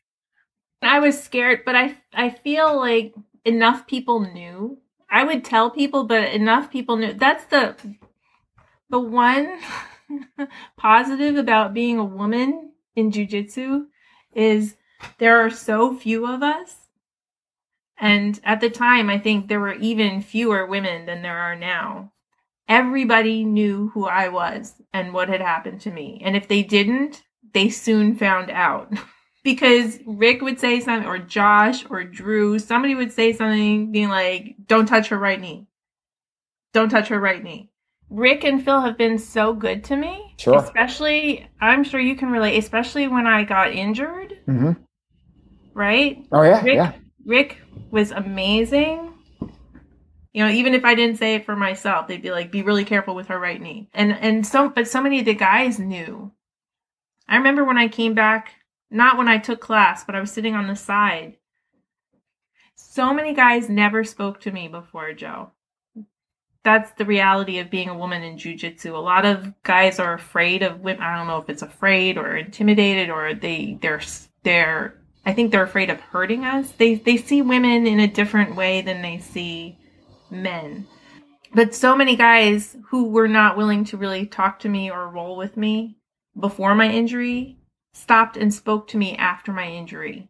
I 0.83 1.01
was 1.01 1.21
scared, 1.21 1.63
but 1.65 1.75
I 1.75 1.97
I 2.13 2.29
feel 2.31 2.77
like 2.77 3.15
enough 3.45 3.87
people 3.87 4.21
knew. 4.21 4.79
I 5.11 5.25
would 5.25 5.45
tell 5.45 5.71
people, 5.71 6.05
but 6.05 6.33
enough 6.33 6.71
people 6.71 6.97
knew. 6.97 7.15
That's 7.15 7.47
the 7.47 7.75
the 8.91 9.01
one 9.01 9.59
positive 10.77 11.37
about 11.37 11.75
being 11.75 11.99
a 11.99 12.05
woman 12.05 12.73
in 12.95 13.11
jujitsu 13.11 13.87
is 14.35 14.77
there 15.19 15.45
are 15.45 15.51
so 15.51 15.95
few 15.95 16.27
of 16.27 16.43
us. 16.43 16.75
And 17.99 18.39
at 18.45 18.61
the 18.61 18.71
time, 18.71 19.09
I 19.09 19.19
think 19.19 19.49
there 19.49 19.61
were 19.61 19.75
even 19.75 20.21
fewer 20.21 20.67
women 20.67 21.07
than 21.07 21.23
there 21.23 21.39
are 21.39 21.57
now. 21.57 22.13
Everybody 22.69 23.45
knew 23.45 23.91
who 23.95 24.07
I 24.07 24.29
was 24.29 24.75
and 24.93 25.15
what 25.15 25.29
had 25.29 25.41
happened 25.41 25.81
to 25.83 25.91
me. 25.91 26.21
And 26.25 26.37
if 26.37 26.49
they 26.49 26.63
didn't, 26.63 27.23
they 27.55 27.71
soon 27.71 28.17
found 28.17 28.51
out. 28.51 28.93
because 29.45 30.01
Rick 30.05 30.43
would 30.43 30.59
say 30.59 30.81
something, 30.81 31.09
or 31.09 31.19
Josh, 31.19 31.89
or 31.89 32.03
Drew, 32.03 32.59
somebody 32.59 32.95
would 32.97 33.13
say 33.13 33.33
something 33.33 33.93
being 33.93 34.09
like, 34.09 34.57
don't 34.67 34.87
touch 34.87 35.09
her 35.09 35.19
right 35.19 35.41
knee. 35.41 35.69
Don't 36.73 36.89
touch 36.89 37.09
her 37.09 37.21
right 37.21 37.43
knee. 37.43 37.71
Rick 38.11 38.45
and 38.45 38.65
Phil 38.65 38.81
have 38.81 38.97
been 38.97 39.19
so 39.19 39.53
good 39.53 39.85
to 39.85 39.97
me. 39.97 40.35
Sure. 40.39 40.59
Especially, 40.59 41.49
I'm 41.61 41.83
sure 41.83 42.01
you 42.01 42.17
can 42.17 42.31
relate, 42.31 42.59
especially 42.59 43.09
when 43.09 43.27
I 43.27 43.45
got 43.45 43.73
injured. 43.73 44.39
Mm-hmm. 44.47 44.73
Right? 45.75 46.25
Oh, 46.33 46.43
yeah. 46.43 46.63
Rick, 46.63 46.75
yeah. 46.75 46.93
Rick 47.25 47.59
was 47.91 48.13
amazing. 48.13 49.13
You 50.33 50.45
know, 50.45 50.51
even 50.51 50.75
if 50.75 50.85
I 50.85 50.95
didn't 50.95 51.17
say 51.17 51.35
it 51.35 51.47
for 51.47 51.57
myself, 51.57 52.07
they'd 52.07 52.23
be 52.23 52.31
like, 52.31 52.53
"Be 52.53 52.63
really 52.63 52.85
careful 52.85 53.15
with 53.15 53.29
her 53.29 53.39
right 53.39 53.61
knee." 53.61 53.89
And 53.95 54.13
and 54.13 54.47
so, 54.47 54.69
but 54.69 54.87
so 54.87 55.01
many 55.01 55.21
of 55.21 55.25
the 55.25 55.35
guys 55.35 55.79
knew. 55.79 56.31
I 57.27 57.37
remember 57.37 57.65
when 57.65 57.79
I 57.79 57.89
came 57.89 58.13
back, 58.13 58.53
not 58.91 59.17
when 59.17 59.29
I 59.29 59.39
took 59.39 59.61
class, 59.61 60.05
but 60.05 60.15
I 60.15 60.21
was 60.21 60.31
sitting 60.31 60.55
on 60.55 60.67
the 60.67 60.77
side. 60.77 61.39
So 62.75 63.15
many 63.15 63.33
guys 63.33 63.71
never 63.71 64.05
spoke 64.05 64.41
to 64.41 64.53
me 64.53 64.69
before, 64.69 65.15
Joe 65.15 65.53
that's 66.67 66.91
the 66.95 67.05
reality 67.05 67.61
of 67.61 67.71
being 67.71 67.89
a 67.89 67.97
woman 67.97 68.25
in 68.25 68.37
jujitsu. 68.37 68.93
A 68.93 68.99
lot 68.99 69.25
of 69.25 69.55
guys 69.63 70.01
are 70.01 70.15
afraid 70.15 70.65
of 70.65 70.81
women. 70.81 71.01
I 71.01 71.17
don't 71.17 71.29
know 71.29 71.39
if 71.39 71.49
it's 71.49 71.63
afraid 71.63 72.19
or 72.19 72.37
intimidated 72.37 73.09
or 73.09 73.35
they 73.35 73.79
they're 73.81 74.03
they're. 74.43 75.01
I 75.25 75.33
think 75.33 75.53
they're 75.53 75.63
afraid 75.63 75.91
of 75.91 76.01
hurting 76.01 76.45
us. 76.45 76.73
They 76.73 76.97
they 76.97 77.19
see 77.19 77.41
women 77.41 77.87
in 77.87 78.01
a 78.01 78.09
different 78.09 78.57
way 78.57 78.83
than 78.83 79.01
they 79.01 79.19
see 79.19 79.79
men. 80.29 80.89
But 81.55 81.73
so 81.73 81.97
many 81.97 82.17
guys 82.17 82.77
who 82.89 83.11
were 83.11 83.29
not 83.29 83.57
willing 83.57 83.85
to 83.85 83.97
really 83.97 84.27
talk 84.27 84.59
to 84.61 84.69
me 84.69 84.91
or 84.91 85.09
roll 85.09 85.37
with 85.37 85.57
me 85.57 85.99
before 86.39 86.75
my 86.75 86.91
injury 86.91 87.59
stopped 87.95 88.37
and 88.37 88.53
spoke 88.53 88.89
to 88.89 88.97
me 88.97 89.17
after 89.17 89.53
my 89.53 89.69
injury 89.69 90.29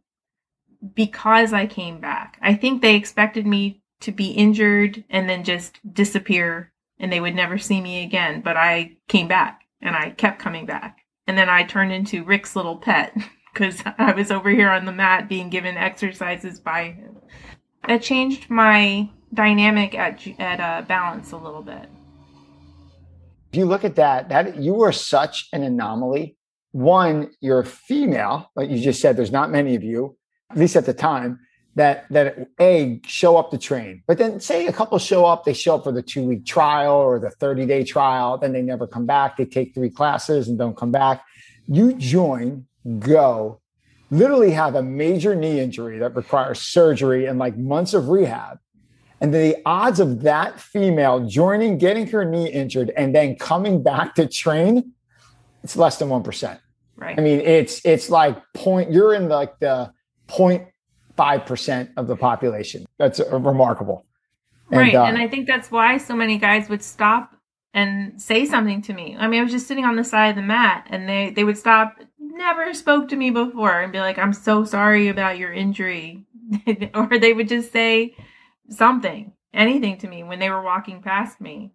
because 0.94 1.54
I 1.54 1.66
came 1.66 1.98
back. 1.98 2.38
I 2.42 2.52
think 2.54 2.82
they 2.82 2.94
expected 2.94 3.46
me 3.46 3.82
to 4.00 4.12
be 4.12 4.30
injured 4.30 5.04
and 5.10 5.28
then 5.28 5.44
just 5.44 5.78
disappear 5.92 6.72
and 6.98 7.12
they 7.12 7.20
would 7.20 7.34
never 7.34 7.58
see 7.58 7.80
me 7.80 8.02
again. 8.04 8.40
But 8.40 8.56
I 8.56 8.96
came 9.08 9.28
back 9.28 9.62
and 9.80 9.94
I 9.94 10.10
kept 10.10 10.38
coming 10.38 10.66
back. 10.66 10.98
And 11.26 11.36
then 11.36 11.48
I 11.48 11.64
turned 11.64 11.92
into 11.92 12.24
Rick's 12.24 12.56
little 12.56 12.76
pet 12.76 13.16
because 13.52 13.82
I 13.98 14.12
was 14.12 14.30
over 14.30 14.50
here 14.50 14.70
on 14.70 14.84
the 14.84 14.92
mat 14.92 15.28
being 15.28 15.50
given 15.50 15.76
exercises 15.76 16.60
by 16.60 16.92
him. 16.92 17.16
That 17.86 18.02
changed 18.02 18.50
my 18.50 19.10
dynamic 19.32 19.94
at 19.94 20.26
at 20.38 20.60
uh, 20.60 20.82
balance 20.86 21.32
a 21.32 21.36
little 21.36 21.62
bit. 21.62 21.88
If 23.52 23.58
you 23.58 23.66
look 23.66 23.84
at 23.84 23.96
that, 23.96 24.28
that 24.28 24.56
you 24.56 24.82
are 24.82 24.92
such 24.92 25.48
an 25.52 25.62
anomaly. 25.62 26.36
One, 26.72 27.30
you're 27.40 27.62
female, 27.62 28.50
like 28.56 28.70
you 28.70 28.78
just 28.78 29.00
said. 29.00 29.16
There's 29.16 29.30
not 29.30 29.50
many 29.50 29.76
of 29.76 29.82
you, 29.82 30.16
at 30.50 30.58
least 30.58 30.76
at 30.76 30.84
the 30.84 30.92
time 30.92 31.38
that 31.76 32.06
that 32.10 32.48
a 32.58 33.00
show 33.06 33.36
up 33.36 33.50
to 33.50 33.58
train. 33.58 34.02
But 34.06 34.18
then 34.18 34.40
say 34.40 34.66
a 34.66 34.72
couple 34.72 34.98
show 34.98 35.24
up 35.24 35.44
they 35.44 35.52
show 35.52 35.76
up 35.76 35.84
for 35.84 35.92
the 35.92 36.02
two 36.02 36.24
week 36.24 36.44
trial 36.44 36.94
or 36.94 37.18
the 37.20 37.30
30 37.30 37.66
day 37.66 37.84
trial 37.84 38.38
then 38.38 38.52
they 38.52 38.62
never 38.62 38.86
come 38.86 39.06
back 39.06 39.36
they 39.36 39.44
take 39.44 39.74
three 39.74 39.90
classes 39.90 40.48
and 40.48 40.58
don't 40.58 40.76
come 40.76 40.90
back. 40.90 41.22
You 41.68 41.92
join 41.94 42.66
go 42.98 43.60
literally 44.10 44.52
have 44.52 44.74
a 44.74 44.82
major 44.82 45.34
knee 45.34 45.60
injury 45.60 45.98
that 45.98 46.16
requires 46.16 46.60
surgery 46.60 47.26
and 47.26 47.38
like 47.38 47.56
months 47.56 47.92
of 47.92 48.08
rehab. 48.08 48.58
And 49.20 49.34
the 49.34 49.56
odds 49.66 49.98
of 49.98 50.22
that 50.22 50.60
female 50.60 51.26
joining 51.26 51.78
getting 51.78 52.06
her 52.08 52.24
knee 52.24 52.48
injured 52.48 52.90
and 52.96 53.14
then 53.14 53.36
coming 53.36 53.82
back 53.82 54.14
to 54.16 54.26
train 54.26 54.92
it's 55.62 55.76
less 55.76 55.98
than 55.98 56.08
1% 56.08 56.58
right. 56.96 57.18
I 57.18 57.20
mean 57.20 57.40
it's 57.40 57.84
it's 57.84 58.08
like 58.08 58.40
point 58.54 58.92
you're 58.92 59.14
in 59.14 59.28
like 59.28 59.58
the 59.58 59.92
point 60.26 60.68
5% 61.16 61.88
of 61.96 62.06
the 62.06 62.16
population. 62.16 62.86
That's 62.98 63.20
remarkable. 63.20 64.04
And, 64.70 64.80
right. 64.80 64.94
Uh, 64.94 65.04
and 65.04 65.18
I 65.18 65.28
think 65.28 65.46
that's 65.46 65.70
why 65.70 65.98
so 65.98 66.14
many 66.14 66.38
guys 66.38 66.68
would 66.68 66.82
stop 66.82 67.36
and 67.72 68.20
say 68.20 68.46
something 68.46 68.82
to 68.82 68.92
me. 68.92 69.16
I 69.18 69.28
mean, 69.28 69.40
I 69.40 69.42
was 69.42 69.52
just 69.52 69.66
sitting 69.66 69.84
on 69.84 69.96
the 69.96 70.04
side 70.04 70.30
of 70.30 70.36
the 70.36 70.42
mat 70.42 70.86
and 70.90 71.08
they, 71.08 71.30
they 71.30 71.44
would 71.44 71.58
stop, 71.58 71.96
never 72.18 72.72
spoke 72.74 73.08
to 73.08 73.16
me 73.16 73.30
before 73.30 73.80
and 73.80 73.92
be 73.92 74.00
like, 74.00 74.18
I'm 74.18 74.32
so 74.32 74.64
sorry 74.64 75.08
about 75.08 75.38
your 75.38 75.52
injury. 75.52 76.24
or 76.94 77.18
they 77.18 77.32
would 77.32 77.48
just 77.48 77.72
say 77.72 78.16
something, 78.70 79.32
anything 79.52 79.98
to 79.98 80.08
me 80.08 80.22
when 80.22 80.38
they 80.38 80.50
were 80.50 80.62
walking 80.62 81.02
past 81.02 81.40
me. 81.40 81.72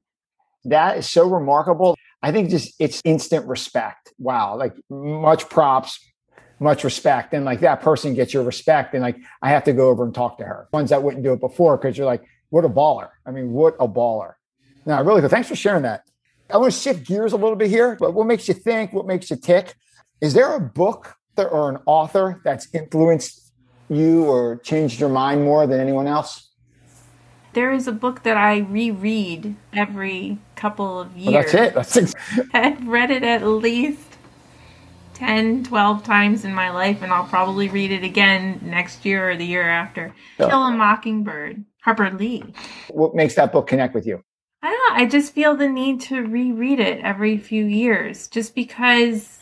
That 0.66 0.98
is 0.98 1.10
so 1.10 1.28
remarkable. 1.28 1.98
I 2.22 2.32
think 2.32 2.50
just 2.50 2.74
it's 2.80 3.02
instant 3.04 3.48
respect. 3.48 4.14
Wow. 4.18 4.58
Like 4.58 4.74
much 4.90 5.50
props, 5.50 6.00
much 6.62 6.84
respect. 6.84 7.34
And 7.34 7.44
like 7.44 7.60
that 7.62 7.82
person 7.82 8.14
gets 8.14 8.34
your 8.34 8.44
respect. 8.44 8.94
And 8.94 9.02
like 9.02 9.18
i 9.42 9.50
have 9.50 9.64
to 9.66 9.74
go 9.74 9.90
over 9.90 10.04
and 10.06 10.14
talk 10.14 10.38
to 10.38 10.46
her. 10.46 10.68
Ones 10.72 10.92
that 10.92 11.04
wouldn't 11.04 11.24
do 11.24 11.34
it 11.34 11.42
before 11.42 11.76
because 11.78 11.98
you're 11.98 12.06
like 12.06 12.24
what 12.50 12.64
a 12.64 12.70
baller. 12.70 13.10
I 13.26 13.32
mean 13.32 13.52
what 13.52 13.76
a 13.80 13.88
baller. 13.88 14.34
Now 14.86 15.04
really 15.04 15.22
good 15.22 15.32
thanks 15.32 15.50
for 15.50 15.56
sharing 15.56 15.84
that. 15.84 16.04
I 16.50 16.58
want 16.58 16.74
to 16.74 16.80
shift 16.80 17.06
gears 17.06 17.34
a 17.34 17.38
little 17.38 17.56
bit 17.56 17.70
here 17.70 17.98
but 18.00 18.14
what 18.14 18.28
makes 18.28 18.48
you 18.48 18.54
think? 18.54 18.94
What 18.94 19.08
makes 19.08 19.30
you 19.30 19.36
tick? 19.36 19.74
Is 20.22 20.34
there 20.34 20.56
a 20.56 20.60
book 20.60 21.16
or 21.38 21.70
an 21.70 21.80
author 21.88 22.40
that's 22.44 22.74
influenced 22.74 23.52
you 23.90 24.26
or 24.26 24.58
changed 24.58 25.00
your 25.00 25.10
mind 25.10 25.44
more 25.44 25.66
than 25.66 25.80
anyone 25.80 26.06
else? 26.06 26.52
There 27.54 27.74
is 27.74 27.88
a 27.88 27.92
book 27.92 28.24
that 28.24 28.38
I 28.38 28.60
reread 28.60 29.56
every 29.74 30.38
couple 30.56 31.00
of 31.00 31.18
years. 31.18 31.34
Well, 31.34 31.42
that's 31.42 31.54
it. 31.54 31.74
That's 31.74 31.98
it. 32.38 32.46
I've 32.54 32.88
read 32.88 33.12
it 33.12 33.24
at 33.24 33.44
least 33.44 34.11
10, 35.22 35.66
12 35.66 36.04
times 36.04 36.46
in 36.46 36.52
my 36.52 36.72
life, 36.72 37.04
and 37.04 37.14
I'll 37.14 37.28
probably 37.28 37.70
read 37.70 37.92
it 37.92 38.04
again 38.04 38.60
next 38.64 39.06
year 39.06 39.30
or 39.30 39.38
the 39.38 39.46
year 39.46 39.70
after. 39.70 40.16
Kill 40.38 40.50
a 40.50 40.72
Mockingbird, 40.72 41.64
Harper 41.84 42.10
Lee. 42.10 42.44
What 42.90 43.14
makes 43.14 43.36
that 43.36 43.52
book 43.52 43.68
connect 43.68 43.94
with 43.94 44.08
you? 44.08 44.24
I 44.64 44.72
don't 44.72 44.98
know. 44.98 45.04
I 45.04 45.08
just 45.08 45.36
feel 45.36 45.56
the 45.56 45.70
need 45.70 46.02
to 46.02 46.26
reread 46.26 46.80
it 46.80 47.02
every 47.04 47.38
few 47.38 47.66
years 47.66 48.28
just 48.30 48.56
because 48.56 49.42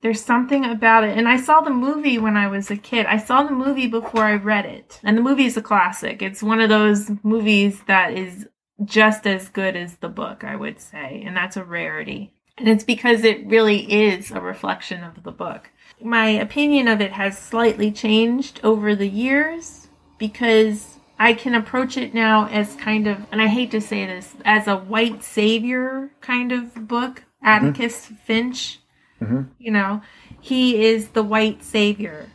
there's 0.00 0.24
something 0.24 0.64
about 0.64 1.04
it. 1.04 1.18
And 1.18 1.28
I 1.28 1.36
saw 1.36 1.60
the 1.60 1.68
movie 1.68 2.16
when 2.16 2.38
I 2.38 2.48
was 2.48 2.70
a 2.70 2.76
kid. 2.76 3.04
I 3.04 3.18
saw 3.18 3.42
the 3.42 3.52
movie 3.52 3.86
before 3.86 4.24
I 4.24 4.36
read 4.36 4.64
it. 4.64 4.98
And 5.04 5.18
the 5.18 5.22
movie 5.22 5.44
is 5.44 5.58
a 5.58 5.62
classic. 5.62 6.22
It's 6.22 6.42
one 6.42 6.62
of 6.62 6.70
those 6.70 7.10
movies 7.22 7.82
that 7.86 8.14
is 8.14 8.48
just 8.82 9.26
as 9.26 9.50
good 9.50 9.76
as 9.76 9.96
the 9.96 10.08
book, 10.08 10.42
I 10.42 10.56
would 10.56 10.80
say. 10.80 11.22
And 11.26 11.36
that's 11.36 11.58
a 11.58 11.64
rarity. 11.64 12.32
And 12.58 12.68
it's 12.68 12.84
because 12.84 13.24
it 13.24 13.46
really 13.46 13.92
is 13.92 14.30
a 14.30 14.40
reflection 14.40 15.04
of 15.04 15.22
the 15.22 15.30
book. 15.30 15.70
My 16.02 16.28
opinion 16.28 16.88
of 16.88 17.00
it 17.00 17.12
has 17.12 17.38
slightly 17.38 17.90
changed 17.90 18.60
over 18.62 18.94
the 18.94 19.08
years 19.08 19.88
because 20.18 20.98
I 21.18 21.34
can 21.34 21.54
approach 21.54 21.96
it 21.96 22.14
now 22.14 22.46
as 22.46 22.76
kind 22.76 23.06
of, 23.06 23.26
and 23.32 23.42
I 23.42 23.46
hate 23.46 23.70
to 23.72 23.80
say 23.80 24.06
this, 24.06 24.34
as 24.44 24.68
a 24.68 24.76
white 24.76 25.24
savior 25.24 26.10
kind 26.20 26.52
of 26.52 26.86
book. 26.88 27.24
Atticus 27.42 28.06
mm-hmm. 28.06 28.14
Finch, 28.16 28.80
mm-hmm. 29.22 29.42
you 29.58 29.70
know, 29.70 30.02
he 30.40 30.84
is 30.84 31.08
the 31.10 31.22
white 31.22 31.62
savior. 31.62 32.28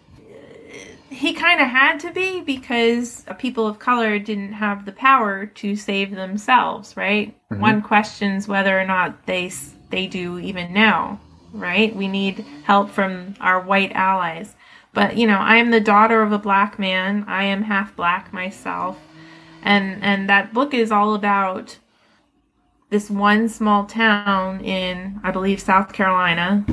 He 1.10 1.34
kind 1.34 1.62
of 1.62 1.68
had 1.68 2.00
to 2.00 2.12
be 2.12 2.40
because 2.42 3.26
people 3.38 3.68
of 3.68 3.80
color 3.80 4.18
didn't 4.18 4.54
have 4.54 4.86
the 4.86 4.94
power 4.94 5.46
to 5.46 5.76
save 5.76 6.12
themselves, 6.12 6.96
right? 6.98 7.36
Mm-hmm. 7.52 7.62
One 7.62 7.82
questions 7.82 8.48
whether 8.48 8.80
or 8.80 8.86
not 8.86 9.26
they 9.26 9.50
they 9.94 10.08
do 10.08 10.40
even 10.40 10.74
now, 10.74 11.20
right? 11.54 11.96
We 11.96 12.08
need 12.08 12.44
help 12.64 12.90
from 12.90 13.36
our 13.40 13.62
white 13.62 13.92
allies. 13.92 14.56
But, 14.92 15.18
you 15.18 15.28
know, 15.28 15.38
I 15.38 15.58
am 15.58 15.70
the 15.70 15.80
daughter 15.80 16.24
of 16.24 16.32
a 16.32 16.40
black 16.40 16.80
man. 16.80 17.26
I 17.28 17.44
am 17.44 17.62
half 17.64 17.96
black 17.96 18.34
myself. 18.34 19.00
And 19.62 20.04
and 20.04 20.28
that 20.30 20.54
book 20.54 20.74
is 20.74 20.92
all 20.92 21.14
about 21.14 21.78
this 22.90 23.10
one 23.10 23.48
small 23.48 23.86
town 23.86 24.62
in 24.62 25.22
I 25.24 25.32
believe 25.32 25.60
South 25.60 25.94
Carolina. 25.94 26.66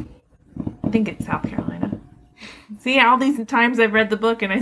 I 0.83 0.89
think 0.89 1.07
it's 1.07 1.27
South 1.27 1.49
Carolina. 1.49 1.99
See, 2.81 2.99
all 2.99 3.19
these 3.19 3.45
times 3.47 3.79
I've 3.79 3.93
read 3.93 4.11
the 4.11 4.17
book 4.17 4.43
and 4.43 4.53
I 4.53 4.61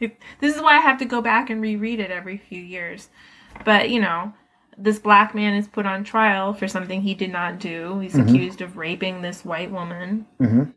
this 0.40 0.54
is 0.54 0.62
why 0.62 0.76
I 0.76 0.80
have 0.80 0.98
to 0.98 1.04
go 1.04 1.20
back 1.20 1.50
and 1.50 1.60
reread 1.60 2.00
it 2.00 2.10
every 2.10 2.38
few 2.38 2.60
years. 2.60 3.08
But, 3.64 3.90
you 3.90 4.00
know, 4.00 4.32
this 4.76 4.98
black 4.98 5.34
man 5.34 5.54
is 5.54 5.68
put 5.68 5.86
on 5.86 6.04
trial 6.04 6.52
for 6.54 6.68
something 6.68 7.02
he 7.02 7.14
did 7.14 7.32
not 7.32 7.58
do. 7.58 7.98
He's 8.00 8.14
mm-hmm. 8.14 8.28
accused 8.28 8.60
of 8.60 8.76
raping 8.76 9.22
this 9.22 9.44
white 9.44 9.70
woman. 9.70 10.26
Mm-hmm. 10.40 10.70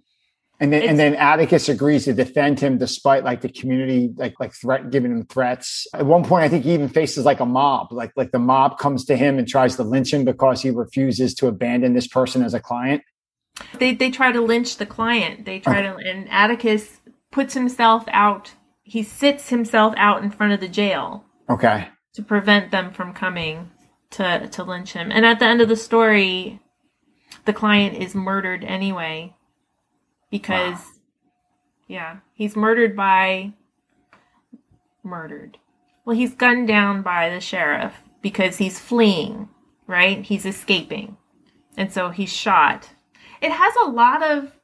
And 0.60 0.74
then, 0.74 0.84
and 0.84 0.98
then 0.98 1.14
Atticus 1.14 1.70
agrees 1.70 2.06
to 2.06 2.14
defend 2.14 2.60
him 2.60 2.80
despite 2.80 3.24
like 3.24 3.42
the 3.42 3.50
community 3.50 4.12
like 4.16 4.34
like 4.40 4.54
threat 4.54 4.90
giving 4.90 5.12
him 5.12 5.26
threats. 5.26 5.86
At 5.94 6.06
one 6.08 6.24
point, 6.24 6.46
I 6.46 6.50
think 6.50 6.64
he 6.64 6.74
even 6.74 6.90
faces 6.90 7.26
like 7.26 7.40
a 7.40 7.46
mob. 7.46 7.92
Like 7.92 8.12
like 8.16 8.32
the 8.32 8.40
mob 8.40 8.80
comes 8.80 9.06
to 9.06 9.16
him 9.16 9.38
and 9.38 9.48
tries 9.48 9.76
to 9.76 9.84
lynch 9.84 10.12
him 10.12 10.26
because 10.26 10.64
he 10.64 10.72
refuses 10.72 11.36
to 11.36 11.48
abandon 11.48 11.94
this 11.94 12.08
person 12.08 12.44
as 12.44 12.56
a 12.56 12.60
client. 12.60 13.04
They 13.78 13.94
they 13.94 14.10
try 14.10 14.32
to 14.32 14.42
lynch 14.42 14.78
the 14.78 14.88
client. 14.88 15.46
They 15.46 15.60
try 15.60 15.84
to 15.84 15.96
and 15.96 16.28
Atticus 16.32 17.02
puts 17.32 17.54
himself 17.54 18.06
out. 18.08 18.54
He 18.82 19.04
sits 19.04 19.50
himself 19.50 19.94
out 19.96 20.24
in 20.24 20.32
front 20.32 20.54
of 20.54 20.60
the 20.60 20.70
jail. 20.70 21.24
Okay. 21.48 21.88
To 22.16 22.24
prevent 22.24 22.72
them 22.72 22.92
from 22.92 23.14
coming 23.14 23.70
to 24.12 24.48
to 24.48 24.64
lynch 24.64 24.94
him. 24.94 25.12
And 25.12 25.26
at 25.26 25.40
the 25.40 25.46
end 25.46 25.62
of 25.62 25.70
the 25.70 25.76
story, 25.76 26.60
the 27.46 27.54
client 27.54 27.98
is 27.98 28.16
murdered 28.16 28.64
anyway 28.64 29.36
because 30.30 30.78
wow. 30.78 30.92
yeah, 31.88 32.18
he's 32.34 32.56
murdered 32.56 32.96
by 32.96 33.54
murdered. 35.04 35.58
Well, 36.06 36.16
he's 36.16 36.36
gunned 36.36 36.68
down 36.68 37.02
by 37.02 37.30
the 37.30 37.42
sheriff 37.42 37.94
because 38.22 38.58
he's 38.58 38.80
fleeing, 38.80 39.50
right? 39.88 40.24
He's 40.24 40.46
escaping. 40.46 41.18
And 41.76 41.92
so 41.92 42.10
he's 42.10 42.32
shot. 42.32 42.90
It 43.42 43.52
has 43.52 43.74
a 43.76 43.90
lot 43.90 44.24
of 44.24 44.58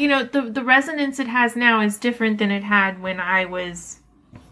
you 0.00 0.08
know, 0.08 0.24
the 0.24 0.42
the 0.42 0.64
resonance 0.64 1.18
it 1.18 1.26
has 1.26 1.54
now 1.54 1.82
is 1.82 1.98
different 1.98 2.38
than 2.38 2.50
it 2.50 2.64
had 2.64 3.02
when 3.02 3.20
I 3.20 3.44
was 3.44 3.99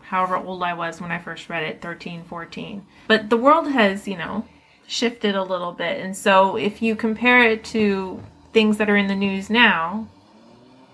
however 0.09 0.37
old 0.37 0.63
I 0.63 0.73
was 0.73 1.03
when 1.03 1.11
I 1.11 1.19
first 1.19 1.51
read 1.51 1.65
it, 1.65 1.83
13, 1.83 2.25
14. 2.25 2.87
But 3.07 3.29
the 3.29 3.37
world 3.37 3.71
has, 3.71 4.09
you 4.09 4.17
know, 4.17 4.47
shifted 4.87 5.37
a 5.37 5.43
little 5.43 5.73
bit. 5.73 6.01
And 6.01 6.17
so 6.17 6.57
if 6.57 6.81
you 6.81 6.97
compare 6.97 7.43
it 7.43 7.63
to 7.65 8.23
things 8.55 8.79
that 8.79 8.89
are 8.89 8.97
in 8.97 9.09
the 9.09 9.15
news 9.15 9.51
now, 9.51 10.09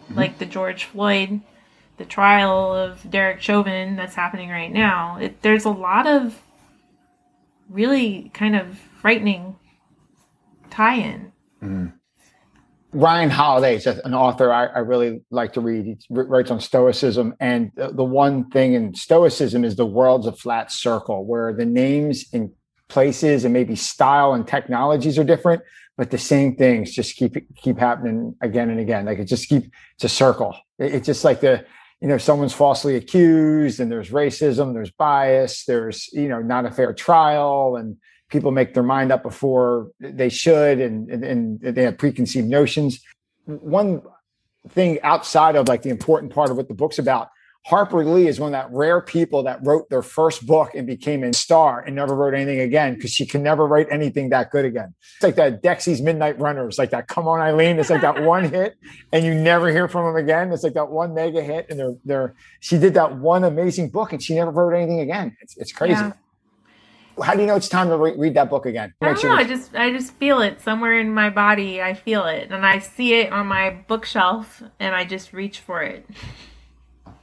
mm-hmm. 0.04 0.16
like 0.16 0.38
the 0.38 0.46
George 0.46 0.84
Floyd, 0.84 1.42
the 1.96 2.04
trial 2.04 2.74
of 2.74 3.08
Derek 3.08 3.40
Chauvin 3.40 3.94
that's 3.94 4.16
happening 4.16 4.50
right 4.50 4.72
now, 4.72 5.18
it, 5.18 5.42
there's 5.42 5.64
a 5.64 5.70
lot 5.70 6.08
of 6.08 6.42
really 7.70 8.32
kind 8.34 8.56
of 8.56 8.78
frightening 9.00 9.54
tie 10.70 10.96
in. 10.96 11.32
Mm-hmm. 11.62 11.93
Ryan 12.94 13.30
Holiday 13.30 13.74
is 13.74 13.86
an 13.86 14.14
author 14.14 14.52
I, 14.52 14.66
I, 14.66 14.78
really 14.78 15.20
like 15.30 15.52
to 15.54 15.60
read. 15.60 15.84
He 15.84 15.96
writes 16.08 16.50
on 16.52 16.60
Stoicism. 16.60 17.34
And 17.40 17.72
the, 17.74 17.88
the, 17.92 18.04
one 18.04 18.48
thing 18.50 18.74
in 18.74 18.94
Stoicism 18.94 19.64
is 19.64 19.74
the 19.74 19.84
world's 19.84 20.28
a 20.28 20.32
flat 20.32 20.70
circle 20.70 21.26
where 21.26 21.52
the 21.52 21.66
names 21.66 22.24
and 22.32 22.50
places 22.88 23.44
and 23.44 23.52
maybe 23.52 23.74
style 23.74 24.32
and 24.32 24.46
technologies 24.46 25.18
are 25.18 25.24
different, 25.24 25.62
but 25.96 26.12
the 26.12 26.18
same 26.18 26.54
things 26.54 26.92
just 26.92 27.16
keep 27.16 27.36
keep 27.56 27.78
happening 27.78 28.36
again 28.40 28.70
and 28.70 28.78
again. 28.78 29.06
Like 29.06 29.18
it 29.18 29.24
just 29.24 29.48
keep 29.48 29.64
it's 29.96 30.04
a 30.04 30.08
circle. 30.08 30.56
It, 30.78 30.94
it's 30.94 31.06
just 31.06 31.24
like 31.24 31.40
the 31.40 31.64
you 32.00 32.06
know 32.06 32.18
someone's 32.18 32.54
falsely 32.54 32.94
accused 32.94 33.80
and 33.80 33.90
there's 33.90 34.10
racism, 34.10 34.72
there's 34.72 34.92
bias, 34.92 35.64
there's 35.64 36.08
you 36.12 36.28
know 36.28 36.40
not 36.40 36.64
a 36.64 36.70
fair 36.70 36.94
trial 36.94 37.76
and 37.76 37.96
people 38.34 38.50
make 38.50 38.74
their 38.74 38.82
mind 38.82 39.10
up 39.10 39.22
before 39.22 39.90
they 40.00 40.28
should 40.28 40.80
and, 40.80 41.08
and, 41.08 41.24
and 41.24 41.60
they 41.60 41.84
have 41.84 41.96
preconceived 41.96 42.48
notions. 42.48 43.00
One 43.46 44.02
thing 44.68 45.00
outside 45.02 45.56
of 45.56 45.68
like 45.68 45.82
the 45.82 45.90
important 45.90 46.34
part 46.34 46.50
of 46.50 46.56
what 46.56 46.68
the 46.68 46.74
book's 46.74 46.98
about 46.98 47.28
Harper 47.66 48.04
Lee 48.04 48.28
is 48.28 48.38
one 48.38 48.48
of 48.48 48.52
that 48.52 48.70
rare 48.76 49.00
people 49.00 49.42
that 49.44 49.58
wrote 49.64 49.88
their 49.88 50.02
first 50.02 50.46
book 50.46 50.74
and 50.74 50.86
became 50.86 51.24
a 51.24 51.32
star 51.32 51.80
and 51.80 51.96
never 51.96 52.14
wrote 52.14 52.34
anything 52.34 52.60
again 52.60 52.94
because 52.94 53.10
she 53.10 53.24
can 53.24 53.42
never 53.42 53.66
write 53.66 53.86
anything 53.90 54.28
that 54.28 54.50
good 54.50 54.66
again. 54.66 54.94
It's 55.14 55.22
like 55.22 55.36
that 55.36 55.62
Dexy's 55.62 56.02
Midnight 56.02 56.38
Runners, 56.38 56.76
like 56.76 56.90
that 56.90 57.08
Come 57.08 57.26
On 57.26 57.40
Eileen. 57.40 57.78
It's 57.78 57.88
like 57.88 58.02
that 58.02 58.22
one 58.22 58.50
hit 58.50 58.76
and 59.12 59.24
you 59.24 59.32
never 59.32 59.70
hear 59.70 59.88
from 59.88 60.04
them 60.04 60.22
again. 60.22 60.52
It's 60.52 60.62
like 60.62 60.74
that 60.74 60.90
one 60.90 61.14
mega 61.14 61.42
hit 61.42 61.66
and 61.70 61.78
they're 61.78 61.94
they're 62.04 62.34
she 62.60 62.76
did 62.76 62.92
that 62.94 63.16
one 63.16 63.44
amazing 63.44 63.88
book 63.88 64.12
and 64.12 64.22
she 64.22 64.34
never 64.34 64.50
wrote 64.50 64.76
anything 64.76 65.00
again. 65.00 65.34
It's 65.40 65.56
it's 65.56 65.72
crazy. 65.72 65.94
Yeah. 65.94 66.12
How 67.22 67.34
do 67.34 67.40
you 67.40 67.46
know 67.46 67.56
it's 67.56 67.68
time 67.68 67.88
to 67.88 67.96
re- 67.96 68.14
read 68.16 68.34
that 68.34 68.50
book 68.50 68.66
again? 68.66 68.92
I 69.00 69.12
don't 69.12 69.24
know. 69.24 69.34
I 69.34 69.44
just 69.44 69.74
I 69.74 69.92
just 69.92 70.14
feel 70.14 70.40
it 70.40 70.60
somewhere 70.60 70.98
in 70.98 71.12
my 71.12 71.30
body. 71.30 71.80
I 71.80 71.94
feel 71.94 72.24
it, 72.26 72.50
and 72.50 72.66
I 72.66 72.78
see 72.78 73.14
it 73.14 73.32
on 73.32 73.46
my 73.46 73.70
bookshelf, 73.70 74.62
and 74.80 74.94
I 74.94 75.04
just 75.04 75.32
reach 75.32 75.60
for 75.60 75.82
it. 75.82 76.08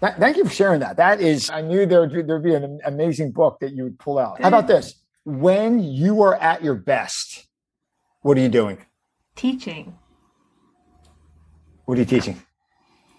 thank 0.02 0.38
you 0.38 0.46
for 0.46 0.52
sharing 0.52 0.80
that. 0.80 0.98
That 0.98 1.20
is, 1.20 1.50
I 1.50 1.62
knew 1.62 1.86
there 1.86 2.02
would 2.02 2.28
there'd 2.28 2.44
be 2.44 2.56
an 2.56 2.80
amazing 2.86 3.32
book 3.32 3.60
that 3.60 3.74
you 3.74 3.84
would 3.84 4.00
pull 4.00 4.18
out. 4.18 4.42
How 4.42 4.48
about 4.48 4.68
this? 4.68 4.96
When 5.26 5.84
you 5.84 6.22
are 6.22 6.36
at 6.36 6.64
your 6.64 6.76
best, 6.76 7.48
what 8.22 8.38
are 8.38 8.42
you 8.42 8.50
doing? 8.50 8.86
Teaching. 9.36 9.98
What 11.86 11.98
are 11.98 12.02
you 12.02 12.06
teaching? 12.06 12.42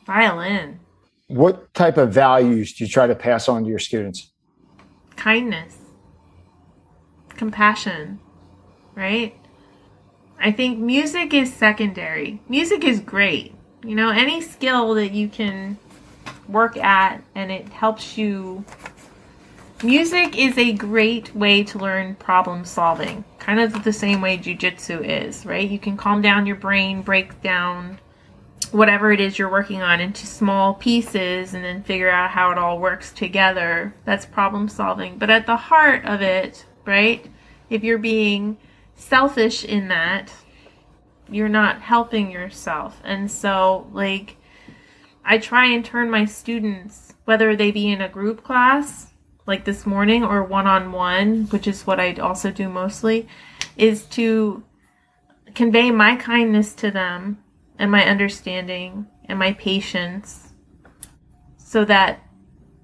Violin. 0.07 0.81
What 1.29 1.73
type 1.75 1.97
of 1.99 2.12
values 2.12 2.75
do 2.75 2.85
you 2.85 2.91
try 2.91 3.07
to 3.07 3.14
pass 3.14 3.49
on 3.49 3.64
to 3.64 3.68
your 3.68 3.79
students? 3.79 4.33
Kindness 5.16 5.82
compassion, 7.43 8.20
right? 8.95 9.34
I 10.38 10.53
think 10.53 10.78
music 10.78 11.34
is 11.34 11.53
secondary. 11.53 12.40
Music 12.49 12.84
is 12.84 13.01
great. 13.01 13.53
You 13.84 13.97
know, 13.97 14.11
any 14.11 14.40
skill 14.40 14.95
that 14.95 15.11
you 15.11 15.28
can 15.28 15.76
work 16.47 16.76
at 16.76 17.20
and 17.34 17.51
it 17.51 17.68
helps 17.70 18.16
you. 18.16 18.64
Music 19.82 20.38
is 20.38 20.57
a 20.57 20.72
great 20.72 21.34
way 21.34 21.64
to 21.64 21.80
learn 21.80 22.14
problem 22.14 22.64
solving, 22.64 23.24
kind 23.40 23.59
of 23.59 23.82
the 23.82 23.93
same 23.93 24.20
way 24.20 24.38
jujitsu 24.38 25.05
is, 25.05 25.45
right? 25.45 25.68
You 25.68 25.80
can 25.80 25.97
calm 25.97 26.22
down 26.22 26.47
your 26.47 26.55
brain, 26.55 27.03
break 27.03 27.43
down 27.43 27.99
whatever 28.70 29.11
it 29.11 29.20
is 29.20 29.36
you're 29.36 29.51
working 29.51 29.82
on 29.82 29.99
into 29.99 30.28
small 30.28 30.74
pieces 30.74 31.55
and 31.55 31.64
then 31.64 31.82
figure 31.82 32.09
out 32.09 32.30
how 32.30 32.53
it 32.53 32.59
all 32.59 32.78
works 32.78 33.12
together. 33.12 33.95
That's 34.05 34.26
problem 34.26 34.68
solving. 34.68 35.18
But 35.18 35.28
at 35.28 35.47
the 35.47 35.57
heart 35.57 36.05
of 36.05 36.22
it, 36.22 36.66
right? 36.85 37.26
If 37.70 37.83
you're 37.85 37.99
being 37.99 38.59
selfish 38.95 39.64
in 39.64 39.89
that, 39.89 40.33
you're 41.28 41.49
not 41.49 41.80
helping 41.83 42.30
yourself. 42.30 43.01
And 43.05 43.30
so, 43.30 43.89
like, 43.93 44.37
I 45.24 45.39
try 45.39 45.66
and 45.66 45.85
turn 45.85 46.11
my 46.11 46.24
students, 46.24 47.14
whether 47.24 47.57
they 47.57 47.70
be 47.70 47.91
in 47.91 48.01
a 48.01 48.09
group 48.09 48.43
class, 48.43 49.09
like 49.47 49.64
this 49.64 49.87
morning, 49.87 50.24
or 50.24 50.43
one 50.43 50.66
on 50.66 50.93
one, 50.93 51.45
which 51.47 51.66
is 51.66 51.87
what 51.87 52.01
I 52.01 52.14
also 52.14 52.51
do 52.51 52.68
mostly, 52.68 53.28
is 53.76 54.05
to 54.07 54.64
convey 55.55 55.91
my 55.91 56.16
kindness 56.16 56.74
to 56.74 56.91
them 56.91 57.43
and 57.78 57.91
my 57.91 58.05
understanding 58.05 59.07
and 59.26 59.39
my 59.39 59.53
patience 59.55 60.53
so 61.57 61.85
that 61.85 62.22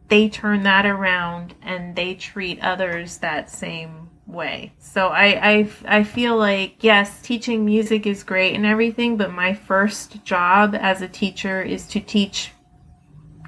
they 0.08 0.28
turn 0.28 0.62
that 0.62 0.86
around 0.86 1.54
and 1.62 1.94
they 1.94 2.14
treat 2.14 2.60
others 2.60 3.18
that 3.18 3.50
same 3.50 4.10
way. 4.26 4.72
So 4.78 5.08
I, 5.08 5.50
I 5.50 5.70
I 5.86 6.04
feel 6.04 6.36
like 6.36 6.76
yes, 6.84 7.20
teaching 7.22 7.64
music 7.64 8.06
is 8.06 8.22
great 8.22 8.54
and 8.54 8.66
everything, 8.66 9.16
but 9.16 9.32
my 9.32 9.54
first 9.54 10.22
job 10.24 10.74
as 10.74 11.02
a 11.02 11.08
teacher 11.08 11.62
is 11.62 11.86
to 11.88 12.00
teach 12.00 12.52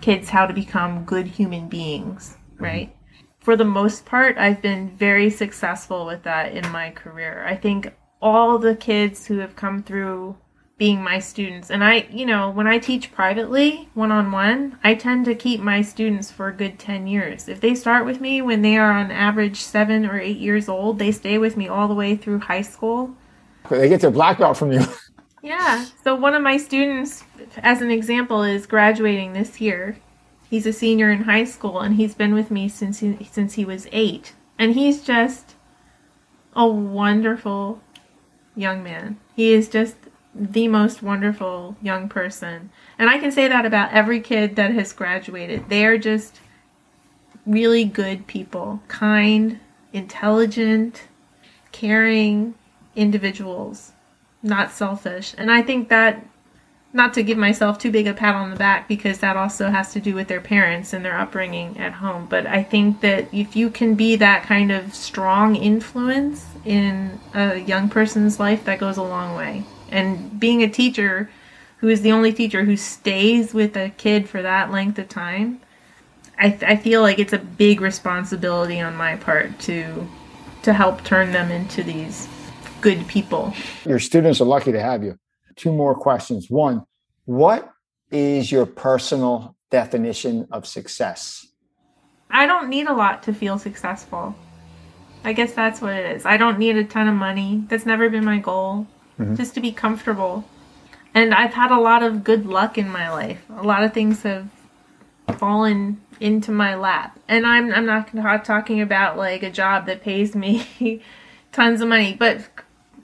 kids 0.00 0.30
how 0.30 0.46
to 0.46 0.54
become 0.54 1.04
good 1.04 1.26
human 1.26 1.68
beings, 1.68 2.36
mm-hmm. 2.54 2.64
right? 2.64 2.88
Mm-hmm. 2.88 3.26
for 3.40 3.56
the 3.56 3.64
most 3.64 4.04
part, 4.04 4.38
I've 4.38 4.62
been 4.62 4.96
very 4.96 5.30
successful 5.30 6.06
with 6.06 6.22
that 6.24 6.52
in 6.52 6.70
my 6.72 6.90
career. 6.90 7.44
I 7.46 7.56
think 7.56 7.92
all 8.20 8.58
the 8.58 8.76
kids 8.76 9.26
who 9.26 9.38
have 9.38 9.56
come 9.56 9.82
through 9.82 10.36
being 10.80 11.04
my 11.04 11.18
students, 11.18 11.70
and 11.70 11.84
I, 11.84 12.06
you 12.10 12.24
know, 12.24 12.48
when 12.48 12.66
I 12.66 12.78
teach 12.78 13.12
privately, 13.12 13.90
one 13.92 14.10
on 14.10 14.32
one, 14.32 14.78
I 14.82 14.94
tend 14.94 15.26
to 15.26 15.34
keep 15.34 15.60
my 15.60 15.82
students 15.82 16.30
for 16.30 16.48
a 16.48 16.54
good 16.54 16.78
10 16.78 17.06
years. 17.06 17.50
If 17.50 17.60
they 17.60 17.74
start 17.74 18.06
with 18.06 18.18
me 18.18 18.40
when 18.40 18.62
they 18.62 18.78
are 18.78 18.90
on 18.90 19.10
average 19.10 19.60
seven 19.60 20.06
or 20.06 20.18
eight 20.18 20.38
years 20.38 20.70
old, 20.70 20.98
they 20.98 21.12
stay 21.12 21.36
with 21.36 21.54
me 21.54 21.68
all 21.68 21.86
the 21.86 21.94
way 21.94 22.16
through 22.16 22.38
high 22.38 22.62
school. 22.62 23.14
They 23.68 23.90
get 23.90 24.00
their 24.00 24.10
black 24.10 24.38
belt 24.38 24.56
from 24.56 24.72
you. 24.72 24.80
Yeah. 25.42 25.86
So 26.04 26.14
one 26.14 26.34
of 26.34 26.42
my 26.42 26.58
students, 26.58 27.24
as 27.56 27.80
an 27.80 27.90
example, 27.90 28.42
is 28.42 28.66
graduating 28.66 29.32
this 29.32 29.58
year. 29.58 29.96
He's 30.50 30.66
a 30.66 30.72
senior 30.74 31.10
in 31.10 31.22
high 31.22 31.44
school, 31.44 31.80
and 31.80 31.94
he's 31.94 32.14
been 32.14 32.34
with 32.34 32.50
me 32.50 32.68
since 32.68 32.98
he, 32.98 33.26
since 33.32 33.54
he 33.54 33.64
was 33.64 33.88
eight. 33.90 34.34
And 34.58 34.74
he's 34.74 35.02
just 35.02 35.54
a 36.54 36.66
wonderful 36.66 37.80
young 38.54 38.82
man. 38.82 39.18
He 39.34 39.54
is 39.54 39.70
just 39.70 39.96
the 40.34 40.68
most 40.68 41.02
wonderful 41.02 41.76
young 41.82 42.08
person. 42.08 42.70
And 42.98 43.10
I 43.10 43.18
can 43.18 43.32
say 43.32 43.48
that 43.48 43.66
about 43.66 43.92
every 43.92 44.20
kid 44.20 44.56
that 44.56 44.72
has 44.72 44.92
graduated. 44.92 45.68
They 45.68 45.84
are 45.84 45.98
just 45.98 46.40
really 47.46 47.84
good 47.84 48.26
people, 48.26 48.82
kind, 48.88 49.58
intelligent, 49.92 51.04
caring 51.72 52.54
individuals 52.94 53.92
not 54.42 54.70
selfish. 54.70 55.34
And 55.36 55.50
I 55.50 55.62
think 55.62 55.88
that, 55.88 56.26
not 56.92 57.14
to 57.14 57.22
give 57.22 57.38
myself 57.38 57.78
too 57.78 57.90
big 57.90 58.06
a 58.06 58.14
pat 58.14 58.34
on 58.34 58.50
the 58.50 58.56
back, 58.56 58.88
because 58.88 59.18
that 59.18 59.36
also 59.36 59.70
has 59.70 59.92
to 59.92 60.00
do 60.00 60.14
with 60.14 60.28
their 60.28 60.40
parents 60.40 60.92
and 60.92 61.04
their 61.04 61.16
upbringing 61.18 61.78
at 61.78 61.92
home. 61.92 62.26
But 62.28 62.46
I 62.46 62.62
think 62.62 63.00
that 63.00 63.32
if 63.32 63.54
you 63.54 63.70
can 63.70 63.94
be 63.94 64.16
that 64.16 64.42
kind 64.42 64.72
of 64.72 64.94
strong 64.94 65.54
influence 65.54 66.46
in 66.64 67.20
a 67.34 67.58
young 67.58 67.88
person's 67.88 68.40
life, 68.40 68.64
that 68.64 68.80
goes 68.80 68.96
a 68.96 69.02
long 69.02 69.36
way. 69.36 69.64
And 69.90 70.38
being 70.38 70.62
a 70.62 70.68
teacher 70.68 71.30
who 71.78 71.88
is 71.88 72.02
the 72.02 72.12
only 72.12 72.32
teacher 72.32 72.64
who 72.64 72.76
stays 72.76 73.54
with 73.54 73.76
a 73.76 73.90
kid 73.90 74.28
for 74.28 74.42
that 74.42 74.70
length 74.70 74.98
of 74.98 75.08
time, 75.08 75.60
I, 76.38 76.58
I 76.66 76.76
feel 76.76 77.02
like 77.02 77.18
it's 77.18 77.32
a 77.32 77.38
big 77.38 77.80
responsibility 77.80 78.80
on 78.80 78.96
my 78.96 79.16
part 79.16 79.58
to 79.60 80.08
to 80.62 80.72
help 80.74 81.02
turn 81.04 81.32
them 81.32 81.50
into 81.50 81.82
these 81.82 82.28
good 82.80 83.06
people. 83.08 83.54
Your 83.86 83.98
students 83.98 84.40
are 84.40 84.44
lucky 84.44 84.72
to 84.72 84.80
have 84.80 85.02
you. 85.02 85.16
Two 85.56 85.72
more 85.72 85.94
questions. 85.94 86.50
One, 86.50 86.84
what 87.24 87.70
is 88.10 88.50
your 88.52 88.66
personal 88.66 89.56
definition 89.70 90.46
of 90.50 90.66
success? 90.66 91.46
I 92.30 92.46
don't 92.46 92.68
need 92.68 92.88
a 92.88 92.94
lot 92.94 93.22
to 93.24 93.32
feel 93.32 93.58
successful. 93.58 94.34
I 95.24 95.32
guess 95.32 95.52
that's 95.52 95.80
what 95.80 95.94
it 95.94 96.16
is. 96.16 96.24
I 96.24 96.36
don't 96.36 96.58
need 96.58 96.76
a 96.76 96.84
ton 96.84 97.08
of 97.08 97.14
money. 97.14 97.64
That's 97.68 97.86
never 97.86 98.08
been 98.08 98.24
my 98.24 98.38
goal. 98.38 98.86
Mm-hmm. 99.20 99.36
Just 99.36 99.54
to 99.54 99.60
be 99.60 99.70
comfortable. 99.70 100.44
And 101.14 101.34
I've 101.34 101.54
had 101.54 101.70
a 101.70 101.78
lot 101.78 102.02
of 102.02 102.24
good 102.24 102.46
luck 102.46 102.78
in 102.78 102.88
my 102.88 103.10
life. 103.10 103.44
A 103.54 103.62
lot 103.62 103.82
of 103.82 103.92
things 103.92 104.22
have 104.22 104.48
fallen 105.38 106.00
into 106.20 106.50
my 106.50 106.74
lap. 106.74 107.18
And 107.28 107.46
I'm 107.46 107.72
I'm 107.72 107.86
not 107.86 108.44
talking 108.44 108.80
about 108.80 109.18
like 109.18 109.42
a 109.42 109.50
job 109.50 109.86
that 109.86 110.02
pays 110.02 110.34
me 110.34 111.02
tons 111.52 111.80
of 111.80 111.88
money, 111.88 112.14
but 112.18 112.48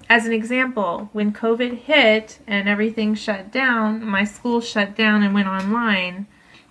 as 0.09 0.25
an 0.25 0.33
example, 0.33 1.11
when 1.13 1.33
COVID 1.33 1.79
hit 1.79 2.39
and 2.47 2.69
everything 2.69 3.15
shut 3.15 3.51
down, 3.51 4.05
my 4.05 4.25
school 4.25 4.61
shut 4.61 4.95
down 4.95 5.23
and 5.23 5.35
went 5.35 5.49
online, 5.49 6.27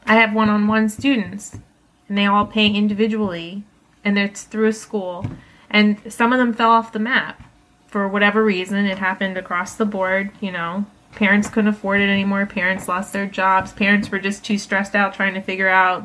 I 0.05 0.15
have 0.15 0.33
one 0.33 0.49
on 0.49 0.67
one 0.67 0.87
students 0.87 1.59
and 2.07 2.17
they 2.17 2.25
all 2.25 2.45
pay 2.45 2.67
individually 2.67 3.63
and 4.05 4.17
it's 4.17 4.43
through 4.43 4.67
a 4.67 4.73
school. 4.73 5.25
And 5.69 5.99
some 6.11 6.31
of 6.31 6.39
them 6.39 6.53
fell 6.53 6.71
off 6.71 6.93
the 6.93 6.99
map 6.99 7.41
for 7.87 8.07
whatever 8.07 8.43
reason. 8.43 8.85
It 8.85 8.97
happened 8.97 9.37
across 9.37 9.75
the 9.75 9.85
board, 9.85 10.31
you 10.39 10.51
know. 10.51 10.85
Parents 11.13 11.49
couldn't 11.49 11.69
afford 11.69 12.01
it 12.01 12.09
anymore. 12.09 12.45
Parents 12.45 12.87
lost 12.87 13.13
their 13.13 13.25
jobs. 13.25 13.71
Parents 13.71 14.11
were 14.11 14.19
just 14.19 14.43
too 14.43 14.57
stressed 14.57 14.95
out 14.95 15.13
trying 15.13 15.33
to 15.33 15.41
figure 15.41 15.69
out 15.69 16.03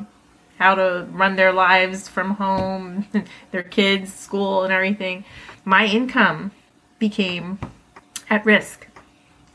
how 0.59 0.75
to 0.75 1.09
run 1.11 1.37
their 1.37 1.53
lives 1.53 2.07
from 2.07 2.33
home, 2.33 3.07
their 3.51 3.63
kids, 3.63 4.13
school, 4.13 4.63
and 4.63 4.73
everything. 4.73 5.25
My 5.65 5.87
income 5.87 6.53
became 6.99 7.59
at 8.29 8.45
risk 8.45 8.87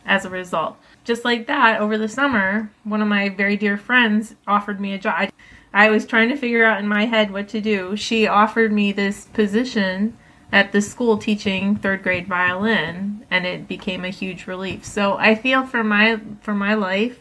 as 0.06 0.26
a 0.26 0.30
result. 0.30 0.78
Just 1.06 1.24
like 1.24 1.48
that, 1.48 1.80
over 1.80 1.98
the 1.98 2.10
summer, 2.10 2.72
one 2.84 3.02
of 3.02 3.08
my 3.08 3.30
very 3.30 3.56
dear 3.56 3.78
friends 3.78 4.36
offered 4.48 4.82
me 4.82 4.94
a 4.94 4.98
job. 4.98 5.30
I 5.72 5.90
was 5.90 6.06
trying 6.06 6.30
to 6.30 6.36
figure 6.36 6.66
out 6.66 6.80
in 6.80 6.88
my 6.88 7.06
head 7.06 7.32
what 7.32 7.48
to 7.50 7.62
do. 7.62 7.96
She 7.96 8.28
offered 8.28 8.72
me 8.72 8.92
this 8.92 9.26
position 9.26 10.18
at 10.52 10.72
the 10.72 10.82
school 10.82 11.18
teaching 11.18 11.76
third 11.76 12.04
grade 12.04 12.28
violin 12.28 13.26
and 13.30 13.46
it 13.46 13.68
became 13.68 14.06
a 14.06 14.10
huge 14.10 14.48
relief. 14.48 14.86
So 14.86 15.18
I 15.18 15.36
feel 15.36 15.66
for 15.66 15.84
my 15.84 16.20
for 16.42 16.54
my 16.54 16.74
life 16.74 17.20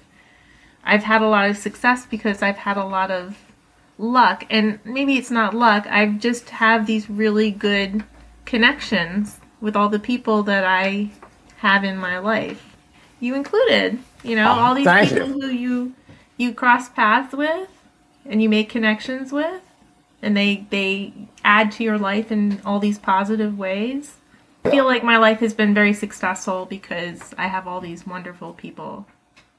I've 0.85 1.05
had 1.05 1.23
a 1.23 1.29
lot 1.29 1.49
of 1.49 1.57
success 1.57 2.07
because 2.07 2.43
I've 2.43 2.59
had 2.59 2.77
a 2.77 2.85
lot 2.85 3.11
of 3.11 3.39
luck 3.97 4.45
and 4.51 4.79
maybe 4.85 5.17
it's 5.17 5.31
not 5.31 5.55
luck. 5.55 5.87
I've 5.89 6.19
just 6.19 6.51
have 6.51 6.87
these 6.87 7.09
really 7.09 7.51
good 7.51 8.05
connections 8.45 9.41
with 9.61 9.75
all 9.75 9.89
the 9.89 9.99
people 9.99 10.43
that 10.45 10.65
I 10.65 11.11
have 11.59 11.85
in 11.85 11.97
my 11.97 12.19
life. 12.19 12.77
You 13.19 13.35
included, 13.35 13.99
you 14.23 14.37
know, 14.37 14.47
oh, 14.47 14.61
all 14.61 14.75
these 14.75 14.87
people 14.87 15.29
you. 15.29 15.41
who 15.41 15.47
you 15.49 15.95
you 16.37 16.53
cross 16.53 16.89
paths 16.89 17.33
with 17.33 17.69
and 18.27 18.43
you 18.43 18.49
make 18.49 18.69
connections 18.69 19.33
with 19.33 19.63
and 20.25 20.37
they 20.37 20.67
they 20.71 21.13
add 21.45 21.71
to 21.73 21.85
your 21.85 21.99
life 21.99 22.33
in 22.33 22.61
all 22.65 22.79
these 22.79 22.99
positive 22.99 23.59
ways. 23.59 24.15
I 24.65 24.71
feel 24.71 24.87
like 24.87 25.05
my 25.05 25.19
life 25.19 25.41
has 25.41 25.53
been 25.53 25.75
very 25.75 25.93
successful 25.93 26.65
because 26.65 27.35
I 27.37 27.49
have 27.49 27.69
all 27.69 27.81
these 27.81 28.07
wonderful 28.07 28.55
people. 28.55 29.07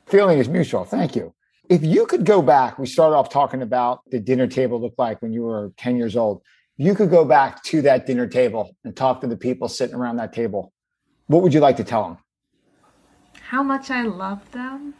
Feeling 0.07 0.39
is 0.39 0.49
mutual. 0.49 0.83
Thank 0.83 1.15
you. 1.15 1.33
If 1.69 1.83
you 1.83 2.05
could 2.07 2.25
go 2.25 2.41
back, 2.41 2.79
we 2.79 2.87
started 2.87 3.15
off 3.15 3.29
talking 3.29 3.61
about 3.61 4.01
the 4.09 4.19
dinner 4.19 4.47
table 4.47 4.81
looked 4.81 4.99
like 4.99 5.21
when 5.21 5.31
you 5.31 5.43
were 5.43 5.71
10 5.77 5.95
years 5.95 6.15
old 6.15 6.41
you 6.77 6.93
could 6.93 7.09
go 7.09 7.23
back 7.23 7.63
to 7.63 7.81
that 7.83 8.05
dinner 8.05 8.27
table 8.27 8.75
and 8.83 8.95
talk 8.95 9.21
to 9.21 9.27
the 9.27 9.37
people 9.37 9.69
sitting 9.69 9.95
around 9.95 10.17
that 10.17 10.33
table, 10.33 10.73
what 11.27 11.41
would 11.41 11.53
you 11.53 11.59
like 11.59 11.77
to 11.77 11.83
tell 11.83 12.03
them? 12.03 12.17
How 13.41 13.63
much 13.63 13.89
I 13.89 14.03
love 14.03 14.51
them. 14.51 14.95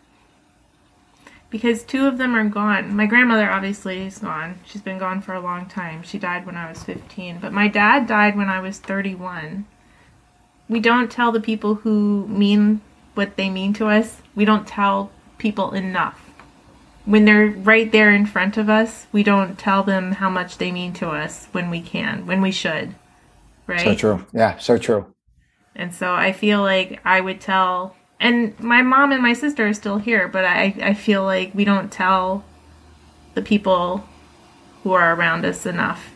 Because 1.49 1.83
two 1.83 2.07
of 2.07 2.17
them 2.17 2.35
are 2.35 2.47
gone. 2.49 2.95
My 2.95 3.05
grandmother 3.05 3.49
obviously 3.49 4.05
is 4.05 4.17
gone. 4.17 4.59
She's 4.65 4.81
been 4.81 4.97
gone 4.97 5.21
for 5.21 5.33
a 5.33 5.39
long 5.39 5.67
time. 5.67 6.03
She 6.03 6.17
died 6.17 6.45
when 6.45 6.57
I 6.57 6.69
was 6.69 6.83
15. 6.83 7.39
But 7.39 7.53
my 7.53 7.67
dad 7.67 8.07
died 8.07 8.35
when 8.35 8.49
I 8.49 8.59
was 8.59 8.79
31. 8.79 9.65
We 10.67 10.79
don't 10.79 11.11
tell 11.11 11.31
the 11.31 11.39
people 11.39 11.75
who 11.75 12.27
mean 12.27 12.81
what 13.13 13.37
they 13.37 13.49
mean 13.49 13.73
to 13.73 13.87
us, 13.87 14.21
we 14.35 14.43
don't 14.43 14.67
tell 14.67 15.11
people 15.37 15.71
enough 15.71 16.25
when 17.05 17.25
they're 17.25 17.49
right 17.49 17.91
there 17.91 18.11
in 18.11 18.25
front 18.25 18.57
of 18.57 18.69
us, 18.69 19.07
we 19.11 19.23
don't 19.23 19.57
tell 19.57 19.83
them 19.83 20.13
how 20.13 20.29
much 20.29 20.57
they 20.57 20.71
mean 20.71 20.91
to 20.93 21.09
us 21.09 21.47
when 21.51 21.69
we 21.69 21.81
can, 21.81 22.25
when 22.25 22.41
we 22.41 22.51
should. 22.51 22.95
Right? 23.67 23.81
So 23.81 23.95
true. 23.95 24.25
Yeah, 24.33 24.57
so 24.57 24.77
true. 24.77 25.13
And 25.75 25.93
so 25.93 26.13
I 26.13 26.31
feel 26.31 26.61
like 26.61 26.99
I 27.05 27.21
would 27.21 27.41
tell 27.41 27.95
and 28.19 28.57
my 28.59 28.81
mom 28.81 29.11
and 29.11 29.21
my 29.21 29.33
sister 29.33 29.67
are 29.67 29.73
still 29.73 29.97
here, 29.97 30.27
but 30.27 30.45
I, 30.45 30.75
I 30.81 30.93
feel 30.93 31.23
like 31.23 31.53
we 31.53 31.65
don't 31.65 31.91
tell 31.91 32.43
the 33.33 33.41
people 33.41 34.07
who 34.83 34.93
are 34.93 35.15
around 35.15 35.45
us 35.45 35.65
enough 35.65 36.11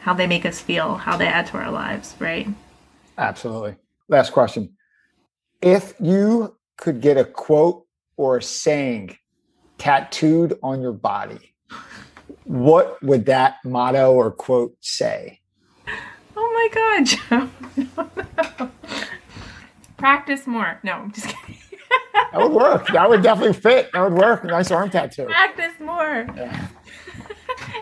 how 0.00 0.14
they 0.14 0.26
make 0.26 0.44
us 0.44 0.60
feel, 0.60 0.96
how 0.96 1.16
they 1.16 1.26
add 1.26 1.46
to 1.46 1.56
our 1.56 1.70
lives, 1.70 2.14
right? 2.18 2.46
Absolutely. 3.16 3.76
Last 4.08 4.32
question. 4.32 4.76
If 5.62 5.94
you 5.98 6.56
could 6.76 7.00
get 7.00 7.16
a 7.16 7.24
quote 7.24 7.86
or 8.16 8.36
a 8.36 8.42
saying 8.42 9.16
tattooed 9.78 10.58
on 10.62 10.82
your 10.82 10.92
body, 10.92 11.54
what 12.44 13.02
would 13.02 13.26
that 13.26 13.56
motto 13.64 14.12
or 14.12 14.30
quote 14.30 14.76
say? 14.80 15.40
Oh 16.36 16.52
my 16.52 16.68
God, 16.74 17.06
Joe. 18.58 18.70
Practice 20.04 20.46
more. 20.46 20.78
No, 20.82 20.92
I'm 20.92 21.12
just 21.12 21.28
kidding. 21.28 21.56
that 22.12 22.38
would 22.38 22.52
work. 22.52 22.88
That 22.88 23.08
would 23.08 23.22
definitely 23.22 23.54
fit. 23.54 23.88
That 23.94 24.02
would 24.02 24.12
work. 24.12 24.44
Nice 24.44 24.70
arm 24.70 24.90
tattoo. 24.90 25.24
Practice 25.24 25.80
more. 25.80 26.26
Yeah. 26.36 26.66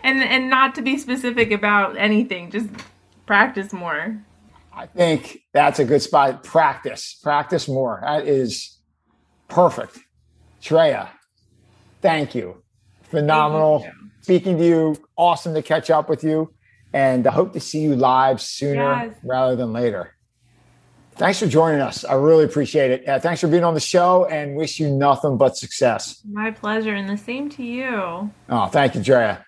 and 0.05 0.23
and 0.23 0.49
not 0.49 0.77
to 0.77 0.83
be 0.83 0.99
specific 0.99 1.51
about 1.51 1.97
anything, 1.97 2.53
just 2.53 2.69
practice 3.27 3.73
more. 3.73 4.23
I 4.73 4.87
think 4.87 5.41
that's 5.53 5.81
a 5.81 5.85
good 5.85 6.01
spot. 6.01 6.45
Practice. 6.45 7.19
Practice 7.21 7.67
more. 7.67 7.99
That 8.05 8.29
is 8.29 8.79
perfect. 9.49 9.99
Treya, 10.63 11.09
thank 12.03 12.37
you. 12.37 12.63
Phenomenal. 13.03 13.81
Thank 13.81 13.95
you. 13.95 14.11
Speaking 14.21 14.59
to 14.59 14.65
you, 14.65 14.97
awesome 15.17 15.55
to 15.55 15.63
catch 15.63 15.91
up 15.91 16.09
with 16.09 16.23
you. 16.23 16.55
And 16.93 17.27
I 17.27 17.33
hope 17.33 17.53
to 17.55 17.61
see 17.61 17.81
you 17.81 17.97
live 17.97 18.41
sooner 18.41 19.07
yes. 19.07 19.17
rather 19.25 19.57
than 19.57 19.73
later. 19.73 20.15
Thanks 21.23 21.39
for 21.39 21.47
joining 21.47 21.81
us. 21.81 22.05
I 22.05 22.15
really 22.15 22.45
appreciate 22.45 22.91
it. 22.91 23.09
Uh, 23.09 23.21
thanks 23.21 23.41
for 23.41 23.47
being 23.47 23.63
on 23.63 23.75
the 23.75 23.81
show 23.81 24.25
and 24.25 24.57
wish 24.57 24.81
you 24.81 24.91
nothing 24.91 25.37
but 25.37 25.57
success. 25.57 26.21
My 26.29 26.51
pleasure. 26.51 26.97
And 26.97 27.09
the 27.09 27.17
same 27.17 27.49
to 27.51 27.63
you. 27.63 28.29
Oh, 28.49 28.67
thank 28.67 28.97
you, 28.97 29.05
Drea. 29.05 29.47